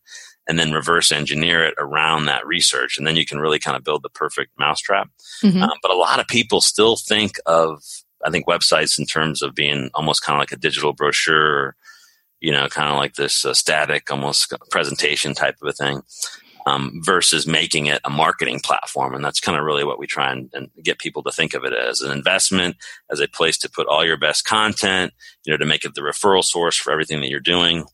and 0.48 0.58
then 0.58 0.72
reverse 0.72 1.12
engineer 1.12 1.64
it 1.64 1.74
around 1.78 2.26
that 2.26 2.46
research. 2.46 2.98
And 2.98 3.06
then 3.06 3.16
you 3.16 3.24
can 3.24 3.38
really 3.38 3.58
kind 3.58 3.76
of 3.76 3.84
build 3.84 4.02
the 4.02 4.10
perfect 4.10 4.52
mousetrap. 4.58 5.08
Mm-hmm. 5.42 5.62
Um, 5.62 5.78
but 5.80 5.90
a 5.90 5.96
lot 5.96 6.20
of 6.20 6.26
people 6.26 6.60
still 6.60 6.96
think 6.96 7.36
of, 7.46 7.82
I 8.24 8.30
think, 8.30 8.46
websites 8.46 8.98
in 8.98 9.06
terms 9.06 9.40
of 9.40 9.54
being 9.54 9.90
almost 9.94 10.22
kind 10.22 10.36
of 10.36 10.40
like 10.40 10.52
a 10.52 10.56
digital 10.56 10.92
brochure, 10.92 11.76
you 12.40 12.50
know, 12.50 12.68
kind 12.68 12.90
of 12.90 12.96
like 12.96 13.14
this 13.14 13.44
uh, 13.44 13.54
static, 13.54 14.10
almost 14.10 14.52
presentation 14.70 15.32
type 15.32 15.56
of 15.62 15.68
a 15.68 15.72
thing 15.72 16.02
um, 16.66 17.00
versus 17.04 17.46
making 17.46 17.86
it 17.86 18.00
a 18.04 18.10
marketing 18.10 18.60
platform. 18.60 19.14
And 19.14 19.24
that's 19.24 19.40
kind 19.40 19.58
of 19.58 19.64
really 19.64 19.84
what 19.84 19.98
we 19.98 20.06
try 20.06 20.30
and, 20.30 20.50
and, 20.52 20.70
get 20.82 20.98
people 20.98 21.22
to 21.22 21.30
think 21.30 21.54
of 21.54 21.64
it 21.64 21.72
as 21.72 22.00
an 22.00 22.10
investment, 22.10 22.76
as 23.10 23.20
a 23.20 23.28
place 23.28 23.56
to 23.58 23.70
put 23.70 23.86
all 23.86 24.04
your 24.04 24.16
best 24.16 24.44
content, 24.44 25.12
you 25.44 25.52
know, 25.52 25.56
to 25.56 25.66
make 25.66 25.84
it 25.84 25.94
the 25.94 26.00
referral 26.00 26.42
source 26.42 26.76
for 26.76 26.92
everything 26.92 27.20
that 27.20 27.28
you're 27.28 27.40
doing. 27.40 27.84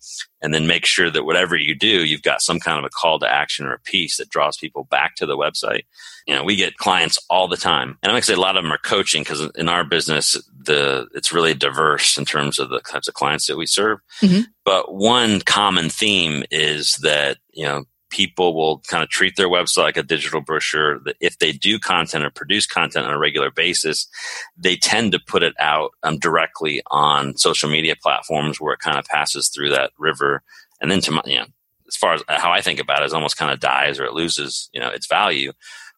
And 0.41 0.55
then 0.55 0.67
make 0.67 0.87
sure 0.87 1.11
that 1.11 1.25
whatever 1.25 1.57
you 1.57 1.75
do, 1.75 2.05
you've 2.05 2.23
got 2.23 2.41
some 2.41 2.61
kind 2.61 2.79
of 2.79 2.85
a 2.85 2.91
call 2.91 3.19
to 3.19 3.31
action 3.31 3.67
or 3.67 3.73
a 3.75 3.81
piece 3.81 4.17
that 4.19 4.31
draws 4.31 4.57
people 4.57 4.85
back 4.85 5.17
to 5.17 5.27
the 5.27 5.37
website. 5.37 5.83
You 6.27 6.35
know, 6.35 6.45
we 6.45 6.57
get 6.57 6.77
clients 6.77 7.19
all 7.29 7.49
the 7.49 7.57
time. 7.57 7.99
And 8.03 8.11
I'm 8.11 8.13
going 8.13 8.23
to 8.23 8.27
say 8.27 8.35
a 8.35 8.41
lot 8.41 8.57
of 8.57 8.63
them 8.63 8.73
are 8.73 8.79
coaching 8.79 9.23
because 9.23 9.51
in 9.57 9.69
our 9.69 9.85
business, 9.85 10.41
the, 10.57 11.09
it's 11.15 11.33
really 11.33 11.55
diverse 11.55 12.17
in 12.17 12.25
terms 12.25 12.59
of 12.59 12.71
the 12.71 12.81
types 12.81 13.09
of 13.09 13.15
clients 13.15 13.47
that 13.49 13.57
we 13.57 13.67
serve. 13.67 13.99
Mm-hmm. 14.23 14.43
But 14.65 14.95
one 14.95 15.41
common 15.41 15.91
theme 15.91 16.45
is 16.51 16.97
that, 17.03 17.39
you 17.53 17.65
know, 17.65 17.85
people 18.11 18.55
will 18.55 18.81
kind 18.89 19.03
of 19.03 19.09
treat 19.09 19.37
their 19.37 19.49
website 19.49 19.85
like 19.85 19.97
a 19.97 20.03
digital 20.03 20.41
brochure. 20.41 20.99
That 21.01 21.17
if 21.21 21.39
they 21.39 21.53
do 21.53 21.79
content 21.79 22.25
or 22.25 22.31
produce 22.31 22.67
content 22.67 23.07
on 23.07 23.13
a 23.13 23.19
regular 23.19 23.51
basis, 23.51 24.09
they 24.57 24.77
tend 24.77 25.13
to 25.13 25.21
put 25.21 25.43
it 25.43 25.55
out 25.59 25.93
um, 26.03 26.19
directly 26.19 26.83
on 26.91 27.37
social 27.37 27.69
media 27.71 27.95
platforms 28.01 28.61
where 28.61 28.75
it 28.75 28.81
kind 28.81 28.99
of 28.99 29.05
passes 29.05 29.49
through 29.49 29.71
that 29.71 29.93
river. 29.99 30.43
And 30.81 30.91
then 30.91 31.01
to 31.03 31.13
my, 31.13 31.23
you 31.25 31.39
know, 31.39 31.47
as 31.87 31.97
far 31.97 32.15
as 32.15 32.23
how 32.29 32.53
I 32.53 32.61
think 32.61 32.81
about 32.81 33.03
it, 33.03 33.07
is 33.07 33.15
almost 33.15 33.37
kind 33.39 33.53
of 33.53 33.61
dies 33.61 33.99
or 33.99 34.05
it 34.05 34.13
loses, 34.13 34.69
you 34.73 34.81
know, 34.81 34.91
its 34.91 35.07
value. 35.07 35.53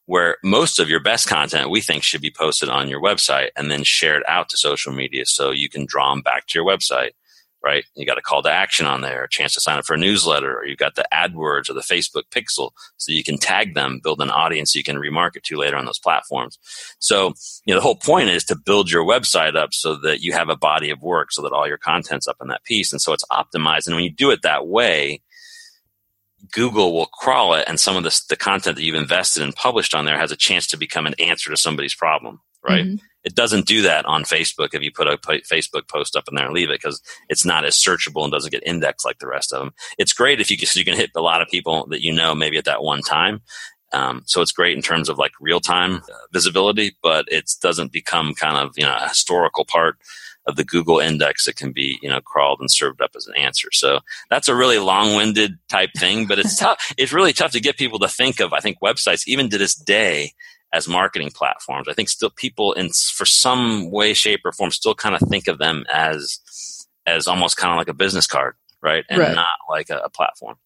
Where 0.07 0.39
most 0.43 0.81
of 0.81 0.89
your 0.89 0.99
best 0.99 1.29
content 1.29 1.71
we 1.71 1.81
think 1.81 2.03
should 2.03 2.21
be 2.21 2.35
posted 2.37 2.69
on 2.69 2.89
your 2.89 3.01
website 3.01 3.51
and 3.57 3.71
then 3.71 3.85
shared 3.85 4.25
out 4.27 4.49
to 4.49 4.57
social 4.57 4.93
media 4.93 5.25
so 5.25 5.53
you 5.53 5.69
can 5.69 5.87
draw 5.87 6.11
them 6.11 6.21
back 6.21 6.47
to 6.49 6.59
your 6.59 6.67
website 6.67 7.11
right? 7.63 7.85
You 7.95 8.07
got 8.07 8.19
a 8.19 8.23
call 8.23 8.43
to 8.43 8.51
action 8.51 8.87
on 8.87 9.01
there, 9.01 9.25
a 9.25 9.29
chance 9.29 9.55
to 9.55 9.61
sign 9.61 9.79
up 9.79 9.85
for 9.85 9.95
a 9.95 9.99
newsletter, 9.99 10.59
or 10.59 10.67
you've 10.67 10.79
got 10.79 10.95
the 10.95 11.05
AdWords 11.13 11.69
or 11.69 11.75
the 11.75 11.81
Facebook 11.81 12.23
Pixel, 12.31 12.71
so 12.97 13.13
you 13.13 13.23
can 13.23 13.39
tag 13.39 13.75
them, 13.75 14.01
build 14.03 14.21
an 14.21 14.31
audience 14.31 14.75
you 14.75 14.83
can 14.83 14.97
remarket 14.97 15.43
to 15.45 15.57
later 15.57 15.77
on 15.77 15.85
those 15.85 15.99
platforms. 15.99 16.59
So, 16.99 17.35
you 17.65 17.75
know, 17.75 17.77
the 17.77 17.83
whole 17.83 17.97
point 17.97 18.31
is 18.31 18.45
to 18.45 18.57
build 18.57 18.91
your 18.91 19.05
website 19.05 19.57
up 19.57 19.75
so 19.75 19.97
that 19.97 20.23
you 20.23 20.33
have 20.33 20.49
a 20.49 20.57
body 20.57 20.91
of 20.91 21.03
work, 21.03 21.33
so 21.33 21.43
that 21.43 21.53
all 21.53 21.69
your 21.69 21.79
content's 21.79 22.29
up 22.29 22.37
in 22.41 22.49
that 22.49 22.65
piece, 22.65 22.93
and 22.93 23.01
so 23.01 23.13
it's 23.13 23.25
optimized. 23.31 23.87
And 23.87 23.95
when 23.95 24.05
you 24.05 24.11
do 24.11 24.31
it 24.31 24.43
that 24.43 24.67
way, 24.67 25.21
Google 26.53 26.95
will 26.95 27.07
crawl 27.07 27.55
it, 27.55 27.65
and 27.67 27.79
some 27.79 27.97
of 27.97 28.05
the, 28.05 28.21
the 28.31 28.37
content 28.37 28.77
that 28.77 28.83
you've 28.83 28.95
invested 28.95 29.43
and 29.43 29.55
published 29.55 29.95
on 29.95 30.07
there 30.07 30.19
has 30.19 30.33
a 30.33 30.37
chance 30.37 30.67
to 30.69 30.79
become 30.79 31.07
an 31.07 31.15
answer 31.19 31.51
to 31.51 31.57
somebody's 31.57 31.95
problem, 31.95 32.41
right? 32.67 32.87
Mm-hmm. 32.87 33.05
It 33.25 33.35
doesn't 33.35 33.67
do 33.67 33.83
that 33.83 34.07
on 34.07 34.25
Facebook 34.25 34.71
if 34.73 34.83
you 34.83 34.91
put 34.91 35.07
a 35.07 35.19
Facebook 35.19 35.89
post 35.89 36.17
up 36.17 36.25
in 36.29 36.35
there 36.35 36.47
and 36.47 36.55
leave 36.55 36.71
it 36.71 36.81
because 36.81 37.03
it's 37.29 37.45
not 37.45 37.65
as 37.65 37.77
searchable 37.77 38.23
and 38.23 38.33
doesn't 38.33 38.51
get 38.51 38.67
indexed 38.67 39.05
like 39.05 39.19
the 39.19 39.27
rest 39.27 39.53
of 39.53 39.61
them. 39.61 39.73
It's 39.99 40.13
great 40.13 40.41
if 40.41 40.51
you 40.51 40.57
can, 40.57 40.69
you 40.75 40.85
can 40.85 40.97
hit 40.97 41.11
a 41.15 41.21
lot 41.21 41.43
of 41.43 41.49
people 41.49 41.87
that 41.89 42.03
you 42.03 42.13
know 42.13 42.35
maybe 42.35 42.57
at 42.57 42.65
that 42.65 42.83
one 42.83 43.03
time. 43.03 43.43
Um, 43.93 44.23
so 44.27 44.41
it's 44.41 44.53
great 44.53 44.77
in 44.77 44.83
terms 44.83 45.09
of 45.09 45.19
like 45.19 45.33
real 45.41 45.61
time 45.61 45.97
uh, 45.97 46.27
visibility, 46.33 46.97
but 47.03 47.27
it 47.29 47.51
doesn't 47.61 47.93
become 47.93 48.35
kind 48.35 48.57
of 48.57 48.73
you 48.77 48.85
know 48.85 48.97
a 48.97 49.09
historical 49.09 49.65
part 49.65 49.97
of 50.47 50.57
the 50.57 50.65
Google 50.65 50.99
index 50.99 51.45
that 51.45 51.57
can 51.57 51.73
be, 51.73 51.99
you 52.03 52.09
know, 52.09 52.21
crawled 52.21 52.61
and 52.61 52.71
served 52.71 53.03
up 53.03 53.11
as 53.17 53.27
an 53.27 53.35
answer. 53.37 53.69
So 53.73 54.01
that's 54.31 54.49
a 54.49 54.55
really 54.55 54.79
long-winded 54.79 55.59
type 55.69 55.91
thing, 55.97 56.27
but 56.27 56.39
it's 56.39 56.57
tough. 56.59 56.95
It's 56.97 57.13
really 57.13 57.33
tough 57.33 57.53
to 57.53 57.61
get 57.61 57.77
people 57.77 57.99
to 58.01 58.09
think 58.09 58.41
of, 58.41 58.53
I 58.53 58.61
think 58.61 58.79
websites, 58.83 59.27
even 59.27 59.51
to 59.51 59.59
this 59.59 59.75
day, 59.75 60.33
as 60.73 60.89
marketing 60.89 61.31
platforms. 61.35 61.89
I 61.89 61.95
think 61.95 62.09
still 62.09 62.31
people 62.31 62.73
in 62.73 62.91
for 62.91 63.27
some 63.27 63.91
way, 63.91 64.15
shape, 64.15 64.41
or 64.45 64.53
form 64.53 64.71
still 64.71 64.95
kind 64.95 65.15
of 65.15 65.29
think 65.29 65.49
of 65.49 65.59
them 65.59 65.85
as 65.93 66.41
as 67.07 67.27
almost 67.27 67.57
kind 67.57 67.73
of 67.73 67.79
like 67.79 67.89
a 67.89 67.95
business 67.95 68.27
card, 68.27 68.55
right? 68.83 69.05
And 69.09 69.19
right. 69.19 69.35
not 69.35 69.57
like 69.69 69.91
a, 69.91 69.99
a, 69.99 70.11
platform. 70.11 70.57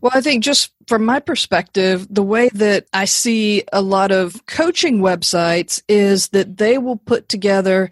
Well, 0.00 0.12
I 0.14 0.20
think 0.20 0.44
just 0.44 0.70
from 0.86 1.04
my 1.04 1.20
perspective, 1.20 2.06
the 2.10 2.22
way 2.22 2.48
that 2.50 2.86
I 2.92 3.06
see 3.06 3.64
a 3.72 3.80
lot 3.80 4.12
of 4.12 4.46
coaching 4.46 4.98
websites 5.00 5.82
is 5.88 6.28
that 6.28 6.58
they 6.58 6.78
will 6.78 6.96
put 6.96 7.28
together, 7.28 7.90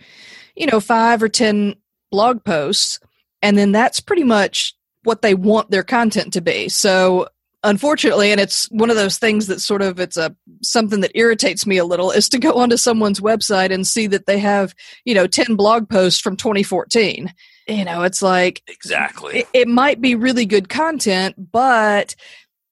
you 0.54 0.66
know, 0.66 0.80
five 0.80 1.22
or 1.22 1.28
ten 1.28 1.74
blog 2.10 2.44
posts, 2.44 3.00
and 3.42 3.58
then 3.58 3.72
that's 3.72 4.00
pretty 4.00 4.24
much 4.24 4.74
what 5.04 5.22
they 5.22 5.34
want 5.34 5.70
their 5.70 5.82
content 5.82 6.34
to 6.34 6.40
be. 6.40 6.68
So 6.68 7.28
unfortunately 7.64 8.30
and 8.30 8.40
it's 8.40 8.66
one 8.70 8.90
of 8.90 8.96
those 8.96 9.18
things 9.18 9.46
that 9.48 9.60
sort 9.60 9.82
of 9.82 9.98
it's 9.98 10.16
a 10.16 10.34
something 10.62 11.00
that 11.00 11.10
irritates 11.14 11.66
me 11.66 11.76
a 11.76 11.84
little 11.84 12.10
is 12.10 12.28
to 12.28 12.38
go 12.38 12.52
onto 12.52 12.76
someone's 12.76 13.20
website 13.20 13.72
and 13.72 13.86
see 13.86 14.06
that 14.06 14.26
they 14.26 14.38
have 14.38 14.74
you 15.04 15.14
know 15.14 15.26
10 15.26 15.56
blog 15.56 15.88
posts 15.88 16.20
from 16.20 16.36
2014 16.36 17.32
you 17.66 17.84
know 17.84 18.02
it's 18.02 18.22
like 18.22 18.62
exactly. 18.68 19.40
it, 19.40 19.48
it 19.52 19.68
might 19.68 20.00
be 20.00 20.14
really 20.14 20.46
good 20.46 20.68
content 20.68 21.34
but 21.50 22.14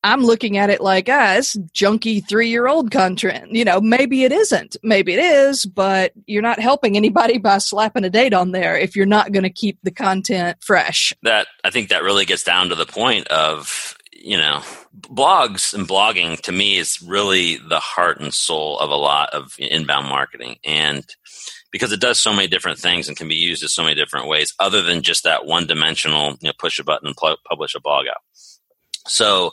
i'm 0.05 0.23
looking 0.23 0.57
at 0.57 0.71
it 0.71 0.81
like 0.81 1.09
ah 1.11 1.35
it's 1.35 1.57
junky 1.75 2.27
three 2.27 2.49
year 2.49 2.69
old 2.69 2.93
content. 2.93 3.51
You 3.51 3.65
know 3.65 3.81
maybe 3.81 4.23
it 4.23 4.31
isn't 4.31 4.77
maybe 4.85 5.15
it 5.15 5.19
is 5.19 5.67
but 5.67 6.13
you're 6.27 6.43
not 6.43 6.61
helping 6.61 6.97
anybody 6.97 7.39
by 7.39 7.59
slapping 7.59 8.05
a 8.05 8.11
date 8.11 8.35
on 8.35 8.53
there 8.53 8.79
if 8.79 8.95
you're 8.95 9.05
not 9.05 9.33
going 9.33 9.43
to 9.43 9.51
keep 9.51 9.79
the 9.83 9.91
content 9.91 10.59
fresh. 10.63 11.13
That 11.23 11.49
i 11.65 11.71
think 11.71 11.89
that 11.89 12.05
really 12.05 12.25
gets 12.25 12.45
down 12.45 12.69
to 12.69 12.77
the 12.77 12.87
point 12.87 13.27
of 13.29 13.97
you 14.27 14.37
know, 14.37 14.61
blogs 14.99 15.73
and 15.73 15.87
blogging 15.87 16.41
to 16.41 16.51
me 16.51 16.79
is 16.79 17.01
really 17.01 17.59
the 17.59 17.79
heart 17.79 18.19
and 18.19 18.35
soul 18.35 18.77
of 18.81 18.91
a 18.91 18.97
lot 18.97 19.31
of 19.33 19.55
inbound 19.57 20.09
marketing. 20.09 20.57
And 20.65 21.07
because 21.71 21.93
it 21.93 22.01
does 22.01 22.19
so 22.19 22.33
many 22.33 22.49
different 22.49 22.81
things 22.81 23.07
and 23.07 23.17
can 23.17 23.29
be 23.29 23.37
used 23.37 23.63
in 23.63 23.69
so 23.69 23.85
many 23.85 23.95
different 23.95 24.27
ways 24.27 24.53
other 24.59 24.83
than 24.83 25.03
just 25.03 25.23
that 25.23 25.47
one 25.47 25.69
dimensional, 25.69 26.31
you 26.41 26.49
know, 26.49 26.53
push 26.59 26.81
a 26.81 26.85
button 26.85 27.07
and 27.07 27.17
pl- 27.17 27.37
publish 27.49 27.77
a 27.77 27.81
blog 27.81 28.07
out. 28.09 28.21
So, 29.07 29.53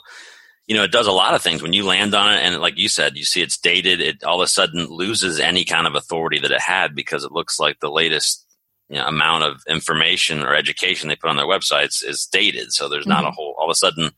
you 0.66 0.74
know, 0.74 0.82
it 0.82 0.90
does 0.90 1.06
a 1.06 1.12
lot 1.12 1.34
of 1.34 1.42
things 1.42 1.62
when 1.62 1.72
you 1.72 1.84
land 1.84 2.12
on 2.12 2.34
it. 2.34 2.40
And 2.40 2.60
like 2.60 2.76
you 2.76 2.88
said, 2.88 3.16
you 3.16 3.24
see 3.24 3.42
it's 3.42 3.58
dated. 3.58 4.00
It 4.00 4.24
all 4.24 4.40
of 4.40 4.44
a 4.44 4.48
sudden 4.48 4.88
loses 4.88 5.38
any 5.38 5.64
kind 5.64 5.86
of 5.86 5.94
authority 5.94 6.40
that 6.40 6.50
it 6.50 6.60
had 6.60 6.96
because 6.96 7.22
it 7.22 7.30
looks 7.30 7.60
like 7.60 7.78
the 7.78 7.92
latest 7.92 8.44
you 8.88 8.96
know, 8.96 9.06
amount 9.06 9.44
of 9.44 9.62
information 9.68 10.42
or 10.42 10.54
education 10.54 11.08
they 11.08 11.16
put 11.16 11.30
on 11.30 11.36
their 11.36 11.46
websites 11.46 12.04
is 12.04 12.26
dated. 12.26 12.72
So 12.72 12.88
there's 12.88 13.06
not 13.06 13.18
mm-hmm. 13.18 13.28
a 13.28 13.32
whole, 13.32 13.54
all 13.56 13.70
of 13.70 13.70
a 13.70 13.76
sudden, 13.76 14.10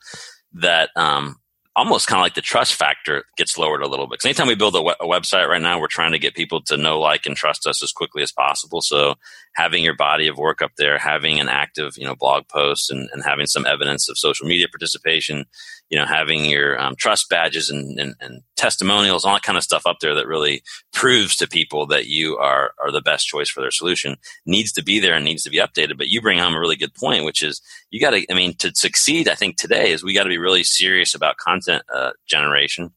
that 0.60 0.90
um, 0.96 1.36
almost 1.76 2.06
kind 2.06 2.18
of 2.18 2.22
like 2.22 2.34
the 2.34 2.40
trust 2.40 2.74
factor 2.74 3.24
gets 3.36 3.58
lowered 3.58 3.82
a 3.82 3.86
little 3.86 4.06
bit. 4.06 4.12
Because 4.12 4.24
anytime 4.24 4.46
we 4.46 4.54
build 4.54 4.74
a, 4.74 4.82
we- 4.82 4.94
a, 4.98 5.04
website 5.04 5.46
right 5.46 5.60
now, 5.60 5.78
we're 5.78 5.88
trying 5.88 6.12
to 6.12 6.18
get 6.18 6.34
people 6.34 6.62
to 6.62 6.76
know, 6.76 6.98
like, 6.98 7.26
and 7.26 7.36
trust 7.36 7.66
us 7.66 7.82
as 7.82 7.92
quickly 7.92 8.22
as 8.22 8.32
possible. 8.32 8.80
So 8.80 9.16
having 9.54 9.84
your 9.84 9.94
body 9.94 10.26
of 10.26 10.38
work 10.38 10.62
up 10.62 10.72
there, 10.78 10.98
having 10.98 11.38
an 11.38 11.48
active, 11.48 11.92
you 11.98 12.06
know, 12.06 12.14
blog 12.14 12.48
post 12.48 12.90
and, 12.90 13.10
and 13.12 13.22
having 13.22 13.46
some 13.46 13.66
evidence 13.66 14.08
of 14.08 14.18
social 14.18 14.46
media 14.46 14.68
participation, 14.68 15.44
you 15.88 15.99
know, 15.99 16.05
having 16.05 16.44
your 16.44 16.81
um, 16.81 16.96
trust 16.96 17.29
badges 17.29 17.70
and, 17.70 17.99
and, 17.99 18.14
and, 18.20 18.42
testimonials, 18.57 19.25
all 19.25 19.35
that 19.35 19.42
kind 19.42 19.59
of 19.59 19.62
stuff 19.62 19.83
up 19.85 19.99
there 20.01 20.14
that 20.14 20.27
really 20.27 20.62
proves 20.94 21.37
to 21.37 21.46
people 21.46 21.87
that 21.87 22.07
you 22.07 22.38
are, 22.38 22.72
are 22.83 22.90
the 22.90 23.03
best 23.03 23.27
choice 23.27 23.51
for 23.51 23.61
their 23.61 23.70
solution 23.70 24.16
needs 24.46 24.72
to 24.72 24.83
be 24.83 24.99
there 24.99 25.14
and 25.14 25.27
needs 25.27 25.42
to 25.42 25.51
be 25.51 25.59
updated. 25.59 25.99
But 25.99 26.09
you 26.09 26.22
bring 26.22 26.38
home 26.38 26.55
a 26.55 26.59
really 26.59 26.75
good 26.75 26.94
point, 26.94 27.27
which 27.27 27.42
is 27.42 27.61
you 27.90 28.01
got 28.01 28.11
to, 28.11 28.25
I 28.31 28.35
mean, 28.35 28.55
to 28.55 28.72
succeed, 28.75 29.29
I 29.29 29.35
think 29.35 29.59
today 29.59 29.92
is 29.92 30.03
we 30.03 30.14
got 30.14 30.22
to 30.22 30.31
be 30.31 30.38
really 30.38 30.64
serious 30.64 31.14
about 31.14 31.37
content 31.37 31.83
uh, 31.94 32.12
generation 32.27 32.92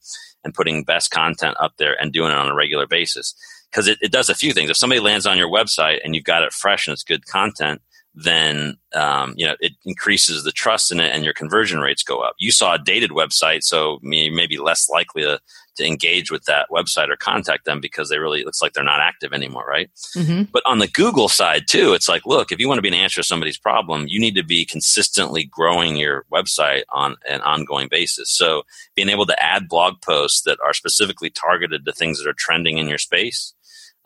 and 0.46 0.54
putting 0.54 0.86
best 0.86 1.12
content 1.12 1.58
up 1.60 1.74
there 1.78 2.02
and 2.02 2.14
doing 2.14 2.32
it 2.32 2.38
on 2.38 2.48
a 2.48 2.56
regular 2.56 2.88
basis. 2.88 3.36
Because 3.70 3.88
it, 3.88 4.00
it 4.02 4.14
does 4.14 4.30
a 4.30 4.36
few 4.36 4.54
things. 4.54 4.70
If 4.70 4.78
somebody 4.78 5.02
lands 5.02 5.28
on 5.28 5.38
your 5.38 5.50
website 5.50 6.00
and 6.04 6.16
you've 6.16 6.24
got 6.24 6.44
it 6.44 6.54
fresh 6.54 6.88
and 6.88 6.94
it's 6.94 7.04
good 7.04 7.28
content, 7.28 7.82
then 8.16 8.78
um, 8.96 9.34
you 9.38 9.46
know 9.46 9.56
it 9.60 9.74
increases 9.86 10.44
the 10.44 10.52
trust 10.52 10.92
in 10.92 11.00
it 11.00 11.14
and 11.14 11.24
your 11.24 11.34
conversion 11.34 11.80
rates 11.80 12.04
go 12.04 12.20
up. 12.20 12.36
You 12.40 12.52
saw 12.52 12.76
a 12.76 12.80
dated 12.80 13.12
website, 13.12 13.64
so 13.64 14.00
you 14.04 14.32
may 14.32 14.48
be 14.48 14.58
less 14.58 14.90
likely 14.90 15.22
to, 15.24 15.40
to 15.78 15.86
engage 15.86 16.32
with 16.32 16.44
that 16.46 16.68
website 16.72 17.10
or 17.10 17.16
contact 17.16 17.66
them 17.66 17.80
because 17.80 18.10
they 18.10 18.18
really 18.18 18.42
it 18.42 18.46
looks 18.46 18.62
like 18.62 18.74
they're 18.74 18.84
not 18.84 19.00
active 19.00 19.32
anymore, 19.32 19.66
right? 19.68 19.90
Mm-hmm. 20.16 20.44
But 20.52 20.64
on 20.66 20.80
the 20.80 20.88
Google 20.88 21.30
side 21.30 21.64
too, 21.68 21.94
it's 21.94 22.10
like, 22.10 22.26
look, 22.26 22.52
if 22.52 22.60
you 22.60 22.68
want 22.68 22.80
to 22.80 22.84
be 22.84 22.88
an 22.88 22.94
answer 22.94 23.22
to 23.22 23.28
somebody's 23.28 23.58
problem, 23.58 24.06
you 24.08 24.20
need 24.20 24.36
to 24.36 24.44
be 24.44 24.66
consistently 24.66 25.46
growing 25.46 25.96
your 25.96 26.26
website 26.32 26.84
on 26.92 27.16
an 27.28 27.42
ongoing 27.42 27.88
basis. 27.90 28.32
So 28.32 28.64
being 28.96 29.10
able 29.10 29.28
to 29.28 29.44
add 29.44 29.70
blog 29.70 30.02
posts 30.02 30.42
that 30.42 30.58
are 30.66 30.74
specifically 30.74 31.30
targeted 31.30 31.86
to 31.86 31.94
things 31.94 32.18
that 32.18 32.30
are 32.30 32.34
trending 32.34 32.78
in 32.78 32.88
your 32.88 32.98
space 32.98 33.54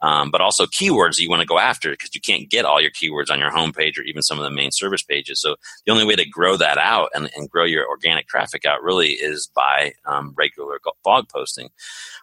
um, 0.04 0.32
but 0.32 0.42
also 0.42 0.66
keywords 0.66 1.18
you 1.18 1.30
want 1.30 1.40
to 1.40 1.48
go 1.48 1.58
after 1.58 1.92
because 1.92 2.14
you 2.14 2.20
can't 2.20 2.50
get 2.50 2.66
all 2.66 2.82
your 2.82 2.92
keywords 2.92 3.32
on 3.32 3.40
your 3.40 3.50
homepage 3.50 3.98
or 3.98 4.02
even 4.02 4.22
some 4.22 4.38
of 4.38 4.44
the 4.44 4.52
main 4.52 4.70
service 4.72 5.02
pages. 5.02 5.40
So 5.40 5.56
the 5.86 5.94
only 5.94 6.06
way 6.06 6.16
to 6.18 6.28
grow 6.28 6.58
that 6.58 6.78
out 6.78 7.10
and, 7.16 7.32
and 7.36 7.50
grow 7.50 7.64
your 7.64 7.88
organic 7.88 8.28
traffic 8.28 8.66
out 8.66 8.84
really 8.84 9.14
is 9.14 9.50
by 9.56 9.94
um, 10.06 10.34
regular 10.38 10.80
blog 11.06 11.30
posting. 11.30 11.70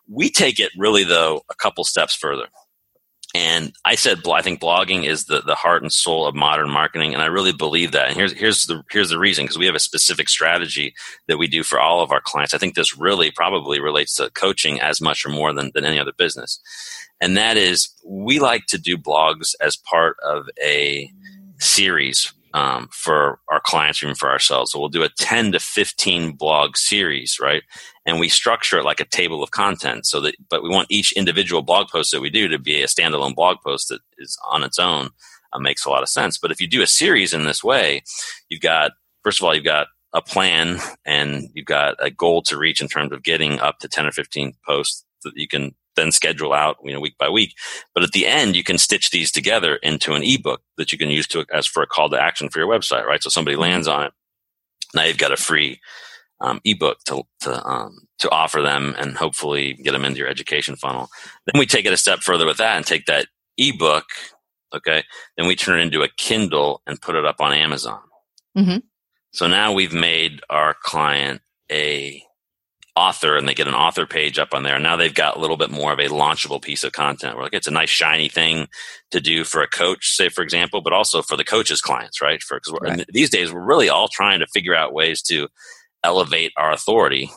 We 0.06 0.30
take 0.30 0.60
it 0.60 0.70
really 0.76 1.04
though 1.04 1.40
a 1.50 1.54
couple 1.54 1.84
steps 1.84 2.14
further. 2.14 2.48
And 3.34 3.72
I 3.84 3.94
said, 3.94 4.26
I 4.26 4.42
think 4.42 4.60
blogging 4.60 5.04
is 5.04 5.26
the, 5.26 5.40
the 5.40 5.54
heart 5.54 5.82
and 5.82 5.92
soul 5.92 6.26
of 6.26 6.34
modern 6.34 6.68
marketing, 6.68 7.14
and 7.14 7.22
I 7.22 7.26
really 7.26 7.52
believe 7.52 7.92
that. 7.92 8.08
And 8.08 8.16
here's 8.16 8.32
here's 8.32 8.64
the 8.64 8.82
here's 8.90 9.10
the 9.10 9.18
reason 9.18 9.44
because 9.44 9.58
we 9.58 9.66
have 9.66 9.76
a 9.76 9.80
specific 9.80 10.28
strategy 10.28 10.94
that 11.28 11.38
we 11.38 11.46
do 11.46 11.62
for 11.62 11.78
all 11.78 12.02
of 12.02 12.10
our 12.10 12.20
clients. 12.20 12.54
I 12.54 12.58
think 12.58 12.74
this 12.74 12.98
really 12.98 13.30
probably 13.30 13.80
relates 13.80 14.14
to 14.14 14.30
coaching 14.30 14.80
as 14.80 15.00
much 15.00 15.24
or 15.24 15.28
more 15.28 15.52
than, 15.52 15.70
than 15.74 15.84
any 15.84 16.00
other 16.00 16.12
business 16.16 16.60
and 17.20 17.36
that 17.36 17.56
is 17.56 17.90
we 18.04 18.40
like 18.40 18.66
to 18.66 18.78
do 18.78 18.96
blogs 18.96 19.54
as 19.60 19.76
part 19.76 20.16
of 20.24 20.48
a 20.62 21.10
series 21.58 22.32
um, 22.54 22.88
for 22.90 23.38
our 23.48 23.60
clients, 23.60 24.02
even 24.02 24.14
for 24.14 24.30
ourselves. 24.30 24.72
So 24.72 24.80
we'll 24.80 24.88
do 24.88 25.04
a 25.04 25.10
10 25.18 25.52
to 25.52 25.60
15 25.60 26.32
blog 26.32 26.76
series, 26.76 27.38
right? 27.40 27.62
And 28.10 28.18
we 28.18 28.28
structure 28.28 28.76
it 28.76 28.84
like 28.84 28.98
a 28.98 29.04
table 29.04 29.40
of 29.40 29.52
content 29.52 30.04
so 30.04 30.20
that, 30.22 30.34
but 30.48 30.64
we 30.64 30.68
want 30.68 30.90
each 30.90 31.12
individual 31.12 31.62
blog 31.62 31.86
post 31.88 32.10
that 32.10 32.20
we 32.20 32.28
do 32.28 32.48
to 32.48 32.58
be 32.58 32.82
a 32.82 32.88
standalone 32.88 33.36
blog 33.36 33.58
post 33.64 33.88
that 33.88 34.00
is 34.18 34.36
on 34.50 34.64
its 34.64 34.80
own. 34.80 35.10
Uh, 35.52 35.60
makes 35.60 35.84
a 35.84 35.90
lot 35.90 36.02
of 36.02 36.08
sense. 36.08 36.36
But 36.36 36.50
if 36.50 36.60
you 36.60 36.66
do 36.66 36.82
a 36.82 36.88
series 36.88 37.32
in 37.32 37.44
this 37.44 37.62
way, 37.62 38.02
you've 38.48 38.62
got, 38.62 38.92
first 39.22 39.40
of 39.40 39.44
all, 39.44 39.54
you've 39.54 39.64
got 39.64 39.86
a 40.12 40.20
plan 40.20 40.78
and 41.04 41.48
you've 41.54 41.66
got 41.66 41.94
a 42.00 42.10
goal 42.10 42.42
to 42.42 42.58
reach 42.58 42.80
in 42.80 42.88
terms 42.88 43.12
of 43.12 43.22
getting 43.22 43.60
up 43.60 43.78
to 43.78 43.88
10 43.88 44.06
or 44.06 44.12
15 44.12 44.54
posts 44.66 45.04
that 45.22 45.36
you 45.36 45.46
can 45.46 45.72
then 45.94 46.10
schedule 46.10 46.52
out, 46.52 46.78
you 46.82 46.92
know, 46.92 46.98
week 46.98 47.16
by 47.16 47.28
week. 47.28 47.54
But 47.94 48.02
at 48.02 48.10
the 48.10 48.26
end, 48.26 48.56
you 48.56 48.64
can 48.64 48.78
stitch 48.78 49.10
these 49.10 49.30
together 49.30 49.76
into 49.76 50.14
an 50.14 50.24
ebook 50.24 50.62
that 50.78 50.90
you 50.90 50.98
can 50.98 51.10
use 51.10 51.28
to 51.28 51.44
as 51.52 51.66
for 51.66 51.80
a 51.80 51.86
call 51.86 52.10
to 52.10 52.20
action 52.20 52.48
for 52.48 52.58
your 52.58 52.68
website, 52.68 53.04
right? 53.04 53.22
So 53.22 53.30
somebody 53.30 53.56
lands 53.56 53.86
on 53.86 54.06
it. 54.06 54.12
Now 54.94 55.04
you've 55.04 55.18
got 55.18 55.32
a 55.32 55.36
free 55.36 55.80
um, 56.40 56.60
ebook 56.64 56.98
to 57.04 57.22
to 57.40 57.66
um, 57.66 58.06
to 58.18 58.30
offer 58.30 58.62
them, 58.62 58.94
and 58.98 59.16
hopefully 59.16 59.74
get 59.74 59.92
them 59.92 60.04
into 60.04 60.18
your 60.18 60.28
education 60.28 60.76
funnel. 60.76 61.08
Then 61.46 61.58
we 61.58 61.66
take 61.66 61.86
it 61.86 61.92
a 61.92 61.96
step 61.96 62.20
further 62.20 62.46
with 62.46 62.58
that 62.58 62.76
and 62.76 62.86
take 62.86 63.06
that 63.06 63.26
ebook, 63.58 64.06
okay. 64.74 65.04
Then 65.36 65.46
we 65.46 65.56
turn 65.56 65.78
it 65.78 65.82
into 65.84 66.02
a 66.02 66.08
Kindle 66.16 66.82
and 66.86 67.00
put 67.00 67.16
it 67.16 67.26
up 67.26 67.40
on 67.40 67.52
Amazon. 67.52 68.00
Mm-hmm. 68.56 68.78
So 69.32 69.46
now 69.46 69.72
we've 69.72 69.92
made 69.92 70.40
our 70.50 70.74
client 70.82 71.40
a 71.70 72.22
author 72.96 73.36
and 73.36 73.48
they 73.48 73.54
get 73.54 73.68
an 73.68 73.74
author 73.74 74.04
page 74.04 74.38
up 74.38 74.52
on 74.52 74.64
there. 74.64 74.78
Now 74.80 74.96
they've 74.96 75.14
got 75.14 75.36
a 75.36 75.40
little 75.40 75.56
bit 75.56 75.70
more 75.70 75.92
of 75.92 76.00
a 76.00 76.08
launchable 76.08 76.60
piece 76.60 76.82
of 76.82 76.92
content. 76.92 77.36
We're 77.36 77.44
like, 77.44 77.54
it's 77.54 77.68
a 77.68 77.72
nice 77.72 77.88
shiny 77.88 78.28
thing 78.28 78.66
to 79.12 79.20
do 79.20 79.44
for 79.44 79.62
a 79.62 79.68
coach, 79.68 80.16
say, 80.16 80.28
for 80.28 80.42
example, 80.42 80.80
but 80.80 80.92
also 80.92 81.22
for 81.22 81.36
the 81.36 81.44
coach's 81.44 81.80
clients, 81.80 82.20
right? 82.20 82.42
For, 82.42 82.58
cause 82.58 82.76
right. 82.82 83.06
these 83.12 83.30
days 83.30 83.52
we're 83.52 83.64
really 83.64 83.88
all 83.88 84.08
trying 84.08 84.40
to 84.40 84.46
figure 84.48 84.74
out 84.74 84.92
ways 84.92 85.22
to 85.22 85.48
elevate 86.02 86.52
our 86.56 86.72
authority 86.72 87.30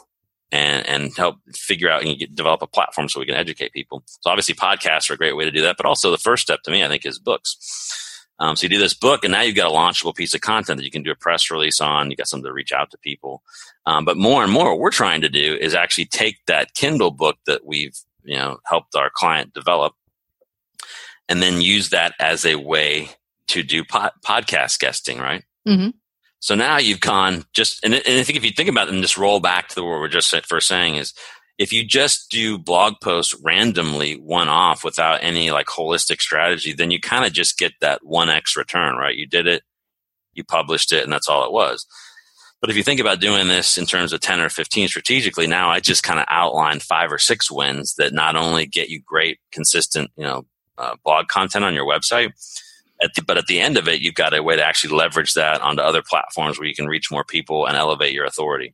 and, 0.51 0.87
and 0.87 1.17
help 1.17 1.37
figure 1.53 1.89
out 1.89 2.03
and 2.03 2.17
get, 2.17 2.35
develop 2.35 2.61
a 2.61 2.67
platform 2.67 3.09
so 3.09 3.19
we 3.19 3.25
can 3.25 3.35
educate 3.35 3.73
people. 3.73 4.03
So 4.05 4.29
obviously 4.29 4.53
podcasts 4.53 5.09
are 5.09 5.15
a 5.15 5.17
great 5.17 5.35
way 5.35 5.45
to 5.45 5.51
do 5.51 5.61
that. 5.61 5.77
But 5.77 5.85
also 5.87 6.11
the 6.11 6.17
first 6.17 6.43
step 6.43 6.61
to 6.63 6.71
me, 6.71 6.83
I 6.83 6.87
think, 6.87 7.05
is 7.05 7.19
books. 7.19 7.99
Um, 8.39 8.55
so 8.55 8.63
you 8.63 8.69
do 8.69 8.79
this 8.79 8.93
book, 8.93 9.23
and 9.23 9.31
now 9.31 9.41
you've 9.41 9.55
got 9.55 9.71
a 9.71 9.75
launchable 9.75 10.15
piece 10.15 10.33
of 10.33 10.41
content 10.41 10.77
that 10.77 10.85
you 10.85 10.91
can 10.91 11.03
do 11.03 11.11
a 11.11 11.15
press 11.15 11.49
release 11.49 11.79
on. 11.79 12.09
You 12.09 12.17
got 12.17 12.27
something 12.27 12.45
to 12.45 12.53
reach 12.53 12.71
out 12.71 12.91
to 12.91 12.97
people. 12.97 13.43
Um, 13.85 14.05
but 14.05 14.17
more 14.17 14.43
and 14.43 14.51
more, 14.51 14.71
what 14.71 14.79
we're 14.79 14.91
trying 14.91 15.21
to 15.21 15.29
do 15.29 15.57
is 15.59 15.73
actually 15.73 16.05
take 16.05 16.37
that 16.47 16.73
Kindle 16.73 17.11
book 17.11 17.37
that 17.45 17.65
we've 17.65 17.95
you 18.23 18.35
know 18.35 18.57
helped 18.65 18.95
our 18.95 19.11
client 19.13 19.53
develop, 19.53 19.93
and 21.29 21.41
then 21.41 21.61
use 21.61 21.89
that 21.89 22.15
as 22.19 22.45
a 22.45 22.55
way 22.55 23.09
to 23.47 23.63
do 23.63 23.83
podcast 23.83 24.79
guesting, 24.79 25.19
right? 25.19 25.43
Mm-hmm. 25.67 25.89
So 26.43 26.55
now 26.55 26.77
you've 26.77 26.99
gone 26.99 27.45
just, 27.53 27.81
and, 27.85 27.93
and 27.93 28.19
I 28.19 28.23
think 28.23 28.35
if 28.35 28.43
you 28.43 28.51
think 28.51 28.67
about 28.67 28.89
it 28.89 28.93
and 28.93 29.01
just 29.01 29.17
roll 29.17 29.39
back 29.39 29.69
to 29.69 29.75
the 29.75 29.81
what 29.81 29.91
we're 29.91 30.09
just 30.09 30.35
first 30.45 30.67
saying 30.67 30.97
is 30.97 31.13
if 31.57 31.71
you 31.71 31.85
just 31.85 32.29
do 32.29 32.57
blog 32.57 32.95
posts 33.01 33.33
randomly 33.41 34.15
one 34.15 34.49
off 34.49 34.83
without 34.83 35.23
any 35.23 35.51
like 35.51 35.67
holistic 35.67 36.19
strategy, 36.19 36.73
then 36.73 36.91
you 36.91 36.99
kind 36.99 37.23
of 37.23 37.31
just 37.31 37.57
get 37.57 37.71
that 37.79 38.01
1x 38.03 38.57
return, 38.57 38.97
right? 38.97 39.15
You 39.15 39.25
did 39.25 39.47
it, 39.47 39.63
you 40.33 40.43
published 40.43 40.91
it, 40.91 41.05
and 41.05 41.13
that's 41.13 41.29
all 41.29 41.45
it 41.45 41.53
was. 41.53 41.85
But 42.59 42.69
if 42.69 42.75
you 42.75 42.83
think 42.83 42.99
about 42.99 43.21
doing 43.21 43.47
this 43.47 43.77
in 43.77 43.85
terms 43.85 44.11
of 44.11 44.19
10 44.19 44.41
or 44.41 44.49
15 44.49 44.89
strategically, 44.89 45.47
now 45.47 45.69
I 45.69 45.79
just 45.79 46.03
kind 46.03 46.19
of 46.19 46.25
outlined 46.27 46.83
five 46.83 47.09
or 47.09 47.19
six 47.19 47.49
wins 47.49 47.95
that 47.95 48.11
not 48.11 48.35
only 48.35 48.65
get 48.65 48.89
you 48.89 49.01
great, 49.01 49.39
consistent, 49.53 50.11
you 50.17 50.25
know, 50.25 50.45
uh, 50.77 50.97
blog 51.05 51.29
content 51.29 51.63
on 51.63 51.73
your 51.73 51.85
website, 51.85 52.33
at 53.03 53.13
the, 53.15 53.21
but 53.21 53.37
at 53.37 53.45
the 53.47 53.59
end 53.59 53.77
of 53.77 53.87
it, 53.87 54.01
you've 54.01 54.15
got 54.15 54.33
a 54.33 54.43
way 54.43 54.55
to 54.55 54.65
actually 54.65 54.95
leverage 54.95 55.33
that 55.33 55.61
onto 55.61 55.81
other 55.81 56.01
platforms 56.01 56.57
where 56.57 56.67
you 56.67 56.75
can 56.75 56.87
reach 56.87 57.11
more 57.11 57.23
people 57.23 57.65
and 57.65 57.75
elevate 57.75 58.13
your 58.13 58.25
authority. 58.25 58.73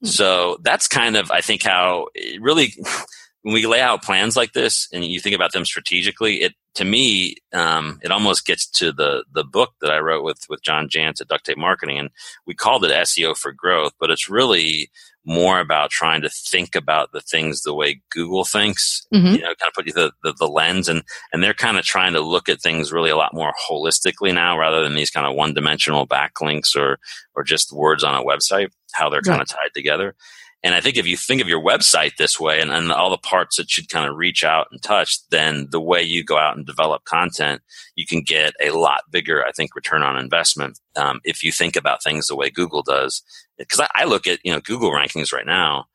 Hmm. 0.00 0.06
So 0.06 0.58
that's 0.62 0.88
kind 0.88 1.16
of, 1.16 1.30
I 1.30 1.40
think, 1.40 1.62
how 1.62 2.08
really 2.40 2.74
when 3.42 3.54
we 3.54 3.66
lay 3.66 3.80
out 3.80 4.02
plans 4.02 4.36
like 4.36 4.52
this 4.52 4.88
and 4.92 5.04
you 5.04 5.20
think 5.20 5.34
about 5.34 5.52
them 5.52 5.64
strategically, 5.64 6.42
it 6.42 6.54
to 6.74 6.84
me, 6.84 7.34
um, 7.52 7.98
it 8.02 8.12
almost 8.12 8.46
gets 8.46 8.68
to 8.68 8.92
the 8.92 9.24
the 9.32 9.42
book 9.42 9.72
that 9.80 9.90
I 9.90 9.98
wrote 9.98 10.22
with 10.22 10.38
with 10.48 10.62
John 10.62 10.88
Jantsch 10.88 11.20
at 11.20 11.28
Duct 11.28 11.44
Tape 11.44 11.58
Marketing, 11.58 11.98
and 11.98 12.10
we 12.46 12.54
called 12.54 12.84
it 12.84 12.92
SEO 12.92 13.36
for 13.36 13.52
Growth, 13.52 13.94
but 13.98 14.10
it's 14.10 14.28
really 14.28 14.90
more 15.28 15.60
about 15.60 15.90
trying 15.90 16.22
to 16.22 16.30
think 16.30 16.74
about 16.74 17.12
the 17.12 17.20
things 17.20 17.62
the 17.62 17.74
way 17.74 18.00
Google 18.10 18.44
thinks, 18.44 19.06
mm-hmm. 19.14 19.26
you 19.26 19.40
know, 19.40 19.54
kind 19.54 19.68
of 19.68 19.74
put 19.74 19.86
you 19.86 19.92
the, 19.92 20.10
the, 20.24 20.32
the, 20.38 20.48
lens 20.48 20.88
and, 20.88 21.02
and 21.32 21.42
they're 21.42 21.52
kind 21.52 21.78
of 21.78 21.84
trying 21.84 22.14
to 22.14 22.20
look 22.20 22.48
at 22.48 22.62
things 22.62 22.92
really 22.92 23.10
a 23.10 23.16
lot 23.16 23.34
more 23.34 23.52
holistically 23.68 24.34
now 24.34 24.58
rather 24.58 24.82
than 24.82 24.94
these 24.94 25.10
kind 25.10 25.26
of 25.26 25.34
one 25.34 25.52
dimensional 25.52 26.06
backlinks 26.06 26.74
or, 26.74 26.98
or 27.36 27.44
just 27.44 27.72
words 27.72 28.02
on 28.02 28.14
a 28.14 28.24
website, 28.24 28.70
how 28.92 29.10
they're 29.10 29.20
kind 29.20 29.42
of 29.42 29.46
tied 29.46 29.74
together. 29.74 30.16
And 30.64 30.74
I 30.74 30.80
think 30.80 30.96
if 30.96 31.06
you 31.06 31.16
think 31.16 31.40
of 31.40 31.48
your 31.48 31.62
website 31.62 32.16
this 32.16 32.40
way 32.40 32.60
and, 32.60 32.72
and 32.72 32.90
all 32.90 33.10
the 33.10 33.18
parts 33.18 33.56
that 33.56 33.70
should 33.70 33.88
kind 33.88 34.08
of 34.08 34.16
reach 34.16 34.42
out 34.42 34.66
and 34.72 34.82
touch, 34.82 35.18
then 35.30 35.68
the 35.70 35.80
way 35.80 36.02
you 36.02 36.24
go 36.24 36.36
out 36.36 36.56
and 36.56 36.66
develop 36.66 37.04
content, 37.04 37.62
you 37.94 38.06
can 38.06 38.22
get 38.22 38.54
a 38.60 38.70
lot 38.70 39.02
bigger, 39.10 39.46
I 39.46 39.52
think, 39.52 39.76
return 39.76 40.02
on 40.02 40.18
investment 40.18 40.80
um, 40.96 41.20
if 41.24 41.44
you 41.44 41.52
think 41.52 41.76
about 41.76 42.02
things 42.02 42.26
the 42.26 42.36
way 42.36 42.50
Google 42.50 42.82
does. 42.82 43.22
Because 43.56 43.80
I, 43.80 43.88
I 43.94 44.04
look 44.04 44.26
at 44.26 44.40
you 44.44 44.52
know 44.52 44.60
Google 44.60 44.90
rankings 44.90 45.32
right 45.32 45.46
now. 45.46 45.86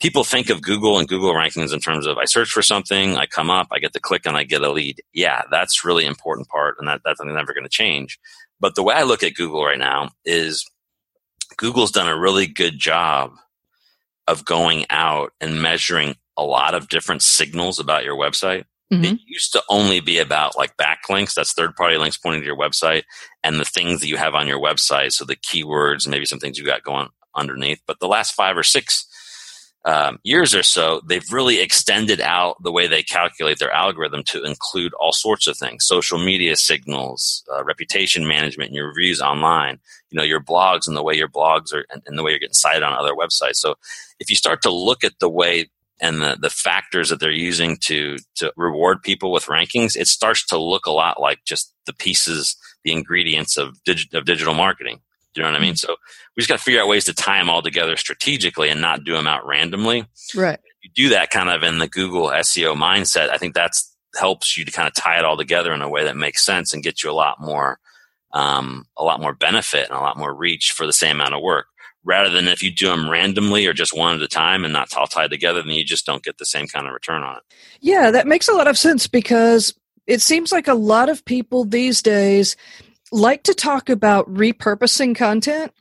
People 0.00 0.22
think 0.22 0.48
of 0.48 0.62
Google 0.62 0.98
and 0.98 1.08
Google 1.08 1.32
rankings 1.32 1.72
in 1.72 1.80
terms 1.80 2.06
of 2.06 2.18
I 2.18 2.24
search 2.26 2.50
for 2.50 2.62
something, 2.62 3.16
I 3.16 3.26
come 3.26 3.50
up, 3.50 3.68
I 3.72 3.80
get 3.80 3.94
the 3.94 4.00
click, 4.00 4.26
and 4.26 4.36
I 4.36 4.44
get 4.44 4.60
a 4.60 4.70
lead. 4.70 5.00
Yeah, 5.12 5.42
that's 5.50 5.84
really 5.84 6.04
important 6.04 6.48
part, 6.48 6.76
and 6.78 6.86
that, 6.86 7.00
that's 7.04 7.20
never 7.24 7.52
going 7.52 7.64
to 7.64 7.70
change. 7.70 8.18
But 8.60 8.74
the 8.74 8.82
way 8.82 8.94
I 8.94 9.02
look 9.02 9.22
at 9.22 9.34
Google 9.34 9.64
right 9.64 9.78
now 9.78 10.10
is 10.24 10.64
Google's 11.56 11.90
done 11.90 12.06
a 12.06 12.18
really 12.18 12.46
good 12.46 12.78
job 12.78 13.32
of 14.28 14.44
going 14.44 14.86
out 14.90 15.32
and 15.40 15.60
measuring 15.60 16.14
a 16.36 16.44
lot 16.44 16.74
of 16.74 16.88
different 16.88 17.22
signals 17.22 17.80
about 17.80 18.04
your 18.04 18.16
website. 18.16 18.64
Mm-hmm. 18.92 19.04
It 19.04 19.20
used 19.26 19.52
to 19.52 19.62
only 19.68 20.00
be 20.00 20.18
about 20.18 20.56
like 20.56 20.76
backlinks, 20.76 21.34
that's 21.34 21.52
third 21.52 21.74
party 21.74 21.98
links 21.98 22.16
pointing 22.16 22.42
to 22.42 22.46
your 22.46 22.56
website, 22.56 23.02
and 23.42 23.58
the 23.58 23.64
things 23.64 24.00
that 24.00 24.06
you 24.06 24.16
have 24.16 24.34
on 24.34 24.46
your 24.46 24.60
website. 24.60 25.12
So 25.12 25.24
the 25.24 25.36
keywords, 25.36 26.06
maybe 26.06 26.26
some 26.26 26.38
things 26.38 26.58
you 26.58 26.64
got 26.64 26.84
going 26.84 27.08
underneath. 27.34 27.80
But 27.86 28.00
the 28.00 28.06
last 28.06 28.34
five 28.34 28.56
or 28.56 28.62
six 28.62 29.07
um, 29.88 30.18
years 30.22 30.54
or 30.54 30.62
so, 30.62 31.00
they've 31.06 31.32
really 31.32 31.62
extended 31.62 32.20
out 32.20 32.62
the 32.62 32.70
way 32.70 32.86
they 32.86 33.02
calculate 33.02 33.58
their 33.58 33.72
algorithm 33.72 34.22
to 34.24 34.44
include 34.44 34.92
all 35.00 35.12
sorts 35.12 35.46
of 35.46 35.56
things: 35.56 35.86
social 35.86 36.18
media 36.18 36.56
signals, 36.56 37.42
uh, 37.50 37.64
reputation 37.64 38.28
management, 38.28 38.74
your 38.74 38.88
reviews 38.88 39.22
online. 39.22 39.78
You 40.10 40.18
know, 40.18 40.24
your 40.24 40.42
blogs 40.42 40.86
and 40.86 40.94
the 40.94 41.02
way 41.02 41.14
your 41.14 41.28
blogs 41.28 41.72
are, 41.72 41.86
and, 41.90 42.02
and 42.06 42.18
the 42.18 42.22
way 42.22 42.32
you're 42.32 42.38
getting 42.38 42.52
cited 42.52 42.82
on 42.82 42.92
other 42.92 43.14
websites. 43.14 43.56
So, 43.56 43.76
if 44.20 44.28
you 44.28 44.36
start 44.36 44.60
to 44.62 44.70
look 44.70 45.04
at 45.04 45.18
the 45.20 45.28
way 45.28 45.70
and 46.00 46.20
the, 46.20 46.36
the 46.38 46.50
factors 46.50 47.08
that 47.08 47.18
they're 47.18 47.30
using 47.30 47.78
to 47.84 48.18
to 48.36 48.52
reward 48.56 49.02
people 49.02 49.32
with 49.32 49.46
rankings, 49.46 49.96
it 49.96 50.06
starts 50.06 50.44
to 50.48 50.58
look 50.58 50.84
a 50.84 50.92
lot 50.92 51.18
like 51.18 51.38
just 51.46 51.72
the 51.86 51.94
pieces, 51.94 52.56
the 52.84 52.92
ingredients 52.92 53.56
of, 53.56 53.78
of 54.12 54.24
digital 54.26 54.54
marketing. 54.54 55.00
You 55.38 55.44
know 55.44 55.50
what 55.50 55.60
I 55.60 55.62
mean? 55.62 55.74
Mm-hmm. 55.74 55.92
So 55.92 55.96
we 56.36 56.40
just 56.40 56.48
got 56.48 56.58
to 56.58 56.64
figure 56.64 56.80
out 56.80 56.88
ways 56.88 57.04
to 57.06 57.14
tie 57.14 57.38
them 57.38 57.48
all 57.50 57.62
together 57.62 57.96
strategically 57.96 58.68
and 58.68 58.80
not 58.80 59.04
do 59.04 59.12
them 59.12 59.26
out 59.26 59.46
randomly. 59.46 60.06
Right. 60.34 60.58
You 60.82 60.90
do 60.94 61.08
that 61.10 61.30
kind 61.30 61.48
of 61.48 61.62
in 61.62 61.78
the 61.78 61.88
Google 61.88 62.28
SEO 62.28 62.76
mindset. 62.76 63.30
I 63.30 63.38
think 63.38 63.54
that's 63.54 63.94
helps 64.16 64.56
you 64.56 64.64
to 64.64 64.72
kind 64.72 64.88
of 64.88 64.94
tie 64.94 65.18
it 65.18 65.24
all 65.24 65.36
together 65.36 65.72
in 65.72 65.82
a 65.82 65.88
way 65.88 66.04
that 66.04 66.16
makes 66.16 66.44
sense 66.44 66.72
and 66.72 66.82
get 66.82 67.02
you 67.02 67.10
a 67.10 67.12
lot 67.12 67.40
more 67.40 67.78
um, 68.32 68.84
a 68.96 69.04
lot 69.04 69.20
more 69.20 69.34
benefit 69.34 69.88
and 69.88 69.96
a 69.96 70.00
lot 70.00 70.18
more 70.18 70.34
reach 70.34 70.72
for 70.76 70.86
the 70.86 70.92
same 70.92 71.16
amount 71.16 71.34
of 71.34 71.42
work 71.42 71.66
rather 72.04 72.30
than 72.30 72.48
if 72.48 72.62
you 72.62 72.70
do 72.70 72.88
them 72.88 73.08
randomly 73.08 73.66
or 73.66 73.72
just 73.72 73.96
one 73.96 74.16
at 74.16 74.22
a 74.22 74.28
time 74.28 74.64
and 74.64 74.72
not 74.72 74.94
all 74.96 75.06
tied 75.06 75.30
together, 75.30 75.62
then 75.62 75.72
you 75.72 75.84
just 75.84 76.06
don't 76.06 76.22
get 76.22 76.38
the 76.38 76.46
same 76.46 76.66
kind 76.66 76.86
of 76.86 76.92
return 76.92 77.22
on 77.22 77.36
it. 77.36 77.42
Yeah, 77.80 78.10
that 78.10 78.26
makes 78.26 78.48
a 78.48 78.52
lot 78.52 78.66
of 78.66 78.78
sense 78.78 79.06
because 79.06 79.74
it 80.06 80.22
seems 80.22 80.52
like 80.52 80.68
a 80.68 80.74
lot 80.74 81.08
of 81.08 81.24
people 81.24 81.64
these 81.64 82.00
days 82.00 82.56
like 83.12 83.44
to 83.44 83.54
talk 83.54 83.88
about 83.88 84.32
repurposing 84.32 85.16
content, 85.16 85.72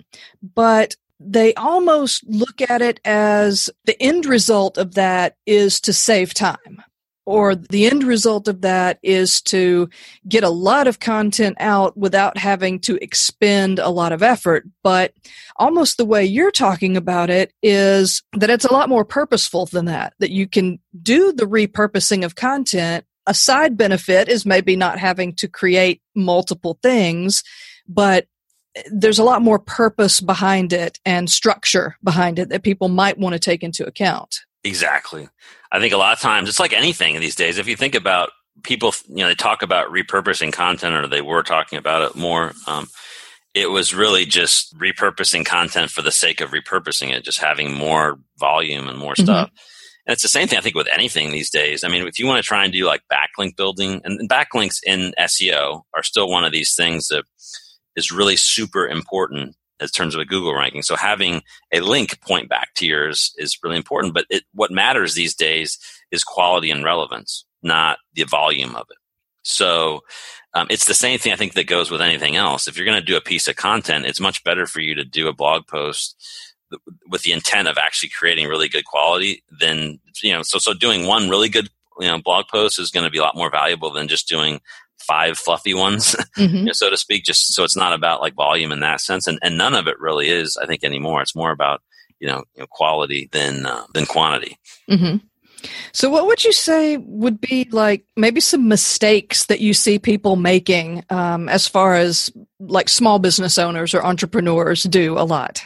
but 0.42 0.96
they 1.20 1.54
almost 1.56 2.24
look 2.28 2.62
at 2.62 2.82
it 2.82 3.00
as 3.04 3.70
the 3.86 4.02
end 4.02 4.26
result 4.26 4.78
of 4.78 4.94
that 4.96 5.36
is 5.46 5.80
to 5.82 5.94
save 5.94 6.34
time 6.34 6.84
or 7.28 7.56
the 7.56 7.88
end 7.88 8.06
result 8.06 8.48
of 8.48 8.62
that 8.62 8.98
is 9.04 9.42
to 9.42 9.90
get 10.30 10.46
a 10.46 10.50
lot 10.50 10.88
of 10.88 11.02
content 11.02 11.58
out 11.60 11.96
without 11.98 12.38
having 12.38 12.80
to 12.80 12.96
expend 13.04 13.80
a 13.80 13.90
lot 13.90 14.14
of 14.14 14.24
effort. 14.24 14.66
But 14.82 15.14
almost 15.58 15.98
the 15.98 16.06
way 16.06 16.24
you're 16.24 16.52
talking 16.52 16.96
about 16.96 17.30
it 17.30 17.52
is 17.62 18.24
that 18.32 18.50
it's 18.50 18.64
a 18.64 18.72
lot 18.72 18.88
more 18.88 19.04
purposeful 19.04 19.66
than 19.66 19.86
that, 19.86 20.14
that 20.20 20.32
you 20.32 20.48
can 20.48 20.80
do 21.04 21.34
the 21.34 21.44
repurposing 21.44 22.24
of 22.24 22.36
content. 22.36 23.04
A 23.28 23.34
side 23.34 23.78
benefit 23.78 24.30
is 24.30 24.46
maybe 24.46 24.76
not 24.76 25.00
having 25.00 25.36
to 25.36 25.48
create 25.48 26.02
multiple 26.16 26.80
things, 26.82 27.44
but 27.88 28.26
there's 28.92 29.20
a 29.20 29.24
lot 29.24 29.42
more 29.42 29.60
purpose 29.60 30.20
behind 30.20 30.74
it 30.74 31.00
and 31.06 31.30
structure 31.30 31.98
behind 32.04 32.40
it 32.40 32.50
that 32.50 32.64
people 32.64 32.90
might 32.90 33.18
want 33.18 33.34
to 33.34 33.40
take 33.40 33.64
into 33.64 33.86
account. 33.86 34.40
Exactly. 34.64 35.28
I 35.72 35.80
think 35.80 35.94
a 35.94 35.98
lot 35.98 36.14
of 36.14 36.20
times 36.20 36.50
it's 36.50 36.60
like 36.60 36.74
anything 36.74 37.20
these 37.20 37.36
days. 37.36 37.58
If 37.58 37.68
you 37.68 37.76
think 37.76 37.96
about 37.96 38.30
people, 38.64 38.94
you 39.08 39.18
know, 39.18 39.28
they 39.28 39.36
talk 39.36 39.62
about 39.62 39.92
repurposing 39.92 40.54
content, 40.54 40.96
or 40.96 41.08
they 41.08 41.22
were 41.22 41.44
talking 41.44 41.78
about 41.78 42.04
it 42.04 42.16
more. 42.16 42.54
Um, 42.66 42.88
it 43.54 43.70
was 43.72 43.94
really 43.94 44.26
just 44.26 44.78
repurposing 44.78 45.46
content 45.46 45.90
for 45.90 46.02
the 46.02 46.12
sake 46.12 46.42
of 46.42 46.52
repurposing 46.52 47.12
it, 47.12 47.24
just 47.24 47.40
having 47.40 47.74
more 47.74 48.20
volume 48.38 48.88
and 48.88 48.98
more 48.98 49.14
mm-hmm. 49.14 49.26
And 50.08 50.14
it's 50.14 50.24
the 50.24 50.30
same 50.30 50.48
thing 50.48 50.58
I 50.58 50.62
think 50.62 50.76
with 50.76 50.88
anything 50.92 51.32
these 51.32 51.50
days. 51.50 51.84
I 51.84 51.90
mean, 51.90 52.08
if 52.08 52.18
you 52.18 52.26
want 52.26 52.42
to 52.42 52.48
try 52.48 52.64
and 52.64 52.72
do 52.72 52.86
like 52.86 53.04
backlink 53.12 53.58
building, 53.58 54.02
and 54.06 54.30
backlinks 54.30 54.80
in 54.86 55.14
SEO 55.20 55.84
are 55.94 56.04
still 56.04 56.30
one 56.30 56.46
of 56.46 56.54
these 56.54 56.76
things 56.76 57.10
that 57.10 57.26
is 57.98 58.12
really 58.12 58.38
super 58.38 58.88
important 58.88 59.56
in 59.82 59.88
terms 59.90 60.16
of 60.16 60.22
a 60.22 60.26
Google 60.26 60.56
ranking. 60.56 60.82
So 60.82 60.96
having 60.96 61.44
a 61.74 61.82
link 61.82 62.22
point 62.22 62.48
back 62.48 62.74
to 62.76 62.86
yours 62.86 63.34
is 63.38 63.60
really 63.62 63.76
important. 63.76 64.14
But 64.14 64.26
it, 64.30 64.44
what 64.54 64.72
matters 64.72 65.14
these 65.14 65.36
days 65.36 65.78
is 66.10 66.24
quality 66.24 66.72
and 66.72 66.86
relevance, 66.86 67.46
not 67.62 67.98
the 68.14 68.24
volume 68.24 68.76
of 68.76 68.88
it. 68.90 68.98
So 69.44 70.02
um, 70.54 70.68
it's 70.70 70.88
the 70.88 70.94
same 70.94 71.20
thing 71.20 71.34
I 71.34 71.36
think 71.36 71.54
that 71.54 71.68
goes 71.68 71.92
with 71.92 72.02
anything 72.02 72.36
else. 72.36 72.68
If 72.68 72.78
you're 72.78 72.86
going 72.86 73.00
to 73.00 73.06
do 73.06 73.18
a 73.18 73.22
piece 73.22 73.48
of 73.48 73.56
content, 73.56 74.06
it's 74.06 74.20
much 74.20 74.44
better 74.44 74.66
for 74.66 74.80
you 74.80 74.96
to 74.96 75.04
do 75.04 75.28
a 75.28 75.34
blog 75.34 75.68
post 75.68 76.16
with 77.08 77.24
the 77.24 77.32
intent 77.32 77.68
of 77.68 77.78
actually 77.78 78.10
creating 78.10 78.48
really 78.48 78.68
good 78.68 78.86
quality 78.86 79.44
then 79.60 80.00
you 80.24 80.34
know. 80.34 80.42
So 80.44 80.60
so 80.60 80.74
doing 80.74 81.08
one 81.08 81.30
really 81.30 81.50
good 81.50 81.70
you 82.00 82.08
know 82.08 82.22
blog 82.22 82.48
post 82.48 82.80
is 82.80 82.92
going 82.92 83.06
to 83.06 83.12
be 83.12 83.18
a 83.18 83.22
lot 83.22 83.36
more 83.36 83.50
valuable 83.50 83.92
than 83.92 84.08
just 84.08 84.28
doing 84.28 84.60
five 85.00 85.38
fluffy 85.38 85.74
ones, 85.74 86.16
mm-hmm. 86.38 86.56
you 86.56 86.64
know, 86.66 86.72
so 86.74 86.90
to 86.90 86.98
speak. 86.98 87.24
Just 87.24 87.54
so 87.54 87.64
it's 87.64 87.78
not 87.78 87.94
about 87.94 88.22
like 88.22 88.36
volume 88.36 88.72
in 88.72 88.82
that 88.82 89.02
sense, 89.02 89.28
and 89.28 89.40
and 89.42 89.58
none 89.58 89.74
of 89.74 89.88
it 89.88 90.00
really 90.00 90.30
is. 90.30 90.58
I 90.58 90.66
think 90.66 90.84
anymore. 90.84 91.22
It's 91.22 91.36
more 91.36 91.52
about 91.52 91.82
you 92.20 92.28
know, 92.28 92.44
you 92.56 92.62
know 92.62 92.68
quality 92.70 93.30
than 93.32 93.66
uh, 93.66 93.84
than 93.94 94.06
quantity. 94.06 94.58
Mm-hmm. 94.90 95.18
So, 95.92 96.10
what 96.10 96.28
would 96.28 96.44
you 96.44 96.54
say 96.54 96.98
would 96.98 97.42
be 97.42 97.68
like 97.72 98.06
maybe 98.16 98.40
some 98.40 98.68
mistakes 98.68 99.46
that 99.46 99.60
you 99.60 99.74
see 99.74 99.98
people 99.98 100.36
making 100.36 101.04
um, 101.10 101.50
as 101.50 101.68
far 101.68 101.96
as 101.96 102.32
like 102.60 102.90
small 102.90 103.18
business 103.18 103.58
owners 103.58 103.94
or 103.94 104.06
entrepreneurs 104.06 104.84
do 104.84 105.18
a 105.18 105.26
lot? 105.26 105.64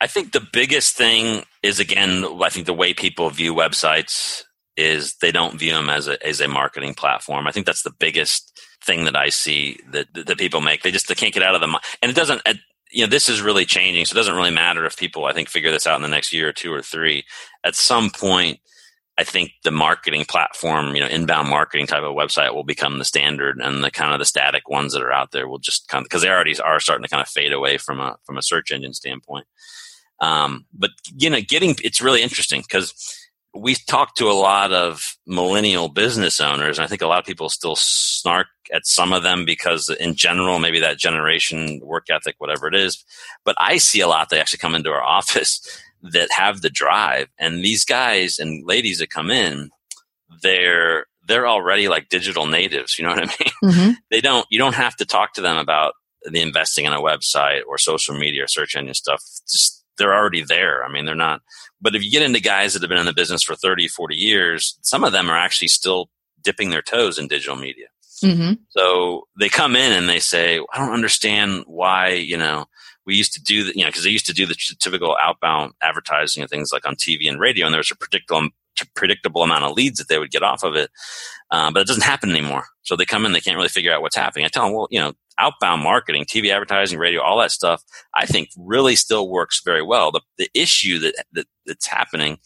I 0.00 0.06
think 0.06 0.32
the 0.32 0.46
biggest 0.52 0.96
thing 0.96 1.44
is 1.62 1.80
again, 1.80 2.24
I 2.42 2.48
think 2.50 2.66
the 2.66 2.74
way 2.74 2.92
people 2.92 3.30
view 3.30 3.54
websites 3.54 4.42
is 4.76 5.16
they 5.16 5.32
don't 5.32 5.58
view 5.58 5.72
them 5.72 5.88
as 5.88 6.06
a 6.06 6.24
as 6.26 6.40
a 6.40 6.48
marketing 6.48 6.94
platform. 6.94 7.46
I 7.46 7.52
think 7.52 7.66
that's 7.66 7.82
the 7.82 7.94
biggest 7.98 8.60
thing 8.84 9.04
that 9.04 9.16
I 9.16 9.30
see 9.30 9.78
that 9.90 10.06
that 10.14 10.38
people 10.38 10.60
make. 10.60 10.82
They 10.82 10.90
just 10.90 11.08
they 11.08 11.14
can't 11.14 11.34
get 11.34 11.42
out 11.42 11.54
of 11.54 11.60
the 11.60 11.80
and 12.02 12.10
it 12.10 12.16
doesn't. 12.16 12.42
You 12.92 13.04
know, 13.04 13.10
this 13.10 13.28
is 13.28 13.42
really 13.42 13.64
changing, 13.64 14.04
so 14.04 14.12
it 14.12 14.16
doesn't 14.16 14.36
really 14.36 14.50
matter 14.50 14.84
if 14.84 14.96
people 14.96 15.24
I 15.24 15.32
think 15.32 15.48
figure 15.48 15.70
this 15.70 15.86
out 15.86 15.96
in 15.96 16.02
the 16.02 16.08
next 16.08 16.32
year 16.32 16.48
or 16.48 16.52
two 16.52 16.72
or 16.72 16.82
three. 16.82 17.24
At 17.64 17.74
some 17.74 18.10
point, 18.10 18.60
I 19.18 19.24
think 19.24 19.52
the 19.64 19.70
marketing 19.70 20.26
platform, 20.26 20.94
you 20.94 21.00
know, 21.00 21.08
inbound 21.08 21.48
marketing 21.48 21.86
type 21.86 22.02
of 22.02 22.14
website 22.14 22.54
will 22.54 22.64
become 22.64 22.98
the 22.98 23.04
standard, 23.04 23.58
and 23.58 23.82
the 23.82 23.90
kind 23.90 24.12
of 24.12 24.18
the 24.18 24.26
static 24.26 24.68
ones 24.68 24.92
that 24.92 25.02
are 25.02 25.12
out 25.12 25.32
there 25.32 25.48
will 25.48 25.58
just 25.58 25.88
kind 25.88 26.02
of 26.02 26.08
because 26.08 26.22
they 26.22 26.28
already 26.28 26.58
are 26.60 26.80
starting 26.80 27.02
to 27.02 27.08
kind 27.08 27.22
of 27.22 27.28
fade 27.28 27.52
away 27.52 27.78
from 27.78 27.98
a 27.98 28.16
from 28.24 28.36
a 28.36 28.42
search 28.42 28.70
engine 28.70 28.92
standpoint. 28.92 29.46
Um, 30.20 30.64
but 30.72 30.90
you 31.16 31.30
know, 31.30 31.40
getting 31.40 31.76
it's 31.82 32.00
really 32.00 32.22
interesting 32.22 32.62
because 32.62 32.94
we 33.54 33.74
talked 33.74 34.18
to 34.18 34.28
a 34.28 34.32
lot 34.32 34.72
of 34.72 35.16
millennial 35.26 35.88
business 35.88 36.40
owners, 36.40 36.78
and 36.78 36.84
I 36.84 36.88
think 36.88 37.02
a 37.02 37.06
lot 37.06 37.18
of 37.18 37.24
people 37.24 37.48
still 37.48 37.76
snark 37.76 38.48
at 38.72 38.86
some 38.86 39.12
of 39.12 39.22
them 39.22 39.44
because, 39.44 39.88
in 40.00 40.14
general, 40.14 40.58
maybe 40.58 40.80
that 40.80 40.98
generation 40.98 41.80
work 41.82 42.06
ethic, 42.10 42.36
whatever 42.38 42.66
it 42.66 42.74
is. 42.74 43.04
But 43.44 43.56
I 43.58 43.78
see 43.78 44.00
a 44.00 44.08
lot 44.08 44.30
that 44.30 44.40
actually 44.40 44.58
come 44.58 44.74
into 44.74 44.90
our 44.90 45.02
office 45.04 45.60
that 46.02 46.30
have 46.30 46.60
the 46.60 46.70
drive, 46.70 47.28
and 47.38 47.64
these 47.64 47.84
guys 47.84 48.38
and 48.38 48.66
ladies 48.66 48.98
that 48.98 49.10
come 49.10 49.30
in, 49.30 49.70
they're 50.42 51.06
they're 51.26 51.48
already 51.48 51.88
like 51.88 52.08
digital 52.08 52.46
natives. 52.46 52.98
You 52.98 53.04
know 53.04 53.10
what 53.10 53.22
I 53.22 53.26
mean? 53.26 53.72
Mm-hmm. 53.72 53.90
They 54.10 54.20
don't. 54.20 54.46
You 54.50 54.58
don't 54.58 54.74
have 54.74 54.96
to 54.96 55.04
talk 55.04 55.34
to 55.34 55.40
them 55.40 55.56
about 55.56 55.94
the 56.22 56.40
investing 56.40 56.84
in 56.84 56.92
a 56.92 57.00
website 57.00 57.62
or 57.68 57.78
social 57.78 58.16
media 58.16 58.44
or 58.44 58.48
search 58.48 58.74
engine 58.76 58.94
stuff. 58.94 59.22
Just 59.48 59.75
they're 59.98 60.14
already 60.14 60.42
there. 60.42 60.84
I 60.84 60.88
mean, 60.88 61.04
they're 61.04 61.14
not. 61.14 61.42
But 61.80 61.94
if 61.94 62.02
you 62.02 62.10
get 62.10 62.22
into 62.22 62.40
guys 62.40 62.72
that 62.72 62.82
have 62.82 62.88
been 62.88 62.98
in 62.98 63.06
the 63.06 63.12
business 63.12 63.42
for 63.42 63.54
30, 63.54 63.88
40 63.88 64.16
years, 64.16 64.78
some 64.82 65.04
of 65.04 65.12
them 65.12 65.30
are 65.30 65.36
actually 65.36 65.68
still 65.68 66.10
dipping 66.42 66.70
their 66.70 66.82
toes 66.82 67.18
in 67.18 67.28
digital 67.28 67.56
media. 67.56 67.86
Mm-hmm. 68.22 68.54
So 68.70 69.28
they 69.38 69.48
come 69.48 69.76
in 69.76 69.92
and 69.92 70.08
they 70.08 70.20
say, 70.20 70.58
I 70.72 70.78
don't 70.78 70.94
understand 70.94 71.64
why, 71.66 72.10
you 72.10 72.36
know, 72.36 72.66
we 73.04 73.14
used 73.14 73.34
to 73.34 73.42
do 73.42 73.64
that, 73.64 73.76
you 73.76 73.82
know, 73.82 73.88
because 73.88 74.04
they 74.04 74.10
used 74.10 74.26
to 74.26 74.32
do 74.32 74.46
the 74.46 74.56
typical 74.80 75.16
outbound 75.20 75.72
advertising 75.82 76.42
and 76.42 76.50
things 76.50 76.70
like 76.72 76.86
on 76.86 76.96
TV 76.96 77.28
and 77.28 77.38
radio, 77.38 77.66
and 77.66 77.72
there 77.72 77.78
was 77.78 77.90
a 77.90 77.96
predictable, 77.96 78.48
predictable 78.94 79.42
amount 79.42 79.64
of 79.64 79.76
leads 79.76 79.98
that 79.98 80.08
they 80.08 80.18
would 80.18 80.30
get 80.30 80.42
off 80.42 80.64
of 80.64 80.74
it. 80.74 80.90
Um, 81.50 81.72
but 81.72 81.80
it 81.80 81.86
doesn't 81.86 82.02
happen 82.02 82.30
anymore. 82.30 82.64
So 82.82 82.96
they 82.96 83.04
come 83.04 83.24
in, 83.24 83.32
they 83.32 83.40
can't 83.40 83.56
really 83.56 83.68
figure 83.68 83.92
out 83.92 84.02
what's 84.02 84.16
happening. 84.16 84.44
I 84.44 84.48
tell 84.48 84.64
them, 84.64 84.74
well, 84.74 84.88
you 84.90 84.98
know, 84.98 85.12
outbound 85.38 85.82
marketing, 85.82 86.24
TV 86.24 86.50
advertising, 86.50 86.98
radio, 86.98 87.22
all 87.22 87.38
that 87.38 87.50
stuff, 87.50 87.82
I 88.14 88.26
think 88.26 88.48
really 88.56 88.96
still 88.96 89.28
works 89.28 89.60
very 89.64 89.82
well. 89.82 90.10
The, 90.10 90.22
the 90.38 90.50
issue 90.54 90.98
that, 91.00 91.24
that 91.32 91.46
that's 91.66 91.86
happening 91.86 92.38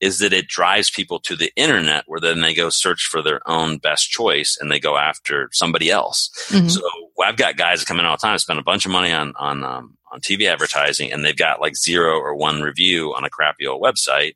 is 0.00 0.18
that 0.18 0.32
it 0.32 0.48
drives 0.48 0.90
people 0.90 1.20
to 1.20 1.36
the 1.36 1.52
internet 1.56 2.04
where 2.06 2.20
then 2.20 2.40
they 2.40 2.54
go 2.54 2.68
search 2.68 3.06
for 3.06 3.22
their 3.22 3.40
own 3.48 3.78
best 3.78 4.10
choice 4.10 4.58
and 4.60 4.70
they 4.70 4.80
go 4.80 4.96
after 4.96 5.48
somebody 5.52 5.90
else. 5.90 6.30
Mm-hmm. 6.48 6.68
So 6.68 6.82
I've 7.22 7.36
got 7.36 7.56
guys 7.56 7.80
that 7.80 7.86
come 7.86 8.00
in 8.00 8.04
all 8.04 8.16
the 8.16 8.20
time, 8.20 8.38
spend 8.38 8.58
a 8.58 8.64
bunch 8.64 8.84
of 8.84 8.92
money 8.92 9.12
on, 9.12 9.32
on, 9.36 9.64
um, 9.64 9.96
on 10.12 10.20
TV 10.20 10.46
advertising 10.46 11.12
and 11.12 11.24
they've 11.24 11.36
got 11.36 11.60
like 11.60 11.76
zero 11.76 12.18
or 12.18 12.34
one 12.34 12.62
review 12.62 13.14
on 13.14 13.24
a 13.24 13.30
crappy 13.30 13.66
old 13.66 13.82
website. 13.82 14.34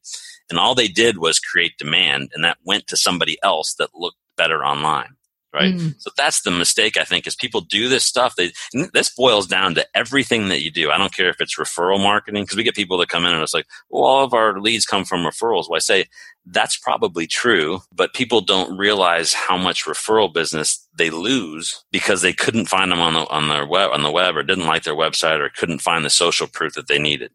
And 0.50 0.58
all 0.58 0.74
they 0.74 0.88
did 0.88 1.18
was 1.18 1.38
create 1.38 1.76
demand 1.78 2.30
and 2.32 2.44
that 2.44 2.58
went 2.64 2.86
to 2.86 2.96
somebody 2.96 3.38
else 3.42 3.74
that 3.74 3.90
looked 3.94 4.16
better 4.36 4.64
online 4.64 5.17
right? 5.52 5.74
Mm. 5.74 5.94
So 5.98 6.10
that's 6.16 6.42
the 6.42 6.50
mistake 6.50 6.96
I 6.96 7.04
think 7.04 7.26
is 7.26 7.34
people 7.34 7.60
do 7.60 7.88
this 7.88 8.04
stuff. 8.04 8.36
They 8.36 8.52
this 8.92 9.14
boils 9.14 9.46
down 9.46 9.74
to 9.74 9.86
everything 9.94 10.48
that 10.48 10.62
you 10.62 10.70
do. 10.70 10.90
I 10.90 10.98
don't 10.98 11.14
care 11.14 11.28
if 11.30 11.40
it's 11.40 11.58
referral 11.58 12.02
marketing 12.02 12.44
because 12.44 12.56
we 12.56 12.62
get 12.62 12.74
people 12.74 12.98
that 12.98 13.08
come 13.08 13.24
in 13.24 13.32
and 13.32 13.42
it's 13.42 13.54
like, 13.54 13.66
well, 13.90 14.04
all 14.04 14.24
of 14.24 14.34
our 14.34 14.60
leads 14.60 14.86
come 14.86 15.04
from 15.04 15.24
referrals. 15.24 15.68
Well, 15.68 15.76
I 15.76 15.80
say 15.80 16.06
that's 16.46 16.76
probably 16.78 17.26
true, 17.26 17.80
but 17.92 18.14
people 18.14 18.40
don't 18.40 18.76
realize 18.76 19.32
how 19.32 19.56
much 19.56 19.84
referral 19.84 20.32
business 20.32 20.86
they 20.96 21.10
lose 21.10 21.84
because 21.92 22.22
they 22.22 22.32
couldn't 22.32 22.66
find 22.66 22.90
them 22.90 23.00
on 23.00 23.14
the 23.14 23.26
on 23.28 23.48
their 23.48 23.66
web 23.66 23.90
on 23.92 24.02
the 24.02 24.10
web 24.10 24.36
or 24.36 24.42
didn't 24.42 24.66
like 24.66 24.84
their 24.84 24.94
website 24.94 25.40
or 25.40 25.50
couldn't 25.50 25.80
find 25.80 26.04
the 26.04 26.10
social 26.10 26.46
proof 26.46 26.74
that 26.74 26.88
they 26.88 26.98
needed. 26.98 27.30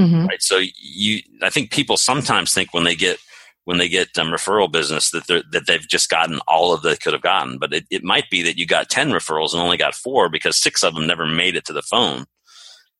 mm-hmm. 0.00 0.26
right? 0.26 0.42
So 0.42 0.60
you, 0.80 1.20
I 1.42 1.50
think 1.50 1.70
people 1.70 1.96
sometimes 1.96 2.52
think 2.52 2.72
when 2.72 2.84
they 2.84 2.94
get 2.94 3.18
when 3.64 3.78
they 3.78 3.88
get 3.88 4.16
um, 4.18 4.28
referral 4.28 4.70
business 4.70 5.10
that 5.10 5.26
that 5.26 5.66
they've 5.66 5.88
just 5.88 6.10
gotten 6.10 6.40
all 6.48 6.72
of 6.72 6.82
they 6.82 6.96
could 6.96 7.12
have 7.12 7.22
gotten, 7.22 7.58
but 7.58 7.72
it, 7.72 7.84
it 7.90 8.04
might 8.04 8.28
be 8.30 8.42
that 8.42 8.58
you 8.58 8.66
got 8.66 8.90
ten 8.90 9.10
referrals 9.10 9.52
and 9.52 9.62
only 9.62 9.76
got 9.76 9.94
four 9.94 10.28
because 10.28 10.56
six 10.56 10.82
of 10.82 10.94
them 10.94 11.06
never 11.06 11.26
made 11.26 11.56
it 11.56 11.64
to 11.66 11.72
the 11.72 11.82
phone 11.82 12.26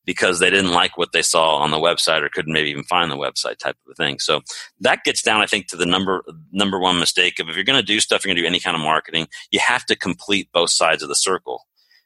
because 0.05 0.39
they 0.39 0.49
didn't 0.49 0.71
like 0.71 0.97
what 0.97 1.11
they 1.13 1.21
saw 1.21 1.55
on 1.55 1.71
the 1.71 1.77
website 1.77 2.21
or 2.21 2.29
couldn't 2.29 2.53
maybe 2.53 2.69
even 2.69 2.83
find 2.83 3.09
the 3.11 3.17
website 3.17 3.57
type 3.57 3.77
of 3.85 3.91
a 3.91 3.95
thing. 3.95 4.19
So 4.19 4.41
that 4.81 5.03
gets 5.03 5.21
down, 5.21 5.41
I 5.41 5.45
think, 5.45 5.67
to 5.67 5.77
the 5.77 5.85
number 5.85 6.23
number 6.51 6.79
one 6.79 6.99
mistake 6.99 7.39
of 7.39 7.49
if 7.49 7.55
you're 7.55 7.63
going 7.63 7.79
to 7.79 7.85
do 7.85 7.99
stuff, 7.99 8.23
you're 8.23 8.29
going 8.29 8.37
to 8.37 8.43
do 8.43 8.47
any 8.47 8.59
kind 8.59 8.75
of 8.75 8.81
marketing, 8.81 9.27
you 9.51 9.59
have 9.59 9.85
to 9.85 9.95
complete 9.95 10.49
both 10.53 10.71
sides 10.71 11.03
of 11.03 11.09
the 11.09 11.15
circle 11.15 11.61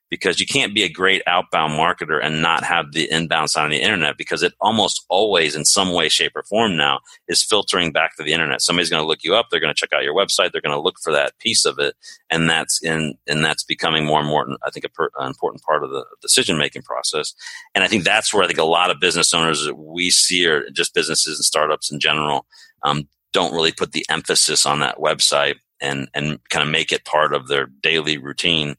because 0.10 0.40
you 0.40 0.46
can't 0.46 0.74
be 0.74 0.84
a 0.84 0.90
great 0.90 1.22
outbound 1.28 1.74
marketer 1.74 2.24
and 2.24 2.42
not 2.42 2.64
have 2.64 2.94
the 2.94 3.10
inbound 3.12 3.50
side 3.50 3.66
on 3.66 3.72
the 3.72 3.82
internet 3.82 4.18
because 4.18 4.44
it 4.44 4.54
almost 4.62 5.06
always 5.10 5.56
in 5.56 5.66
some 5.66 5.94
way 5.94 6.10
shape 6.10 6.32
or 6.36 6.44
form 6.44 6.78
now 6.78 7.00
is 7.28 7.44
filtering 7.44 7.92
back 7.92 8.16
to 8.16 8.24
the 8.24 8.34
internet. 8.34 8.62
Somebody's 8.62 8.90
going 8.90 9.04
to 9.04 9.08
look 9.08 9.24
you 9.24 9.36
up 9.36 9.48
they're 9.50 9.60
going 9.60 9.74
to 9.74 9.80
check 9.80 9.94
out 9.94 10.04
your 10.04 10.16
website 10.16 10.52
they're 10.52 10.62
going 10.62 10.76
to 10.76 10.80
look 10.80 11.00
for 11.04 11.12
that 11.12 11.38
piece 11.40 11.66
of 11.66 11.80
it 11.80 11.96
and 12.30 12.50
that's 12.50 12.82
in 12.84 13.18
and 13.28 13.44
that's 13.44 13.64
becoming 13.64 14.06
more 14.06 14.20
and 14.20 14.28
more 14.28 14.48
i 14.64 14.70
think 14.70 14.92
per, 14.94 15.10
an 15.20 15.28
important 15.28 15.62
part 15.64 15.84
of 15.84 15.90
the 15.90 16.06
decision 16.22 16.58
making 16.58 16.82
process. 16.82 17.34
And 17.76 17.84
i 17.84 17.88
think 17.88 18.04
that's 18.04 18.34
where 18.34 18.44
i 18.44 18.48
think 18.48 18.60
a 18.60 18.64
lot 18.64 18.90
of 18.90 19.00
business 19.00 19.34
owners 19.34 19.66
that 19.66 19.76
we 19.76 20.10
see 20.10 20.46
or 20.48 20.70
just 20.72 20.94
businesses 20.94 21.38
and 21.38 21.46
startups 21.46 21.92
in 21.92 22.00
general 22.00 22.46
um, 22.84 23.08
don't 23.34 23.54
really 23.54 23.72
put 23.72 23.92
the 23.92 24.06
emphasis 24.10 24.66
on 24.66 24.80
that 24.80 24.98
website 24.98 25.56
and 25.82 26.08
and 26.14 26.40
kind 26.50 26.66
of 26.66 26.72
make 26.72 26.92
it 26.92 27.06
part 27.06 27.34
of 27.34 27.48
their 27.48 27.68
daily 27.82 28.18
routine 28.18 28.76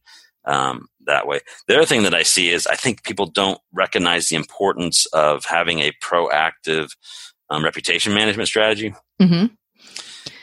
um, 0.49 0.89
that 1.07 1.27
way. 1.27 1.41
The 1.67 1.77
other 1.77 1.87
thing 1.87 2.03
that 2.03 2.15
I 2.15 2.23
see 2.23 2.51
is 2.51 2.67
I 2.67 2.75
think 2.75 3.05
people 3.05 3.27
don't 3.27 3.61
recognize 3.73 4.29
the 4.29 4.37
importance 4.37 5.07
of 5.07 5.45
having 5.45 5.81
a 5.81 5.93
proactive 6.03 6.91
um, 7.51 7.65
reputation 7.65 8.15
management 8.15 8.49
strategy. 8.49 8.95
Mm-hmm. 9.21 9.55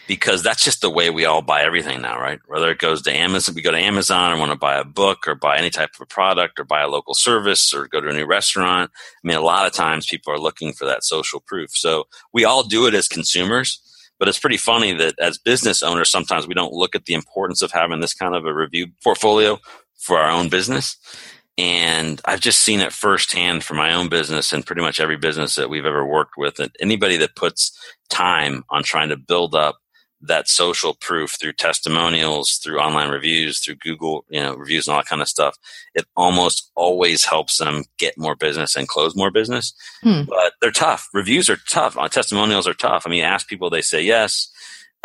Because 0.08 0.44
that's 0.44 0.64
just 0.64 0.82
the 0.82 0.90
way 0.90 1.10
we 1.10 1.26
all 1.26 1.42
buy 1.42 1.64
everything 1.64 2.00
now, 2.00 2.20
right? 2.20 2.40
Whether 2.46 2.70
it 2.70 2.78
goes 2.78 3.02
to 3.04 3.12
Amazon, 3.12 3.56
we 3.56 3.64
go 3.64 3.72
to 3.72 3.78
Amazon 3.78 4.32
and 4.32 4.40
want 4.40 4.52
to 4.52 4.58
buy 4.58 4.76
a 4.78 4.84
book 4.84 5.28
or 5.28 5.34
buy 5.34 5.58
any 5.58 5.72
type 5.72 5.90
of 5.96 6.02
a 6.02 6.06
product 6.06 6.60
or 6.60 6.64
buy 6.64 6.82
a 6.82 6.88
local 6.88 7.16
service 7.16 7.74
or 7.74 7.88
go 7.88 8.00
to 8.00 8.10
a 8.10 8.14
new 8.14 8.28
restaurant. 8.28 8.92
I 8.94 9.28
mean, 9.28 9.36
a 9.36 9.42
lot 9.42 9.66
of 9.66 9.74
times 9.74 10.06
people 10.06 10.32
are 10.32 10.40
looking 10.40 10.74
for 10.74 10.86
that 10.86 11.04
social 11.04 11.40
proof. 11.40 11.72
So 11.74 12.04
we 12.34 12.46
all 12.46 12.62
do 12.62 12.86
it 12.86 12.94
as 12.94 13.08
consumers, 13.08 13.82
but 14.20 14.28
it's 14.28 14.38
pretty 14.38 14.58
funny 14.58 14.94
that 14.94 15.18
as 15.18 15.40
business 15.40 15.82
owners, 15.82 16.12
sometimes 16.12 16.48
we 16.48 16.54
don't 16.54 16.74
look 16.74 16.94
at 16.94 17.06
the 17.06 17.16
importance 17.16 17.64
of 17.64 17.72
having 17.72 18.00
this 18.00 18.14
kind 18.14 18.36
of 18.36 18.46
a 18.46 18.54
review 18.54 18.90
portfolio 19.04 19.58
for 20.06 20.20
our 20.20 20.30
own 20.30 20.50
business. 20.50 20.98
And 21.58 22.22
I've 22.26 22.42
just 22.42 22.60
seen 22.60 22.80
it 22.82 22.94
firsthand 22.94 23.64
for 23.64 23.74
my 23.74 23.94
own 23.94 24.08
business 24.10 24.54
and 24.54 24.66
pretty 24.66 24.82
much 24.82 25.00
every 25.00 25.18
business 25.18 25.56
that 25.56 25.70
we've 25.70 25.86
ever 25.86 26.06
worked 26.06 26.38
with. 26.38 26.60
And 26.60 26.70
anybody 26.80 27.18
that 27.18 27.36
puts 27.36 27.72
time 28.10 28.64
on 28.70 28.84
trying 28.84 29.10
to 29.10 29.18
build 29.18 29.56
up 29.56 29.78
that 30.22 30.48
social 30.48 30.96
proof 30.96 31.38
through 31.40 31.54
testimonials, 31.54 32.60
through 32.64 32.80
online 32.80 33.10
reviews, 33.10 33.60
through 33.60 33.76
Google, 33.76 34.26
you 34.30 34.42
know, 34.42 34.56
reviews 34.56 34.88
and 34.88 34.94
all 34.94 35.00
that 35.02 35.08
kind 35.08 35.22
of 35.22 35.28
stuff, 35.28 35.58
it 35.94 36.06
almost 36.16 36.72
always 36.76 37.24
helps 37.24 37.58
them 37.58 37.84
get 37.98 38.18
more 38.18 38.36
business 38.36 38.76
and 38.76 38.88
close 38.88 39.16
more 39.16 39.32
business. 39.32 39.74
Hmm. 40.02 40.24
But 40.28 40.54
they're 40.62 40.72
tough. 40.72 41.08
Reviews 41.14 41.50
are 41.50 41.58
tough. 41.70 41.98
Uh, 41.98 42.08
testimonials 42.08 42.68
are 42.68 42.74
tough. 42.74 43.04
I 43.06 43.10
mean, 43.10 43.24
ask 43.24 43.48
people, 43.48 43.70
they 43.70 43.82
say 43.82 44.02
yes. 44.02 44.52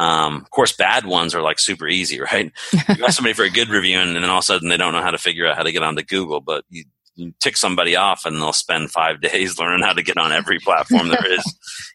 Um, 0.00 0.36
of 0.36 0.50
course, 0.50 0.72
bad 0.72 1.04
ones 1.04 1.34
are 1.34 1.42
like 1.42 1.58
super 1.58 1.86
easy, 1.86 2.20
right? 2.32 2.50
you 2.72 3.04
ask 3.04 3.16
somebody 3.16 3.34
for 3.34 3.44
a 3.44 3.50
good 3.50 3.68
review, 3.68 3.98
and 3.98 4.16
then 4.16 4.24
all 4.24 4.38
of 4.38 4.42
a 4.42 4.46
sudden 4.46 4.68
they 4.68 4.78
don't 4.78 4.94
know 4.94 5.02
how 5.02 5.10
to 5.10 5.18
figure 5.18 5.46
out 5.46 5.56
how 5.56 5.62
to 5.62 5.72
get 5.72 5.82
onto 5.82 6.02
Google. 6.02 6.40
But 6.40 6.64
you, 6.70 6.84
you 7.16 7.34
tick 7.38 7.56
somebody 7.58 7.96
off, 7.96 8.24
and 8.24 8.36
they'll 8.36 8.54
spend 8.54 8.90
five 8.90 9.20
days 9.20 9.58
learning 9.58 9.84
how 9.84 9.92
to 9.92 10.02
get 10.02 10.16
on 10.16 10.32
every 10.32 10.58
platform 10.58 11.08
there 11.08 11.30
is, 11.30 11.44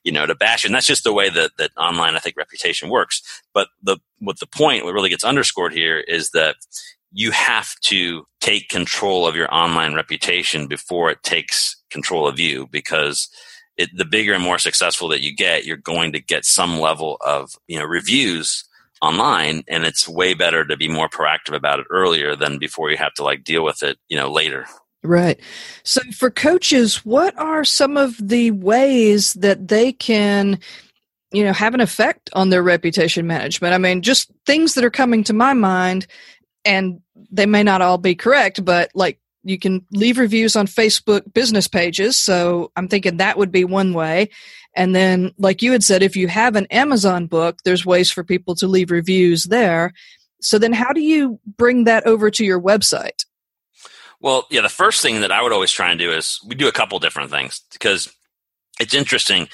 you 0.04 0.12
know, 0.12 0.28
to 0.28 0.36
bash. 0.36 0.64
And 0.64 0.76
that's 0.76 0.86
just 0.86 1.04
the 1.04 1.14
way 1.14 1.30
that 1.30 1.52
that 1.58 1.72
online, 1.78 2.16
I 2.16 2.20
think, 2.20 2.38
reputation 2.38 2.90
works. 2.90 3.24
But 3.56 3.70
the 3.82 3.98
what 4.20 4.40
the 4.40 4.48
point, 4.48 4.86
what 4.86 4.94
really 4.94 5.10
gets 5.10 5.24
underscored 5.24 5.74
here, 5.74 5.98
is 5.98 6.30
that 6.32 6.58
you 7.12 7.32
have 7.32 7.74
to 7.86 8.26
take 8.40 8.70
control 8.70 9.26
of 9.26 9.36
your 9.36 9.52
online 9.52 9.96
reputation 9.96 10.68
before 10.68 11.10
it 11.10 11.24
takes 11.24 11.82
control 11.90 12.28
of 12.28 12.40
you, 12.40 12.68
because 12.68 13.30
it, 13.78 13.90
the 13.96 14.06
bigger 14.06 14.34
and 14.34 14.44
more 14.44 14.60
successful 14.60 15.10
that 15.10 15.22
you 15.22 15.36
get, 15.36 15.66
you're 15.66 15.78
going 15.78 16.14
to 16.14 16.20
get 16.20 16.46
some 16.46 16.80
level 16.80 17.18
of 17.22 17.52
you 17.68 17.80
know 17.80 17.86
reviews 17.86 18.64
online, 19.02 19.64
and 19.68 19.86
it's 19.86 20.08
way 20.08 20.34
better 20.34 20.66
to 20.66 20.78
be 20.78 20.88
more 20.88 21.10
proactive 21.10 21.56
about 21.56 21.80
it 21.80 21.88
earlier 21.90 22.36
than 22.36 22.58
before 22.58 22.90
you 22.90 22.98
have 22.98 23.14
to 23.16 23.24
like 23.24 23.44
deal 23.44 23.64
with 23.64 23.84
it 23.84 23.98
you 24.08 24.18
know 24.18 24.32
later. 24.32 24.66
Right. 25.04 25.40
So 25.84 26.02
for 26.14 26.32
coaches, 26.32 27.06
what 27.06 27.38
are 27.38 27.64
some 27.64 27.96
of 27.96 28.18
the 28.18 28.52
ways 28.52 29.34
that 29.34 29.68
they 29.68 29.92
can 29.94 30.60
you 31.32 31.44
know 31.44 31.54
have 31.54 31.74
an 31.74 31.82
effect 31.82 32.30
on 32.34 32.50
their 32.50 32.64
reputation 32.64 33.28
management? 33.28 33.74
I 33.74 33.78
mean, 33.78 34.02
just 34.02 34.32
things 34.46 34.74
that 34.76 34.84
are 34.84 34.92
coming 34.92 35.24
to 35.26 35.34
my 35.34 35.54
mind 35.54 36.08
and 36.64 37.02
they 37.32 37.46
may 37.46 37.64
not 37.64 37.82
all 37.82 37.98
be 37.98 38.16
correct, 38.16 38.64
but 38.64 38.90
like 38.96 39.20
you 39.46 39.60
can 39.60 39.86
leave 39.92 40.18
reviews 40.18 40.56
on 40.56 40.68
Facebook 40.68 41.32
business 41.34 41.68
pages. 41.68 42.18
So 42.18 42.72
I'm 42.76 42.88
thinking 42.88 43.18
that 43.18 43.38
would 43.38 43.52
be 43.52 43.64
one 43.64 43.94
way. 43.94 44.30
And 44.76 44.94
then, 44.94 45.32
like 45.38 45.62
you 45.62 45.72
had 45.72 45.84
said, 45.84 46.04
if 46.04 46.18
you 46.18 46.28
have 46.28 46.56
an 46.56 46.66
Amazon 46.70 47.28
book, 47.28 47.60
there's 47.64 47.86
ways 47.86 48.12
for 48.12 48.24
people 48.24 48.56
to 48.56 48.68
leave 48.68 48.92
reviews 48.92 49.46
there. 49.46 49.94
So 50.42 50.60
then, 50.60 50.74
how 50.74 50.92
do 50.92 51.02
you 51.02 51.40
bring 51.58 51.86
that 51.86 52.06
over 52.06 52.30
to 52.32 52.44
your 52.44 52.62
website? 52.62 53.26
Well, 54.20 54.48
yeah, 54.50 54.62
the 54.62 54.70
first 54.70 55.02
thing 55.02 55.22
that 55.22 55.32
I 55.32 55.42
would 55.42 55.54
always 55.54 55.72
try 55.72 55.92
and 55.92 56.00
do 56.00 56.12
is 56.12 56.40
we 56.46 56.56
do 56.56 56.68
a 56.68 56.74
couple 56.74 57.00
different 57.00 57.32
things 57.32 57.62
because 57.72 58.12
it's 58.80 58.94
interesting. 58.94 59.48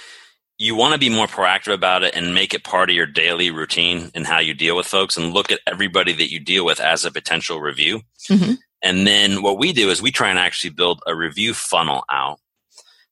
You 0.57 0.75
want 0.75 0.93
to 0.93 0.99
be 0.99 1.09
more 1.09 1.27
proactive 1.27 1.73
about 1.73 2.03
it 2.03 2.15
and 2.15 2.33
make 2.33 2.53
it 2.53 2.63
part 2.63 2.89
of 2.89 2.95
your 2.95 3.07
daily 3.07 3.51
routine 3.51 4.11
and 4.15 4.25
how 4.25 4.39
you 4.39 4.53
deal 4.53 4.77
with 4.77 4.85
folks 4.85 5.17
and 5.17 5.33
look 5.33 5.51
at 5.51 5.59
everybody 5.67 6.13
that 6.13 6.31
you 6.31 6.39
deal 6.39 6.65
with 6.65 6.79
as 6.79 7.03
a 7.03 7.11
potential 7.11 7.59
review. 7.59 8.01
Mm-hmm. 8.29 8.53
And 8.83 9.05
then 9.05 9.41
what 9.41 9.59
we 9.59 9.73
do 9.73 9.89
is 9.89 10.01
we 10.01 10.11
try 10.11 10.29
and 10.29 10.39
actually 10.39 10.71
build 10.71 11.01
a 11.05 11.15
review 11.15 11.53
funnel 11.53 12.03
out. 12.09 12.39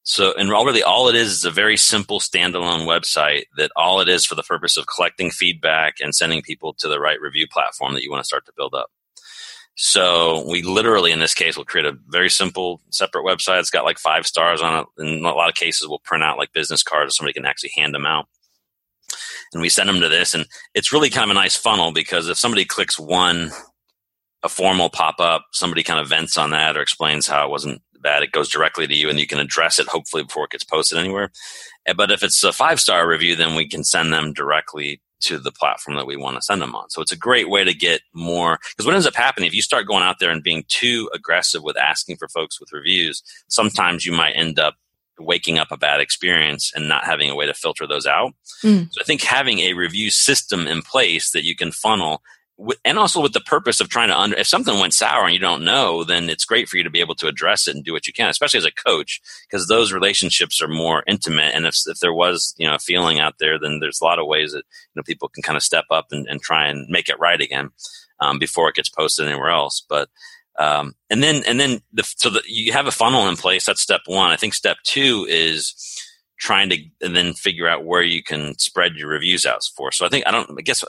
So, 0.04 0.34
and 0.36 0.50
really 0.50 0.82
all 0.82 1.08
it 1.10 1.16
is 1.16 1.32
is 1.32 1.46
a 1.46 1.52
very 1.52 1.78
simple 1.78 2.20
standalone 2.20 2.88
website 2.88 3.44
that 3.58 3.72
all 3.76 4.02
it 4.02 4.10
is 4.10 4.26
for 4.26 4.34
the 4.34 4.44
purpose 4.44 4.76
of 4.76 4.88
collecting 4.88 5.30
feedback 5.30 5.98
and 6.00 6.16
sending 6.16 6.42
people 6.42 6.74
to 6.76 6.88
the 6.88 7.00
right 7.00 7.22
review 7.22 7.48
platform 7.48 7.94
that 7.94 8.04
you 8.04 8.10
want 8.10 8.24
to 8.24 8.28
start 8.28 8.46
to 8.48 8.54
build 8.58 8.74
up. 8.74 8.90
So 9.76 10.46
we 10.50 10.62
literally, 10.62 11.12
in 11.12 11.20
this 11.20 11.34
case, 11.34 11.56
will 11.56 11.64
create 11.64 11.86
a 11.86 11.98
very 12.08 12.30
simple 12.30 12.82
separate 12.90 13.24
website. 13.24 13.60
It's 13.60 13.70
got 13.70 13.86
like 13.86 13.98
five 13.98 14.26
stars 14.26 14.62
on 14.62 14.80
it. 14.80 15.02
In 15.02 15.24
a 15.24 15.34
lot 15.34 15.48
of 15.48 15.56
cases, 15.56 15.88
we'll 15.88 16.00
print 16.00 16.24
out 16.24 16.38
like 16.38 16.52
business 16.52 16.84
cards 16.84 17.16
so 17.16 17.20
somebody 17.20 17.34
can 17.34 17.46
actually 17.46 17.72
hand 17.78 17.94
them 17.94 18.06
out. 18.06 18.26
And 19.54 19.62
we 19.62 19.70
send 19.70 19.88
them 19.88 20.02
to 20.02 20.10
this. 20.10 20.34
And 20.34 20.46
it's 20.74 20.92
really 20.92 21.10
kind 21.10 21.30
of 21.30 21.36
a 21.36 21.40
nice 21.40 21.56
funnel 21.56 21.94
because 21.94 22.28
if 22.28 22.38
somebody 22.38 22.66
clicks 22.66 23.00
one 23.00 23.52
a 24.44 24.50
formal 24.50 24.90
pop 24.90 25.20
up, 25.20 25.46
somebody 25.52 25.84
kind 25.84 26.00
of 26.00 26.08
vents 26.08 26.38
on 26.38 26.52
that 26.52 26.78
or 26.78 26.82
explains 26.82 27.28
how 27.28 27.46
it 27.46 27.52
wasn't 27.52 27.82
bad, 28.02 28.24
it 28.24 28.32
goes 28.32 28.50
directly 28.50 28.88
to 28.88 28.96
you 28.96 29.10
and 29.10 29.20
you 29.20 29.28
can 29.28 29.40
address 29.40 29.80
it 29.80 29.88
hopefully 29.88 30.24
before 30.24 30.46
it 30.46 30.52
gets 30.52 30.64
posted 30.64 30.98
anywhere. 30.98 31.32
Eh, 31.86 31.94
but 31.94 32.12
if 32.12 32.24
it's 32.24 32.44
a 32.44 32.54
five 32.54 32.80
star 32.80 33.08
review, 33.08 33.36
then 33.36 33.56
we 33.56 33.68
can 33.68 33.84
send 33.84 34.14
them 34.14 34.34
directly 34.34 35.02
to 35.22 35.38
the 35.38 35.52
platform 35.52 35.98
that 35.98 36.08
we 36.08 36.16
want 36.16 36.38
to 36.38 36.42
send 36.42 36.62
them 36.62 36.76
on. 36.76 36.90
So 36.90 37.02
it's 37.02 37.12
a 37.12 37.18
great 37.18 37.50
way 37.50 37.66
to 37.66 37.74
get 37.74 38.02
more 38.14 38.58
because 38.72 38.86
what 38.86 38.96
ends 38.96 39.08
up 39.08 39.16
happening 39.16 39.48
if 39.48 39.54
you 39.54 39.62
start 39.62 39.88
going 39.88 40.04
out 40.04 40.20
there 40.20 40.30
and 40.30 40.44
being 40.44 40.64
too 40.70 41.10
aggressive 41.14 41.62
with 41.62 41.78
asking 41.78 42.18
for 42.18 42.30
folks 42.30 42.60
with 42.60 42.72
reviews, 42.72 43.22
sometimes 43.50 44.06
you 44.06 44.14
might 44.14 44.32
end 44.32 44.60
up 44.60 44.76
waking 45.20 45.60
up 45.60 45.70
a 45.72 45.78
bad 45.78 46.00
experience 46.00 46.72
and 46.74 46.88
not 46.88 47.04
having 47.04 47.30
a 47.30 47.36
way 47.36 47.46
to 47.46 47.54
filter 47.54 47.86
those 47.86 48.06
out. 48.06 48.32
Mm. 48.64 48.88
So 48.92 49.02
I 49.02 49.04
think 49.04 49.22
having 49.22 49.60
a 49.60 49.74
review 49.74 50.10
system 50.10 50.66
in 50.68 50.82
place 50.82 51.32
that 51.32 51.44
you 51.44 51.58
can 51.58 51.74
funnel 51.74 52.22
and 52.84 53.00
also 53.00 53.22
with 53.22 53.34
the 53.34 53.40
purpose 53.42 53.80
of 53.80 53.90
trying 53.90 54.10
to 54.10 54.20
under 54.20 54.38
if 54.38 54.48
something 54.48 54.80
went 54.80 54.94
sour 54.94 55.24
and 55.24 55.34
you 55.34 55.40
don't 55.40 55.64
know 55.64 56.04
then 56.04 56.30
it's 56.30 56.46
great 56.46 56.68
for 56.68 56.78
you 56.78 56.84
to 56.84 56.90
be 56.90 57.00
able 57.00 57.16
to 57.16 57.28
address 57.28 57.68
it 57.68 57.76
and 57.76 57.86
do 57.86 57.94
what 57.94 58.06
you 58.06 58.14
can 58.14 58.30
especially 58.30 58.58
as 58.58 58.66
a 58.66 58.72
coach 58.72 59.22
because 59.50 59.68
those 59.68 59.94
relationships 59.94 60.62
are 60.62 60.68
more 60.68 61.04
intimate. 61.08 61.54
And 61.56 61.66
if, 61.66 61.76
if 61.86 62.00
there 62.00 62.14
was 62.14 62.54
you 62.58 62.68
know 62.68 62.76
a 62.76 62.80
feeling 62.80 63.20
out 63.20 63.36
there 63.40 63.58
then 63.60 63.80
there's 63.80 64.02
a 64.02 64.04
lot 64.04 64.20
of 64.20 64.28
ways 64.28 64.52
that 64.52 64.60
you 64.60 64.96
know 64.96 65.04
people 65.04 65.30
can 65.30 65.44
kind 65.44 65.58
of 65.58 65.64
step 65.64 65.86
up 65.90 66.08
and, 66.12 66.28
and 66.28 66.42
try 66.42 66.68
and 66.68 66.88
make 66.90 67.10
it 67.10 67.20
right 67.20 67.40
again 67.40 67.70
um, 68.20 68.40
before 68.40 68.70
it 68.70 68.76
gets 68.76 68.90
posted 68.90 69.28
anywhere 69.28 69.50
else. 69.50 69.86
But 69.88 70.10
um, 70.58 70.96
and 71.10 71.24
then 71.24 71.44
and 71.48 71.60
then 71.60 71.80
the, 71.94 72.04
so 72.04 72.32
you 72.46 72.74
have 72.74 72.88
a 72.88 72.92
funnel 72.92 73.30
in 73.30 73.38
place. 73.38 73.66
That's 73.66 73.82
step 73.82 74.02
one. 74.08 74.32
I 74.32 74.36
think 74.36 74.54
step 74.54 74.78
two 74.84 75.26
is 75.30 75.74
trying 76.38 76.70
to 76.70 76.78
and 77.02 77.16
then 77.16 77.34
figure 77.34 77.68
out 77.68 77.86
where 77.86 78.02
you 78.02 78.24
can 78.24 78.58
spread 78.58 78.96
your 78.96 79.10
reviews 79.10 79.46
out 79.46 79.62
for. 79.76 79.92
So 79.92 80.06
i 80.06 80.10
think 80.10 80.26
i 80.26 80.32
don't 80.32 80.50
i 80.58 80.62
guess 80.62 80.84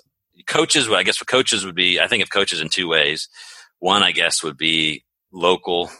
coaches, 0.46 0.88
I 0.88 1.02
guess 1.02 1.16
for 1.16 1.24
coaches 1.24 1.64
would 1.64 1.74
be, 1.74 2.00
I 2.00 2.06
think 2.06 2.22
of 2.22 2.30
coaches 2.30 2.60
in 2.60 2.68
two 2.68 2.88
ways. 2.88 3.28
One, 3.78 4.02
I 4.02 4.12
guess, 4.12 4.42
would 4.42 4.56
be 4.56 5.04
local, 5.32 5.90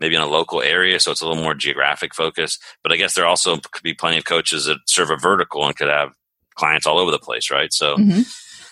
maybe 0.00 0.16
in 0.16 0.20
a 0.20 0.26
local 0.26 0.62
area, 0.62 0.98
so 1.00 1.10
it's 1.10 1.20
a 1.20 1.26
little 1.26 1.42
more 1.42 1.54
geographic 1.54 2.14
focus. 2.14 2.58
But 2.82 2.92
I 2.92 2.96
guess 2.96 3.14
there 3.14 3.26
also 3.26 3.58
could 3.58 3.82
be 3.82 3.94
plenty 3.94 4.18
of 4.18 4.24
coaches 4.24 4.66
that 4.66 4.78
serve 4.86 5.10
a 5.10 5.16
vertical 5.16 5.64
and 5.66 5.76
could 5.76 5.88
have 5.88 6.10
clients 6.54 6.86
all 6.86 6.98
over 6.98 7.10
the 7.10 7.18
place, 7.18 7.50
right? 7.50 7.72
So 7.72 7.96
mm-hmm. 7.96 8.22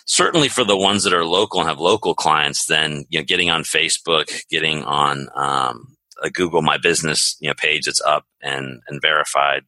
certainly 0.06 0.48
for 0.48 0.64
the 0.64 0.76
ones 0.76 1.04
that 1.04 1.12
are 1.12 1.24
local 1.24 1.60
and 1.60 1.68
have 1.68 1.78
local 1.78 2.14
clients, 2.14 2.66
then 2.66 3.04
you 3.08 3.20
know, 3.20 3.24
getting 3.24 3.50
on 3.50 3.62
Facebook, 3.62 4.42
getting 4.50 4.82
on 4.84 5.28
um, 5.34 5.96
a 6.22 6.30
Google 6.30 6.62
My 6.62 6.78
Business 6.78 7.36
you 7.40 7.48
know 7.48 7.54
page 7.54 7.84
that's 7.84 8.00
up 8.00 8.24
and 8.40 8.80
and 8.88 9.00
verified. 9.00 9.64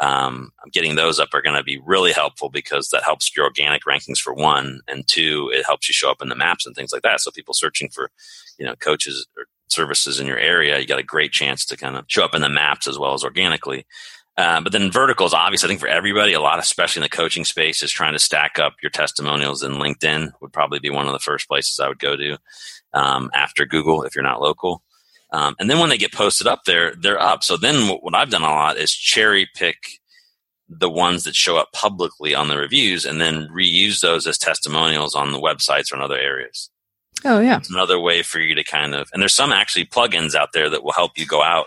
Um, 0.00 0.50
getting 0.72 0.96
those 0.96 1.20
up 1.20 1.28
are 1.32 1.42
going 1.42 1.56
to 1.56 1.62
be 1.62 1.80
really 1.84 2.12
helpful 2.12 2.50
because 2.50 2.88
that 2.88 3.04
helps 3.04 3.34
your 3.36 3.46
organic 3.46 3.84
rankings 3.84 4.18
for 4.18 4.34
one, 4.34 4.80
and 4.88 5.06
two, 5.06 5.50
it 5.54 5.64
helps 5.64 5.88
you 5.88 5.92
show 5.92 6.10
up 6.10 6.20
in 6.20 6.28
the 6.28 6.34
maps 6.34 6.66
and 6.66 6.74
things 6.74 6.92
like 6.92 7.02
that. 7.02 7.20
So 7.20 7.30
people 7.30 7.54
searching 7.54 7.88
for, 7.90 8.10
you 8.58 8.66
know, 8.66 8.74
coaches 8.76 9.26
or 9.36 9.46
services 9.68 10.20
in 10.20 10.26
your 10.26 10.38
area, 10.38 10.78
you 10.78 10.86
got 10.86 10.98
a 10.98 11.04
great 11.04 11.32
chance 11.32 11.64
to 11.66 11.76
kind 11.76 11.96
of 11.96 12.04
show 12.08 12.24
up 12.24 12.34
in 12.34 12.42
the 12.42 12.48
maps 12.48 12.86
as 12.86 12.98
well 12.98 13.14
as 13.14 13.24
organically. 13.24 13.86
Uh, 14.36 14.60
but 14.60 14.72
then 14.72 14.90
verticals, 14.90 15.32
obviously, 15.32 15.66
I 15.66 15.68
think 15.68 15.80
for 15.80 15.86
everybody, 15.86 16.32
a 16.32 16.40
lot, 16.40 16.58
especially 16.58 17.00
in 17.00 17.04
the 17.04 17.16
coaching 17.16 17.44
space, 17.44 17.82
is 17.82 17.92
trying 17.92 18.14
to 18.14 18.18
stack 18.18 18.58
up 18.58 18.74
your 18.82 18.90
testimonials. 18.90 19.62
And 19.62 19.76
LinkedIn 19.76 20.32
would 20.40 20.52
probably 20.52 20.80
be 20.80 20.90
one 20.90 21.06
of 21.06 21.12
the 21.12 21.20
first 21.20 21.46
places 21.46 21.78
I 21.78 21.86
would 21.86 22.00
go 22.00 22.16
to 22.16 22.36
um, 22.92 23.30
after 23.32 23.64
Google 23.64 24.02
if 24.02 24.14
you're 24.14 24.24
not 24.24 24.40
local. 24.40 24.82
Um, 25.34 25.56
and 25.58 25.68
then 25.68 25.80
when 25.80 25.88
they 25.88 25.98
get 25.98 26.12
posted 26.12 26.46
up 26.46 26.62
there, 26.64 26.94
they're 26.94 27.20
up. 27.20 27.42
So 27.42 27.56
then 27.56 27.88
what 27.88 28.14
I've 28.14 28.30
done 28.30 28.42
a 28.42 28.50
lot 28.50 28.76
is 28.76 28.92
cherry 28.92 29.48
pick 29.52 29.98
the 30.68 30.88
ones 30.88 31.24
that 31.24 31.34
show 31.34 31.56
up 31.56 31.72
publicly 31.72 32.36
on 32.36 32.46
the 32.46 32.56
reviews 32.56 33.04
and 33.04 33.20
then 33.20 33.48
reuse 33.48 34.00
those 34.00 34.28
as 34.28 34.38
testimonials 34.38 35.16
on 35.16 35.32
the 35.32 35.40
websites 35.40 35.92
or 35.92 35.96
in 35.96 36.02
other 36.02 36.16
areas. 36.16 36.70
Oh, 37.24 37.40
yeah. 37.40 37.56
It's 37.56 37.68
another 37.68 37.98
way 37.98 38.22
for 38.22 38.38
you 38.38 38.54
to 38.54 38.62
kind 38.62 38.94
of, 38.94 39.08
and 39.12 39.20
there's 39.20 39.34
some 39.34 39.50
actually 39.50 39.86
plugins 39.86 40.36
out 40.36 40.52
there 40.52 40.70
that 40.70 40.84
will 40.84 40.92
help 40.92 41.18
you 41.18 41.26
go 41.26 41.42
out 41.42 41.66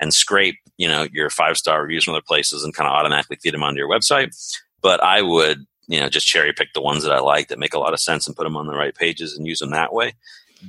and 0.00 0.12
scrape, 0.12 0.58
you 0.76 0.88
know, 0.88 1.06
your 1.12 1.30
five 1.30 1.56
star 1.56 1.82
reviews 1.82 2.02
from 2.02 2.14
other 2.14 2.24
places 2.26 2.64
and 2.64 2.74
kind 2.74 2.88
of 2.88 2.94
automatically 2.94 3.38
feed 3.40 3.54
them 3.54 3.62
onto 3.62 3.78
your 3.78 3.88
website. 3.88 4.34
But 4.82 5.00
I 5.04 5.22
would, 5.22 5.66
you 5.86 6.00
know, 6.00 6.08
just 6.08 6.26
cherry 6.26 6.52
pick 6.52 6.72
the 6.72 6.82
ones 6.82 7.04
that 7.04 7.12
I 7.12 7.20
like 7.20 7.46
that 7.48 7.60
make 7.60 7.74
a 7.74 7.78
lot 7.78 7.92
of 7.92 8.00
sense 8.00 8.26
and 8.26 8.34
put 8.34 8.42
them 8.42 8.56
on 8.56 8.66
the 8.66 8.74
right 8.74 8.94
pages 8.94 9.38
and 9.38 9.46
use 9.46 9.60
them 9.60 9.70
that 9.70 9.92
way. 9.92 10.14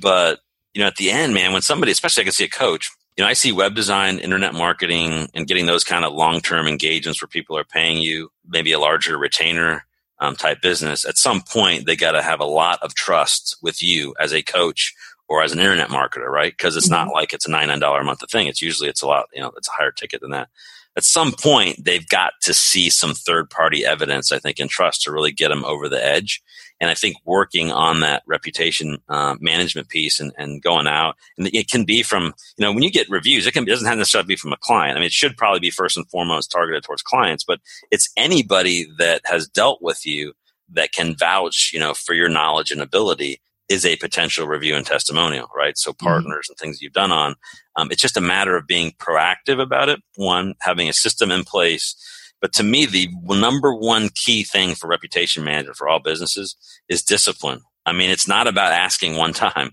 But, 0.00 0.38
you 0.76 0.82
know, 0.82 0.88
at 0.88 0.96
the 0.96 1.10
end, 1.10 1.32
man, 1.32 1.54
when 1.54 1.62
somebody, 1.62 1.90
especially 1.90 2.20
I 2.20 2.24
can 2.24 2.34
see 2.34 2.44
a 2.44 2.48
coach, 2.48 2.90
you 3.16 3.24
know, 3.24 3.28
I 3.28 3.32
see 3.32 3.50
web 3.50 3.74
design, 3.74 4.18
internet 4.18 4.52
marketing, 4.52 5.30
and 5.32 5.46
getting 5.46 5.64
those 5.64 5.84
kind 5.84 6.04
of 6.04 6.12
long 6.12 6.40
term 6.40 6.66
engagements 6.66 7.22
where 7.22 7.28
people 7.28 7.56
are 7.56 7.64
paying 7.64 7.96
you 7.96 8.30
maybe 8.46 8.72
a 8.72 8.78
larger 8.78 9.16
retainer 9.16 9.86
um, 10.18 10.36
type 10.36 10.60
business. 10.60 11.06
At 11.06 11.16
some 11.16 11.40
point, 11.40 11.86
they 11.86 11.96
got 11.96 12.12
to 12.12 12.20
have 12.20 12.40
a 12.40 12.44
lot 12.44 12.78
of 12.82 12.94
trust 12.94 13.56
with 13.62 13.82
you 13.82 14.14
as 14.20 14.34
a 14.34 14.42
coach 14.42 14.94
or 15.28 15.42
as 15.42 15.50
an 15.50 15.60
internet 15.60 15.88
marketer, 15.88 16.28
right? 16.28 16.52
Because 16.52 16.76
it's 16.76 16.90
mm-hmm. 16.90 17.06
not 17.06 17.14
like 17.14 17.32
it's 17.32 17.48
a 17.48 17.50
nine 17.50 17.78
dollar 17.78 18.02
a 18.02 18.04
month 18.04 18.22
thing. 18.30 18.46
It's 18.46 18.60
usually 18.60 18.90
it's 18.90 19.00
a 19.00 19.06
lot, 19.06 19.28
you 19.32 19.40
know, 19.40 19.52
it's 19.56 19.68
a 19.68 19.72
higher 19.72 19.92
ticket 19.92 20.20
than 20.20 20.32
that. 20.32 20.50
At 20.94 21.04
some 21.04 21.32
point, 21.32 21.86
they've 21.86 22.06
got 22.06 22.34
to 22.42 22.52
see 22.52 22.90
some 22.90 23.14
third 23.14 23.48
party 23.48 23.86
evidence, 23.86 24.30
I 24.30 24.40
think, 24.40 24.58
and 24.58 24.68
trust 24.68 25.04
to 25.04 25.12
really 25.12 25.32
get 25.32 25.48
them 25.48 25.64
over 25.64 25.88
the 25.88 26.04
edge. 26.04 26.42
And 26.80 26.90
I 26.90 26.94
think 26.94 27.16
working 27.24 27.72
on 27.72 28.00
that 28.00 28.22
reputation 28.26 28.98
uh, 29.08 29.36
management 29.40 29.88
piece 29.88 30.20
and, 30.20 30.32
and 30.36 30.62
going 30.62 30.86
out, 30.86 31.16
and 31.38 31.48
it 31.54 31.70
can 31.70 31.84
be 31.84 32.02
from, 32.02 32.34
you 32.56 32.64
know, 32.64 32.72
when 32.72 32.82
you 32.82 32.90
get 32.90 33.08
reviews, 33.08 33.46
it 33.46 33.52
can 33.52 33.64
it 33.64 33.70
doesn't 33.70 33.86
have 33.86 33.98
necessarily 33.98 34.26
be 34.26 34.36
from 34.36 34.52
a 34.52 34.58
client. 34.58 34.96
I 34.96 35.00
mean, 35.00 35.06
it 35.06 35.12
should 35.12 35.36
probably 35.36 35.60
be 35.60 35.70
first 35.70 35.96
and 35.96 36.08
foremost 36.10 36.50
targeted 36.50 36.82
towards 36.82 37.02
clients, 37.02 37.44
but 37.44 37.60
it's 37.90 38.10
anybody 38.16 38.86
that 38.98 39.22
has 39.24 39.48
dealt 39.48 39.80
with 39.80 40.04
you 40.04 40.34
that 40.72 40.92
can 40.92 41.16
vouch, 41.16 41.70
you 41.72 41.80
know, 41.80 41.94
for 41.94 42.14
your 42.14 42.28
knowledge 42.28 42.70
and 42.70 42.80
ability 42.80 43.40
is 43.68 43.84
a 43.84 43.96
potential 43.96 44.46
review 44.46 44.76
and 44.76 44.86
testimonial, 44.86 45.48
right? 45.54 45.76
So 45.76 45.92
mm-hmm. 45.92 46.06
partners 46.06 46.46
mm-hmm. 46.46 46.52
and 46.52 46.58
things 46.58 46.82
you've 46.82 46.92
done 46.92 47.12
on. 47.12 47.34
Um, 47.76 47.88
it's 47.90 48.02
just 48.02 48.16
a 48.16 48.22
matter 48.22 48.56
of 48.56 48.66
being 48.66 48.92
proactive 48.92 49.60
about 49.60 49.88
it. 49.88 50.00
One, 50.16 50.54
having 50.60 50.88
a 50.88 50.92
system 50.92 51.30
in 51.30 51.44
place. 51.44 51.96
But 52.40 52.52
to 52.54 52.62
me, 52.62 52.86
the 52.86 53.08
number 53.24 53.74
one 53.74 54.10
key 54.14 54.44
thing 54.44 54.74
for 54.74 54.86
reputation 54.86 55.42
management 55.42 55.76
for 55.76 55.88
all 55.88 55.98
businesses 55.98 56.54
is 56.88 57.02
discipline. 57.02 57.60
I 57.86 57.92
mean, 57.92 58.10
it's 58.10 58.28
not 58.28 58.46
about 58.46 58.72
asking 58.72 59.16
one 59.16 59.32
time. 59.32 59.72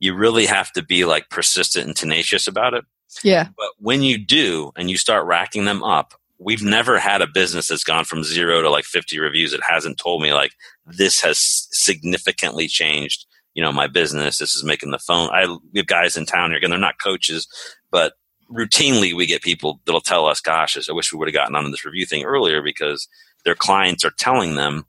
You 0.00 0.14
really 0.14 0.46
have 0.46 0.72
to 0.72 0.82
be 0.82 1.04
like 1.04 1.28
persistent 1.30 1.86
and 1.86 1.96
tenacious 1.96 2.46
about 2.46 2.74
it. 2.74 2.84
Yeah. 3.22 3.48
But 3.56 3.70
when 3.78 4.02
you 4.02 4.18
do 4.18 4.72
and 4.76 4.90
you 4.90 4.96
start 4.96 5.26
racking 5.26 5.64
them 5.64 5.82
up, 5.84 6.14
we've 6.40 6.62
never 6.62 6.98
had 6.98 7.20
a 7.22 7.26
business 7.26 7.68
that's 7.68 7.84
gone 7.84 8.04
from 8.04 8.24
zero 8.24 8.62
to 8.62 8.70
like 8.70 8.84
50 8.84 9.20
reviews 9.20 9.52
that 9.52 9.60
hasn't 9.62 9.98
told 9.98 10.22
me 10.22 10.32
like 10.32 10.52
this 10.86 11.20
has 11.20 11.68
significantly 11.70 12.66
changed 12.66 13.26
you 13.54 13.62
know 13.62 13.70
my 13.70 13.86
business 13.86 14.38
this 14.38 14.54
is 14.54 14.64
making 14.64 14.90
the 14.90 14.98
phone 14.98 15.28
i 15.30 15.46
we 15.72 15.78
have 15.78 15.86
guys 15.86 16.16
in 16.16 16.24
town 16.24 16.50
here 16.50 16.56
again 16.56 16.70
they're 16.70 16.78
not 16.78 17.00
coaches 17.02 17.46
but 17.90 18.14
routinely 18.50 19.14
we 19.14 19.26
get 19.26 19.42
people 19.42 19.80
that'll 19.84 20.00
tell 20.00 20.26
us 20.26 20.40
gosh 20.40 20.76
i 20.88 20.92
wish 20.92 21.12
we 21.12 21.18
would 21.18 21.28
have 21.28 21.34
gotten 21.34 21.54
on 21.54 21.70
this 21.70 21.84
review 21.84 22.04
thing 22.04 22.24
earlier 22.24 22.62
because 22.62 23.08
their 23.44 23.54
clients 23.54 24.04
are 24.04 24.12
telling 24.18 24.54
them 24.54 24.84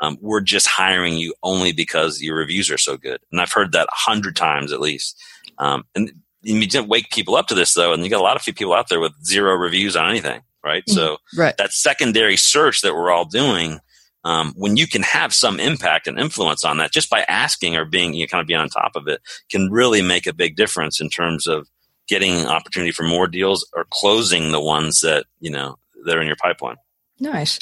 um, 0.00 0.18
we're 0.20 0.40
just 0.40 0.66
hiring 0.66 1.16
you 1.16 1.32
only 1.44 1.72
because 1.72 2.20
your 2.20 2.34
reviews 2.36 2.68
are 2.70 2.78
so 2.78 2.96
good. 2.96 3.20
And 3.30 3.40
i've 3.40 3.52
heard 3.52 3.72
that 3.72 3.86
a 3.86 3.94
hundred 3.94 4.34
times 4.34 4.72
at 4.72 4.80
least. 4.80 5.16
Um, 5.58 5.84
and 5.94 6.12
you 6.42 6.66
didn't 6.66 6.88
wake 6.88 7.10
people 7.10 7.36
up 7.36 7.46
to 7.48 7.54
this 7.54 7.74
though 7.74 7.92
and 7.92 8.02
you 8.02 8.10
got 8.10 8.20
a 8.20 8.24
lot 8.24 8.36
of 8.36 8.42
people 8.42 8.72
out 8.72 8.88
there 8.88 8.98
with 8.98 9.12
zero 9.24 9.54
reviews 9.54 9.94
on 9.94 10.08
anything 10.08 10.42
right? 10.64 10.84
Mm, 10.86 10.94
so 10.94 11.16
right. 11.36 11.56
that 11.56 11.72
secondary 11.72 12.36
search 12.36 12.82
that 12.82 12.94
we're 12.94 13.10
all 13.10 13.24
doing 13.24 13.80
um, 14.24 14.52
when 14.56 14.76
you 14.76 14.86
can 14.86 15.02
have 15.02 15.34
some 15.34 15.58
impact 15.58 16.06
and 16.06 16.18
influence 16.18 16.64
on 16.64 16.76
that 16.76 16.92
just 16.92 17.10
by 17.10 17.22
asking 17.22 17.76
or 17.76 17.84
being 17.84 18.14
you 18.14 18.24
know, 18.24 18.28
kind 18.28 18.40
of 18.40 18.46
being 18.46 18.60
on 18.60 18.68
top 18.68 18.94
of 18.94 19.08
it 19.08 19.20
can 19.50 19.70
really 19.70 20.00
make 20.00 20.26
a 20.26 20.32
big 20.32 20.54
difference 20.54 21.00
in 21.00 21.08
terms 21.08 21.46
of 21.46 21.68
getting 22.08 22.46
opportunity 22.46 22.92
for 22.92 23.04
more 23.04 23.26
deals 23.26 23.68
or 23.74 23.86
closing 23.90 24.52
the 24.52 24.60
ones 24.60 25.00
that 25.00 25.26
you 25.40 25.50
know 25.50 25.76
that 26.04 26.16
are 26.16 26.20
in 26.20 26.26
your 26.26 26.36
pipeline 26.36 26.76
Nice. 27.22 27.60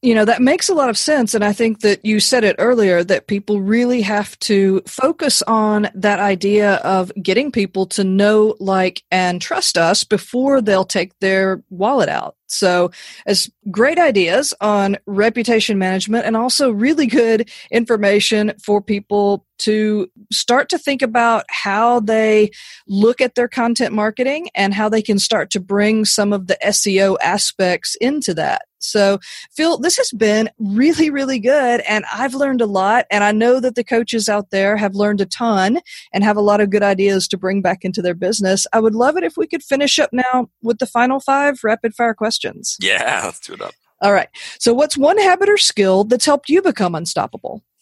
You 0.00 0.14
know, 0.14 0.24
that 0.24 0.40
makes 0.40 0.70
a 0.70 0.74
lot 0.74 0.88
of 0.88 0.96
sense. 0.96 1.34
And 1.34 1.44
I 1.44 1.52
think 1.52 1.80
that 1.80 2.02
you 2.02 2.18
said 2.18 2.44
it 2.44 2.56
earlier 2.58 3.04
that 3.04 3.26
people 3.26 3.60
really 3.60 4.00
have 4.00 4.38
to 4.40 4.80
focus 4.86 5.42
on 5.42 5.90
that 5.94 6.18
idea 6.18 6.76
of 6.76 7.12
getting 7.22 7.52
people 7.52 7.84
to 7.88 8.04
know, 8.04 8.56
like, 8.58 9.02
and 9.10 9.38
trust 9.38 9.76
us 9.76 10.02
before 10.02 10.62
they'll 10.62 10.86
take 10.86 11.12
their 11.18 11.62
wallet 11.68 12.08
out. 12.08 12.36
So, 12.46 12.90
as 13.26 13.50
great 13.70 13.98
ideas 13.98 14.54
on 14.62 14.96
reputation 15.06 15.78
management 15.78 16.24
and 16.24 16.34
also 16.36 16.70
really 16.70 17.06
good 17.06 17.50
information 17.70 18.54
for 18.62 18.80
people 18.80 19.46
to 19.60 20.10
start 20.32 20.68
to 20.70 20.78
think 20.78 21.02
about 21.02 21.44
how 21.48 22.00
they 22.00 22.50
look 22.86 23.20
at 23.20 23.34
their 23.34 23.48
content 23.48 23.94
marketing 23.94 24.48
and 24.54 24.72
how 24.72 24.88
they 24.88 25.02
can 25.02 25.18
start 25.18 25.50
to 25.50 25.60
bring 25.60 26.06
some 26.06 26.32
of 26.32 26.46
the 26.46 26.58
SEO 26.64 27.16
aspects 27.22 27.94
into 28.00 28.34
that. 28.34 28.62
So, 28.84 29.18
Phil, 29.50 29.78
this 29.78 29.96
has 29.96 30.10
been 30.12 30.50
really, 30.58 31.10
really 31.10 31.38
good. 31.38 31.80
And 31.88 32.04
I've 32.12 32.34
learned 32.34 32.60
a 32.60 32.66
lot. 32.66 33.06
And 33.10 33.24
I 33.24 33.32
know 33.32 33.60
that 33.60 33.74
the 33.74 33.84
coaches 33.84 34.28
out 34.28 34.50
there 34.50 34.76
have 34.76 34.94
learned 34.94 35.20
a 35.20 35.26
ton 35.26 35.80
and 36.12 36.24
have 36.24 36.36
a 36.36 36.42
lot 36.42 36.60
of 36.60 36.70
good 36.70 36.82
ideas 36.82 37.28
to 37.28 37.38
bring 37.38 37.62
back 37.62 37.84
into 37.84 38.02
their 38.02 38.14
business. 38.14 38.66
I 38.72 38.80
would 38.80 38.94
love 38.94 39.16
it 39.16 39.24
if 39.24 39.36
we 39.36 39.46
could 39.46 39.62
finish 39.62 39.98
up 39.98 40.10
now 40.12 40.48
with 40.62 40.78
the 40.78 40.86
final 40.86 41.20
five 41.20 41.60
rapid 41.64 41.94
fire 41.94 42.14
questions. 42.14 42.76
Yeah, 42.80 43.22
let's 43.24 43.40
do 43.40 43.54
it 43.54 43.60
up. 43.60 43.74
All 44.02 44.12
right. 44.12 44.28
So, 44.58 44.74
what's 44.74 44.98
one 44.98 45.16
habit 45.16 45.48
or 45.48 45.56
skill 45.56 46.04
that's 46.04 46.26
helped 46.26 46.48
you 46.48 46.60
become 46.60 46.94
unstoppable? 46.94 47.62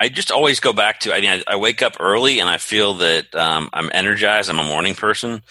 I 0.00 0.08
just 0.08 0.32
always 0.32 0.58
go 0.58 0.72
back 0.72 1.00
to. 1.00 1.14
I 1.14 1.20
mean, 1.20 1.30
I, 1.30 1.54
I 1.54 1.56
wake 1.56 1.80
up 1.80 1.96
early 2.00 2.40
and 2.40 2.48
I 2.48 2.58
feel 2.58 2.94
that 2.94 3.32
um, 3.34 3.70
I'm 3.72 3.90
energized. 3.94 4.50
I'm 4.50 4.58
a 4.58 4.64
morning 4.64 4.94
person, 4.94 5.42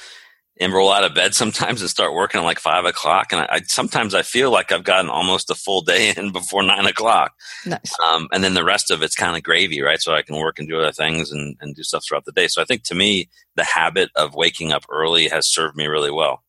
and 0.59 0.73
roll 0.73 0.91
out 0.91 1.03
of 1.03 1.15
bed 1.15 1.33
sometimes 1.33 1.81
and 1.81 1.89
start 1.89 2.13
working 2.13 2.39
at 2.39 2.43
like 2.43 2.59
five 2.59 2.85
o'clock. 2.85 3.31
And 3.31 3.41
I, 3.41 3.47
I, 3.49 3.61
sometimes 3.61 4.13
I 4.13 4.21
feel 4.21 4.51
like 4.51 4.71
I've 4.71 4.83
gotten 4.83 5.09
almost 5.09 5.49
a 5.49 5.55
full 5.55 5.81
day 5.81 6.13
in 6.15 6.31
before 6.31 6.63
nine 6.63 6.85
o'clock. 6.85 7.33
Nice. 7.65 7.93
Um, 7.99 8.27
and 8.31 8.43
then 8.43 8.53
the 8.53 8.63
rest 8.63 8.91
of 8.91 9.01
it's 9.01 9.15
kind 9.15 9.35
of 9.35 9.43
gravy, 9.43 9.81
right? 9.81 10.01
So 10.01 10.13
I 10.13 10.21
can 10.21 10.37
work 10.37 10.59
and 10.59 10.67
do 10.67 10.79
other 10.79 10.91
things 10.91 11.31
and, 11.31 11.57
and 11.59 11.75
do 11.75 11.83
stuff 11.83 12.05
throughout 12.07 12.25
the 12.25 12.31
day. 12.31 12.47
So 12.47 12.61
I 12.61 12.65
think 12.65 12.83
to 12.83 12.95
me, 12.95 13.29
the 13.55 13.63
habit 13.63 14.09
of 14.15 14.35
waking 14.35 14.71
up 14.71 14.85
early 14.89 15.27
has 15.27 15.47
served 15.47 15.75
me 15.75 15.87
really 15.87 16.11
well. 16.11 16.43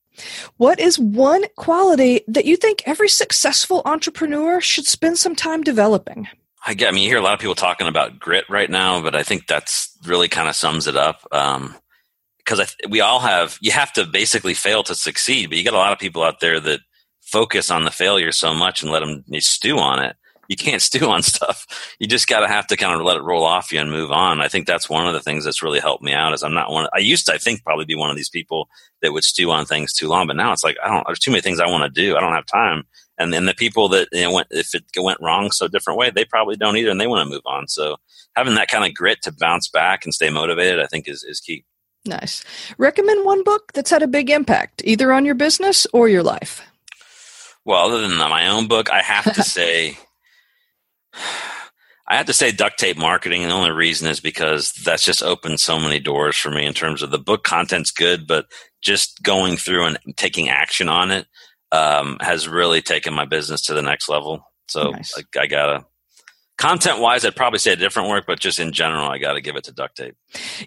What 0.59 0.79
is 0.79 0.99
one 0.99 1.45
quality 1.57 2.21
that 2.29 2.45
you 2.45 2.57
think 2.57 2.83
every 2.87 3.09
successful 3.09 3.83
entrepreneur 3.85 4.61
should 4.61 4.87
spend 4.87 5.19
some 5.19 5.35
time 5.35 5.63
developing? 5.63 6.29
I, 6.67 6.75
get, 6.75 6.89
I 6.89 6.93
mean, 6.93 7.03
you 7.03 7.11
hear 7.11 7.19
a 7.19 7.23
lot 7.23 7.35
of 7.35 7.41
people 7.41 7.57
talking 7.57 7.89
about 7.89 8.19
grit 8.19 8.45
right 8.49 8.71
now, 8.71 9.03
but 9.03 9.15
I 9.15 9.23
think 9.23 9.47
that's 9.47 9.97
really 10.07 10.29
kind 10.29 10.49
of 10.49 10.55
sums 10.55 10.87
it 10.87 10.97
up. 10.97 11.27
Um, 11.33 11.75
because 12.45 12.77
we 12.89 13.01
all 13.01 13.21
have 13.21 13.59
you 13.61 13.73
have 13.73 13.93
to 13.93 14.05
basically 14.05 14.55
fail 14.55 14.83
to 14.83 14.95
succeed 14.95 15.49
but 15.49 15.57
you 15.57 15.65
got 15.65 15.75
a 15.75 15.79
lot 15.79 15.93
of 15.93 15.99
people 15.99 16.23
out 16.23 16.41
there 16.41 16.61
that 16.61 16.81
focus 17.25 17.71
on 17.71 17.85
the 17.85 17.91
failure 17.91 18.33
so 18.33 18.55
much 18.55 18.83
and 18.83 18.93
let 18.93 19.01
them 19.01 19.25
stew 19.41 19.79
on 19.79 20.03
it. 20.03 20.17
You 20.49 20.57
can't 20.57 20.83
stew 20.89 21.09
on 21.09 21.23
stuff. 21.23 21.67
You 21.99 22.07
just 22.07 22.29
got 22.29 22.41
to 22.41 22.49
have 22.49 22.67
to 22.69 22.77
kind 22.77 22.95
of 22.95 23.05
let 23.05 23.17
it 23.17 23.23
roll 23.23 23.45
off 23.45 23.73
you 23.73 23.81
and 23.81 23.91
move 23.91 24.13
on. 24.13 24.41
I 24.41 24.49
think 24.49 24.67
that's 24.67 24.91
one 24.91 25.07
of 25.07 25.15
the 25.15 25.21
things 25.21 25.45
that's 25.45 25.63
really 25.63 25.81
helped 25.81 26.03
me 26.03 26.13
out 26.13 26.35
is 26.35 26.43
i'm 26.43 26.55
not 26.55 26.71
one 26.71 26.87
i 26.95 26.99
used 26.99 27.27
to 27.27 27.35
i 27.35 27.39
think 27.39 27.65
probably 27.65 27.85
be 27.85 27.97
one 27.97 28.11
of 28.11 28.17
these 28.17 28.29
people 28.29 28.69
that 29.03 29.13
would 29.13 29.25
stew 29.25 29.51
on 29.51 29.65
things 29.65 29.93
too 29.93 30.09
long 30.09 30.27
but 30.27 30.37
now 30.37 30.53
it's 30.53 30.65
like 30.65 30.77
i 30.85 30.89
don't 30.89 31.07
there's 31.07 31.19
too 31.19 31.31
many 31.31 31.41
things 31.41 31.61
i 31.61 31.67
want 31.67 31.83
to 31.83 32.01
do. 32.01 32.17
I 32.17 32.21
don't 32.21 32.35
have 32.35 32.47
time. 32.47 32.85
And 33.17 33.33
then 33.33 33.47
the 33.47 33.55
people 33.55 33.89
that 33.91 34.09
you 34.13 34.23
know, 34.23 34.33
went 34.33 34.49
if 34.51 34.75
it 34.75 34.85
went 35.01 35.21
wrong 35.21 35.51
so 35.51 35.67
different 35.67 35.99
way 35.99 36.11
they 36.11 36.25
probably 36.25 36.57
don't 36.57 36.77
either 36.77 36.91
and 36.91 37.01
they 37.01 37.07
want 37.07 37.27
to 37.27 37.33
move 37.33 37.47
on. 37.47 37.69
So 37.69 37.97
having 38.37 38.55
that 38.57 38.69
kind 38.69 38.85
of 38.85 38.95
grit 38.95 39.23
to 39.23 39.33
bounce 39.33 39.69
back 39.69 40.05
and 40.05 40.13
stay 40.13 40.31
motivated 40.31 40.81
i 40.81 40.87
think 40.87 41.09
is, 41.09 41.25
is 41.25 41.41
key 41.41 41.65
Nice. 42.07 42.45
Recommend 42.77 43.25
one 43.25 43.43
book 43.45 43.73
that's 43.73 43.91
had 43.91 44.03
a 44.03 44.07
big 44.07 44.31
impact, 44.31 44.83
either 44.85 45.13
on 45.13 45.25
your 45.25 45.35
business 45.35 45.87
or 45.93 46.09
your 46.09 46.23
life. 46.23 46.63
Well, 47.65 47.87
other 47.87 48.07
than 48.07 48.19
my 48.19 48.49
own 48.49 48.69
book, 48.69 48.91
I 48.91 49.01
have 49.01 49.33
to 49.35 49.43
say, 49.43 49.97
I 52.07 52.17
have 52.17 52.27
to 52.27 52.35
say 52.35 52.53
duct 52.53 52.79
tape 52.79 52.99
marketing, 52.99 53.43
and 53.43 53.51
the 53.51 53.57
only 53.57 53.71
reason 53.71 54.09
is 54.09 54.21
because 54.21 54.73
that's 54.73 55.05
just 55.05 55.23
opened 55.23 55.59
so 55.59 55.79
many 55.79 55.99
doors 55.99 56.37
for 56.37 56.51
me 56.51 56.67
in 56.67 56.75
terms 56.75 57.03
of 57.03 57.11
the 57.11 57.19
book 57.19 57.45
content's 57.45 57.91
good, 57.91 58.27
but 58.27 58.47
just 58.83 59.23
going 59.23 59.57
through 59.57 59.87
and 59.87 59.99
taking 60.17 60.51
action 60.51 60.91
on 60.91 61.11
it 61.11 61.27
um, 61.73 62.19
has 62.21 62.47
really 62.47 62.83
taken 62.83 63.15
my 63.15 63.25
business 63.25 63.63
to 63.63 63.75
the 63.75 63.81
next 63.81 64.11
level. 64.11 64.47
So 64.69 64.91
nice. 64.91 65.15
I, 65.17 65.41
I, 65.41 65.47
gotta 65.47 65.87
content 66.57 67.01
wise, 67.01 67.25
I'd 67.25 67.37
probably 67.37 67.59
say 67.59 67.73
a 67.73 67.77
different 67.77 68.09
work, 68.09 68.25
but 68.27 68.41
just 68.41 68.59
in 68.59 68.73
general, 68.73 69.09
I 69.09 69.19
gotta 69.19 69.41
give 69.41 69.57
it 69.57 69.65
to 69.65 69.73
duct 69.73 69.97
tape. 69.97 70.17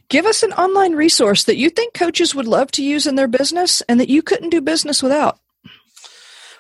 Give 0.10 0.26
us 0.26 0.44
an 0.44 0.54
online 0.54 0.94
resource 0.94 1.44
that 1.46 1.58
you 1.58 1.70
think 1.70 1.94
coaches 1.94 2.36
would 2.36 2.48
love 2.48 2.72
to 2.72 2.84
use 2.84 3.08
in 3.08 3.16
their 3.16 3.28
business 3.28 3.82
and 3.90 4.00
that 4.00 4.10
you 4.10 4.22
couldn't 4.22 4.50
do 4.50 4.62
business 4.62 5.02
without. 5.02 5.40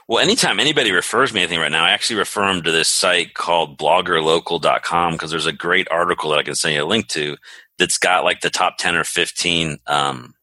Well, 0.07 0.23
anytime 0.23 0.61
anybody 0.61 0.91
refers 0.91 1.33
me 1.33 1.41
anything 1.41 1.59
right 1.59 1.71
now, 1.71 1.83
I 1.83 1.91
actually 1.91 2.19
refer 2.19 2.47
them 2.47 2.63
to 2.63 2.71
this 2.71 2.87
site 2.87 3.33
called 3.33 3.77
bloggerlocal.com 3.77 5.13
because 5.13 5.31
there's 5.31 5.45
a 5.45 5.51
great 5.51 5.89
article 5.91 6.29
that 6.29 6.39
I 6.39 6.43
can 6.43 6.55
send 6.55 6.75
you 6.75 6.83
a 6.83 6.85
link 6.85 7.07
to 7.09 7.35
that's 7.77 7.97
got 7.97 8.23
like 8.23 8.39
the 8.39 8.49
top 8.49 8.77
10 8.77 8.95
or 8.95 9.03
15 9.03 9.79
um, 9.85 10.33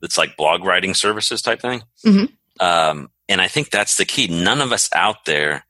that's 0.00 0.16
like 0.16 0.36
blog 0.36 0.64
writing 0.64 0.94
services 0.94 1.42
type 1.42 1.60
thing. 1.60 1.82
Mm-hmm. 2.06 2.64
Um, 2.64 3.10
and 3.28 3.40
I 3.40 3.48
think 3.48 3.70
that's 3.70 3.96
the 3.96 4.04
key. 4.04 4.28
None 4.28 4.60
of 4.60 4.70
us 4.70 4.88
out 4.94 5.24
there 5.24 5.64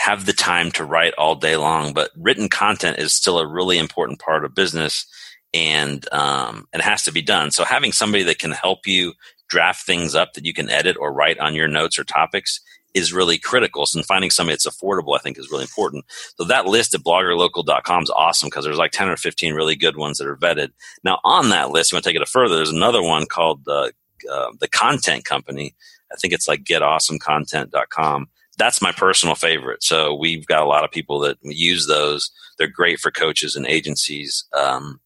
have 0.00 0.24
the 0.24 0.32
time 0.32 0.70
to 0.72 0.84
write 0.84 1.12
all 1.18 1.34
day 1.34 1.56
long, 1.56 1.92
but 1.92 2.10
written 2.16 2.48
content 2.48 2.98
is 2.98 3.12
still 3.12 3.38
a 3.38 3.46
really 3.46 3.76
important 3.76 4.18
part 4.18 4.44
of 4.44 4.54
business 4.54 5.06
and 5.52 6.10
um, 6.12 6.66
it 6.72 6.80
has 6.80 7.02
to 7.02 7.12
be 7.12 7.20
done. 7.20 7.50
So 7.50 7.64
having 7.64 7.92
somebody 7.92 8.24
that 8.24 8.38
can 8.38 8.52
help 8.52 8.86
you 8.86 9.12
draft 9.48 9.84
things 9.84 10.14
up 10.14 10.32
that 10.32 10.46
you 10.46 10.54
can 10.54 10.70
edit 10.70 10.96
or 10.98 11.12
write 11.12 11.38
on 11.38 11.54
your 11.54 11.68
notes 11.68 11.98
or 11.98 12.04
topics 12.04 12.60
is 12.94 13.12
really 13.12 13.36
critical. 13.36 13.84
So 13.84 14.02
finding 14.02 14.30
somebody 14.30 14.54
that's 14.54 14.66
affordable, 14.66 15.16
I 15.16 15.20
think, 15.20 15.38
is 15.38 15.50
really 15.50 15.64
important. 15.64 16.04
So 16.38 16.44
that 16.44 16.66
list 16.66 16.94
at 16.94 17.02
bloggerlocal.com 17.02 18.02
is 18.02 18.10
awesome 18.10 18.48
because 18.48 18.64
there's 18.64 18.78
like 18.78 18.92
10 18.92 19.08
or 19.08 19.16
15 19.16 19.54
really 19.54 19.76
good 19.76 19.96
ones 19.96 20.16
that 20.16 20.26
are 20.26 20.36
vetted. 20.36 20.70
Now, 21.04 21.18
on 21.24 21.50
that 21.50 21.70
list, 21.70 21.92
you 21.92 21.96
want 21.96 22.04
to 22.04 22.10
take 22.10 22.20
it 22.20 22.26
further, 22.26 22.56
there's 22.56 22.72
another 22.72 23.02
one 23.02 23.26
called 23.26 23.68
uh, 23.68 23.90
uh, 24.32 24.50
The 24.58 24.68
Content 24.68 25.26
Company. 25.26 25.74
I 26.10 26.16
think 26.16 26.32
it's 26.32 26.48
like 26.48 26.64
getawesomecontent.com. 26.64 28.28
That's 28.60 28.82
my 28.82 28.92
personal 28.92 29.34
favorite. 29.34 29.82
So 29.82 30.14
we've 30.14 30.46
got 30.46 30.62
a 30.62 30.68
lot 30.68 30.84
of 30.84 30.90
people 30.90 31.18
that 31.20 31.38
use 31.42 31.86
those. 31.86 32.30
They're 32.58 32.68
great 32.68 33.00
for 33.00 33.10
coaches 33.10 33.56
and 33.56 33.66
agencies. 33.66 34.44
Um, 34.52 35.00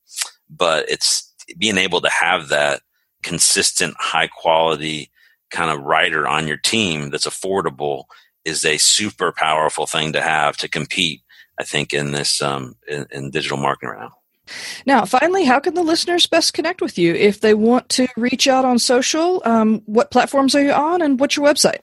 but 0.51 0.91
it's 0.91 1.33
being 1.57 1.79
able 1.79 2.01
to 2.01 2.11
have 2.11 2.49
that 2.49 2.81
consistent, 3.23 3.95
high 3.97 4.27
quality 4.27 5.13
kind 5.53 5.71
of 5.71 5.85
writer 5.85 6.27
on 6.27 6.49
your 6.49 6.57
team 6.57 7.11
that's 7.11 7.29
affordable 7.29 8.05
is 8.45 8.65
a 8.65 8.77
super 8.77 9.31
powerful 9.31 9.87
thing 9.87 10.13
to 10.15 10.21
have 10.21 10.57
to 10.57 10.69
compete. 10.69 11.23
I 11.57 11.63
think 11.63 11.93
in 11.93 12.11
this 12.11 12.43
um, 12.43 12.75
in, 12.89 13.07
in 13.13 13.31
digital 13.31 13.57
marketing 13.57 13.91
right 13.91 14.01
now. 14.01 14.17
Now, 14.85 15.05
finally, 15.05 15.45
how 15.45 15.61
can 15.61 15.75
the 15.75 15.83
listeners 15.83 16.27
best 16.27 16.53
connect 16.53 16.83
with 16.83 16.99
you 16.99 17.15
if 17.15 17.41
they 17.41 17.55
want 17.55 17.89
to 17.91 18.09
reach 18.17 18.49
out 18.49 18.65
on 18.65 18.79
social? 18.79 19.41
Um, 19.45 19.81
what 19.87 20.11
platforms 20.11 20.55
are 20.55 20.63
you 20.63 20.73
on, 20.73 21.01
and 21.01 21.19
what's 21.19 21.37
your 21.37 21.47
website? 21.47 21.81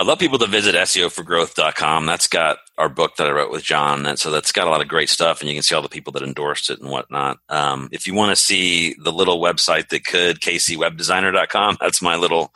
I'd 0.00 0.06
love 0.06 0.20
people 0.20 0.38
to 0.38 0.46
visit 0.46 0.76
SEOforgrowth.com. 0.76 2.06
That's 2.06 2.28
got 2.28 2.58
our 2.78 2.88
book 2.88 3.16
that 3.16 3.26
I 3.26 3.32
wrote 3.32 3.50
with 3.50 3.64
John. 3.64 4.06
And 4.06 4.16
so 4.16 4.30
that's 4.30 4.52
got 4.52 4.68
a 4.68 4.70
lot 4.70 4.80
of 4.80 4.86
great 4.86 5.08
stuff, 5.08 5.40
and 5.40 5.48
you 5.48 5.56
can 5.56 5.64
see 5.64 5.74
all 5.74 5.82
the 5.82 5.88
people 5.88 6.12
that 6.12 6.22
endorsed 6.22 6.70
it 6.70 6.78
and 6.78 6.88
whatnot. 6.88 7.38
Um, 7.48 7.88
if 7.90 8.06
you 8.06 8.14
want 8.14 8.30
to 8.30 8.36
see 8.36 8.94
the 9.02 9.10
little 9.10 9.40
website 9.40 9.88
that 9.88 10.06
could, 10.06 10.38
kcwebdesigner.com, 10.38 11.78
that's 11.80 12.00
my 12.00 12.14
little 12.14 12.52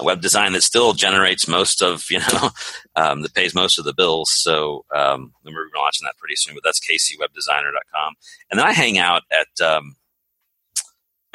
web 0.00 0.20
design 0.20 0.52
that 0.52 0.62
still 0.62 0.92
generates 0.92 1.48
most 1.48 1.80
of, 1.80 2.04
you 2.10 2.18
know, 2.18 2.50
um, 2.96 3.22
that 3.22 3.32
pays 3.32 3.54
most 3.54 3.78
of 3.78 3.86
the 3.86 3.94
bills. 3.94 4.30
So 4.30 4.84
um, 4.94 5.32
we're 5.46 5.70
launching 5.74 6.04
that 6.04 6.18
pretty 6.18 6.36
soon, 6.36 6.54
but 6.54 6.62
that's 6.62 6.80
kcwebdesigner.com. 6.80 8.14
And 8.50 8.60
then 8.60 8.66
I 8.66 8.72
hang 8.72 8.98
out 8.98 9.22
at 9.32 9.64
um, 9.66 9.96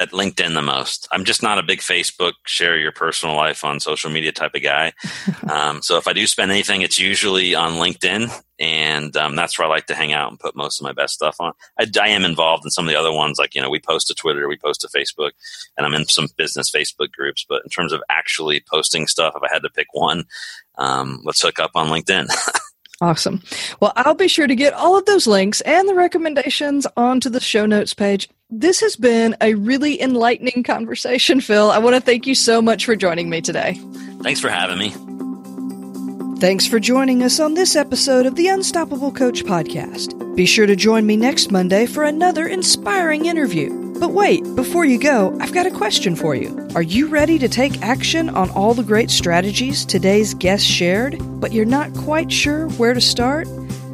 at 0.00 0.10
LinkedIn 0.10 0.54
the 0.54 0.62
most. 0.62 1.08
I'm 1.10 1.24
just 1.24 1.42
not 1.42 1.58
a 1.58 1.62
big 1.62 1.80
Facebook 1.80 2.34
share 2.46 2.78
your 2.78 2.92
personal 2.92 3.34
life 3.34 3.64
on 3.64 3.80
social 3.80 4.10
media 4.10 4.32
type 4.32 4.54
of 4.54 4.62
guy. 4.62 4.92
um, 5.50 5.82
so 5.82 5.96
if 5.96 6.06
I 6.06 6.12
do 6.12 6.26
spend 6.26 6.50
anything, 6.50 6.82
it's 6.82 6.98
usually 6.98 7.54
on 7.54 7.72
LinkedIn, 7.72 8.30
and 8.58 9.16
um, 9.16 9.34
that's 9.36 9.58
where 9.58 9.66
I 9.66 9.70
like 9.70 9.86
to 9.86 9.94
hang 9.94 10.12
out 10.12 10.30
and 10.30 10.38
put 10.38 10.56
most 10.56 10.80
of 10.80 10.84
my 10.84 10.92
best 10.92 11.14
stuff 11.14 11.36
on. 11.40 11.52
I, 11.78 11.86
I, 12.00 12.08
am 12.08 12.24
involved 12.24 12.64
in 12.64 12.70
some 12.70 12.86
of 12.86 12.90
the 12.90 12.98
other 12.98 13.12
ones, 13.12 13.38
like 13.38 13.54
you 13.54 13.60
know 13.60 13.70
we 13.70 13.80
post 13.80 14.06
to 14.08 14.14
Twitter, 14.14 14.48
we 14.48 14.56
post 14.56 14.80
to 14.82 14.88
Facebook, 14.88 15.32
and 15.76 15.84
I'm 15.84 15.94
in 15.94 16.06
some 16.06 16.28
business 16.36 16.70
Facebook 16.70 17.12
groups. 17.12 17.44
But 17.48 17.62
in 17.64 17.70
terms 17.70 17.92
of 17.92 18.02
actually 18.08 18.62
posting 18.70 19.06
stuff, 19.06 19.34
if 19.36 19.42
I 19.42 19.52
had 19.52 19.62
to 19.62 19.70
pick 19.70 19.88
one, 19.92 20.24
um, 20.76 21.20
let's 21.24 21.42
hook 21.42 21.58
up 21.58 21.72
on 21.74 21.88
LinkedIn. 21.88 22.28
Awesome. 23.00 23.40
Well, 23.78 23.92
I'll 23.94 24.14
be 24.14 24.26
sure 24.26 24.48
to 24.48 24.56
get 24.56 24.74
all 24.74 24.98
of 24.98 25.04
those 25.04 25.28
links 25.28 25.60
and 25.60 25.88
the 25.88 25.94
recommendations 25.94 26.84
onto 26.96 27.30
the 27.30 27.38
show 27.38 27.64
notes 27.64 27.94
page. 27.94 28.28
This 28.50 28.80
has 28.80 28.96
been 28.96 29.36
a 29.42 29.52
really 29.52 30.00
enlightening 30.00 30.62
conversation, 30.62 31.42
Phil. 31.42 31.70
I 31.70 31.76
want 31.76 31.96
to 31.96 32.00
thank 32.00 32.26
you 32.26 32.34
so 32.34 32.62
much 32.62 32.86
for 32.86 32.96
joining 32.96 33.28
me 33.28 33.42
today. 33.42 33.74
Thanks 34.22 34.40
for 34.40 34.48
having 34.48 34.78
me. 34.78 34.88
Thanks 36.40 36.66
for 36.66 36.80
joining 36.80 37.22
us 37.22 37.40
on 37.40 37.52
this 37.52 37.76
episode 37.76 38.24
of 38.24 38.36
the 38.36 38.48
Unstoppable 38.48 39.12
Coach 39.12 39.44
podcast. 39.44 40.34
Be 40.34 40.46
sure 40.46 40.64
to 40.64 40.76
join 40.76 41.04
me 41.04 41.14
next 41.14 41.50
Monday 41.50 41.84
for 41.84 42.04
another 42.04 42.46
inspiring 42.46 43.26
interview. 43.26 43.68
But 44.00 44.12
wait, 44.12 44.42
before 44.56 44.86
you 44.86 44.98
go, 44.98 45.36
I've 45.40 45.52
got 45.52 45.66
a 45.66 45.70
question 45.70 46.16
for 46.16 46.34
you. 46.34 46.68
Are 46.74 46.80
you 46.80 47.08
ready 47.08 47.38
to 47.40 47.50
take 47.50 47.82
action 47.82 48.30
on 48.30 48.48
all 48.52 48.72
the 48.72 48.82
great 48.82 49.10
strategies 49.10 49.84
today's 49.84 50.32
guest 50.32 50.64
shared, 50.64 51.18
but 51.38 51.52
you're 51.52 51.66
not 51.66 51.92
quite 51.98 52.32
sure 52.32 52.70
where 52.70 52.94
to 52.94 53.00
start? 53.02 53.46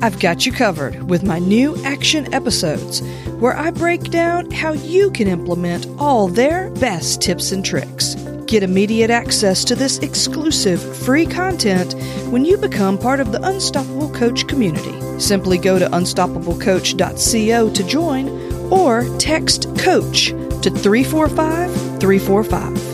I've 0.04 0.20
got 0.20 0.44
you 0.44 0.52
covered 0.52 1.08
with 1.08 1.22
my 1.22 1.38
new 1.38 1.82
action 1.82 2.34
episodes, 2.34 3.00
where 3.40 3.56
I 3.56 3.70
break 3.70 4.10
down 4.10 4.50
how 4.50 4.74
you 4.74 5.10
can 5.10 5.28
implement 5.28 5.86
all 5.98 6.28
their 6.28 6.68
best 6.72 7.22
tips 7.22 7.52
and 7.52 7.64
tricks. 7.64 8.14
Get 8.44 8.62
immediate 8.62 9.08
access 9.08 9.64
to 9.64 9.74
this 9.74 10.00
exclusive 10.00 10.82
free 10.98 11.24
content 11.24 11.94
when 12.30 12.44
you 12.44 12.58
become 12.58 12.98
part 12.98 13.18
of 13.18 13.32
the 13.32 13.42
Unstoppable 13.48 14.12
Coach 14.12 14.46
community. 14.46 15.18
Simply 15.18 15.56
go 15.56 15.78
to 15.78 15.86
unstoppablecoach.co 15.86 17.70
to 17.70 17.86
join 17.86 18.28
or 18.70 19.18
text 19.18 19.74
COACH 19.78 20.26
to 20.60 20.70
345 20.70 21.70
345. 21.98 22.93